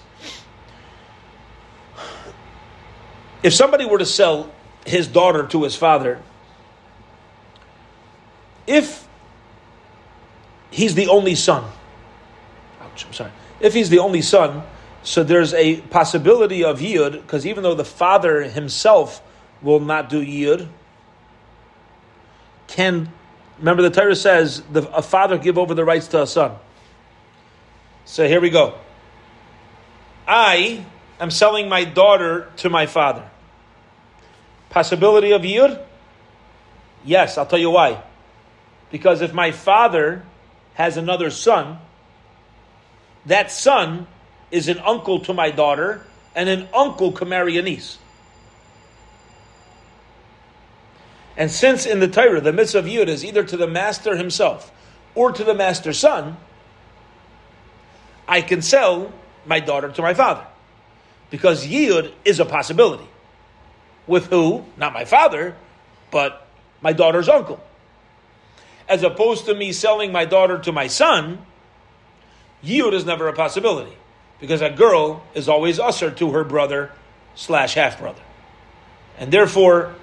If 3.43 3.55
somebody 3.55 3.85
were 3.85 3.99
to 3.99 4.07
sell 4.07 4.51
his 4.85 5.07
daughter 5.07 5.47
to 5.49 5.63
his 5.63 5.77
father, 5.77 6.21
if 8.67 9.06
he's 10.71 10.95
the 10.95 11.09
only 11.09 11.35
son, 11.35 11.65
ouch, 12.81 13.07
I'm 13.07 13.13
sorry, 13.13 13.33
if 13.61 13.75
he's 13.75 13.91
the 13.91 13.99
only 13.99 14.23
son, 14.23 14.63
so 15.03 15.23
there's 15.23 15.55
a 15.55 15.81
possibility 15.83 16.65
of 16.65 16.81
yud, 16.81 17.13
because 17.13 17.47
even 17.47 17.63
though 17.63 17.75
the 17.75 17.85
father 17.85 18.43
himself 18.43 19.23
will 19.63 19.81
not 19.81 20.09
do 20.09 20.25
yud, 20.25 20.69
can, 22.67 23.13
remember 23.59 23.83
the 23.83 23.91
Torah 23.91 24.17
says, 24.17 24.63
the, 24.73 24.83
a 24.93 25.03
father 25.03 25.39
give 25.39 25.59
over 25.59 25.75
the 25.75 25.85
rights 25.85 26.09
to 26.09 26.23
a 26.23 26.27
son. 26.27 26.57
So 28.05 28.27
here 28.27 28.41
we 28.41 28.51
go. 28.51 28.75
I 30.27 30.85
am 31.21 31.31
selling 31.31 31.69
my 31.69 31.85
daughter 31.85 32.51
to 32.57 32.69
my 32.69 32.87
father. 32.87 33.29
Possibility 34.71 35.33
of 35.33 35.43
yud? 35.43 35.83
Yes, 37.05 37.39
I'll 37.39 37.47
tell 37.47 37.59
you 37.59 37.71
why. 37.71 38.03
Because 38.91 39.23
if 39.23 39.33
my 39.33 39.53
father 39.53 40.25
has 40.77 40.99
another 40.99 41.31
son, 41.31 41.79
that 43.25 43.51
son 43.51 44.07
is 44.51 44.69
an 44.69 44.79
uncle 44.79 45.21
to 45.21 45.33
my 45.33 45.51
daughter, 45.51 46.07
and 46.35 46.51
an 46.51 46.69
uncle 46.75 47.13
can 47.13 47.31
marry 47.31 47.57
a 47.57 47.63
niece. 47.63 47.99
And 51.35 51.51
since 51.51 51.87
in 51.87 52.01
the 52.01 52.09
Torah 52.09 52.43
the 52.43 52.53
mitzvah 52.53 52.81
of 52.81 52.85
yud 52.85 53.09
is 53.09 53.25
either 53.25 53.43
to 53.43 53.57
the 53.57 53.67
master 53.67 54.17
himself 54.17 54.71
or 55.15 55.33
to 55.33 55.45
the 55.45 55.55
master's 55.55 55.99
son, 55.99 56.37
I 58.29 58.43
can 58.43 58.61
sell 58.61 59.13
my 59.47 59.61
daughter 59.61 59.91
to 59.91 60.03
my 60.03 60.13
father 60.13 60.47
because 61.31 61.67
yud 61.67 62.13
is 62.27 62.39
a 62.39 62.45
possibility. 62.45 63.09
With 64.07 64.27
who? 64.27 64.67
Not 64.77 64.93
my 64.93 65.07
father, 65.07 65.57
but 66.11 66.47
my 66.83 66.93
daughter's 66.93 67.31
uncle. 67.31 67.63
As 68.89 69.03
opposed 69.03 69.47
to 69.47 69.55
me 69.55 69.73
selling 69.73 70.13
my 70.13 70.25
daughter 70.25 70.59
to 70.61 70.73
my 70.73 70.87
son, 70.87 71.45
yud 72.63 72.93
is 72.93 73.05
never 73.05 73.29
a 73.29 73.33
possibility 73.33 73.97
because 74.41 74.63
a 74.63 74.71
girl 74.71 75.23
is 75.35 75.49
always 75.49 75.79
usher 75.81 76.11
to 76.11 76.31
her 76.33 76.45
brother 76.45 76.93
slash 77.35 77.75
half 77.75 77.99
brother. 77.99 78.23
And 79.19 79.33
therefore, 79.33 79.95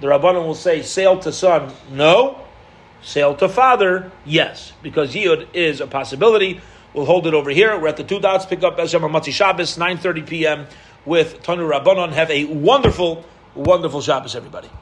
the 0.00 0.08
Rabbanon 0.08 0.46
will 0.46 0.54
say, 0.54 0.82
sale 0.82 1.18
to 1.20 1.32
son, 1.32 1.72
no. 1.90 2.40
Sale 3.02 3.36
to 3.36 3.48
father, 3.48 4.10
yes, 4.24 4.72
because 4.82 5.14
yud 5.14 5.46
is 5.52 5.80
a 5.80 5.86
possibility. 5.86 6.60
We'll 6.94 7.04
hold 7.04 7.26
it 7.26 7.34
over 7.34 7.50
here. 7.50 7.78
We're 7.78 7.88
at 7.88 7.96
the 7.96 8.04
two 8.04 8.20
dots. 8.20 8.46
Pick 8.46 8.62
up 8.62 8.78
Eshem 8.78 9.00
Matzi 9.00 9.32
Shabbos, 9.32 9.76
9.30 9.76 10.26
p.m. 10.26 10.66
with 11.04 11.42
Tanu 11.42 11.68
Rabbanon. 11.68 12.12
Have 12.12 12.30
a 12.30 12.44
wonderful, 12.44 13.24
wonderful 13.54 14.00
Shabbos, 14.00 14.34
everybody. 14.34 14.70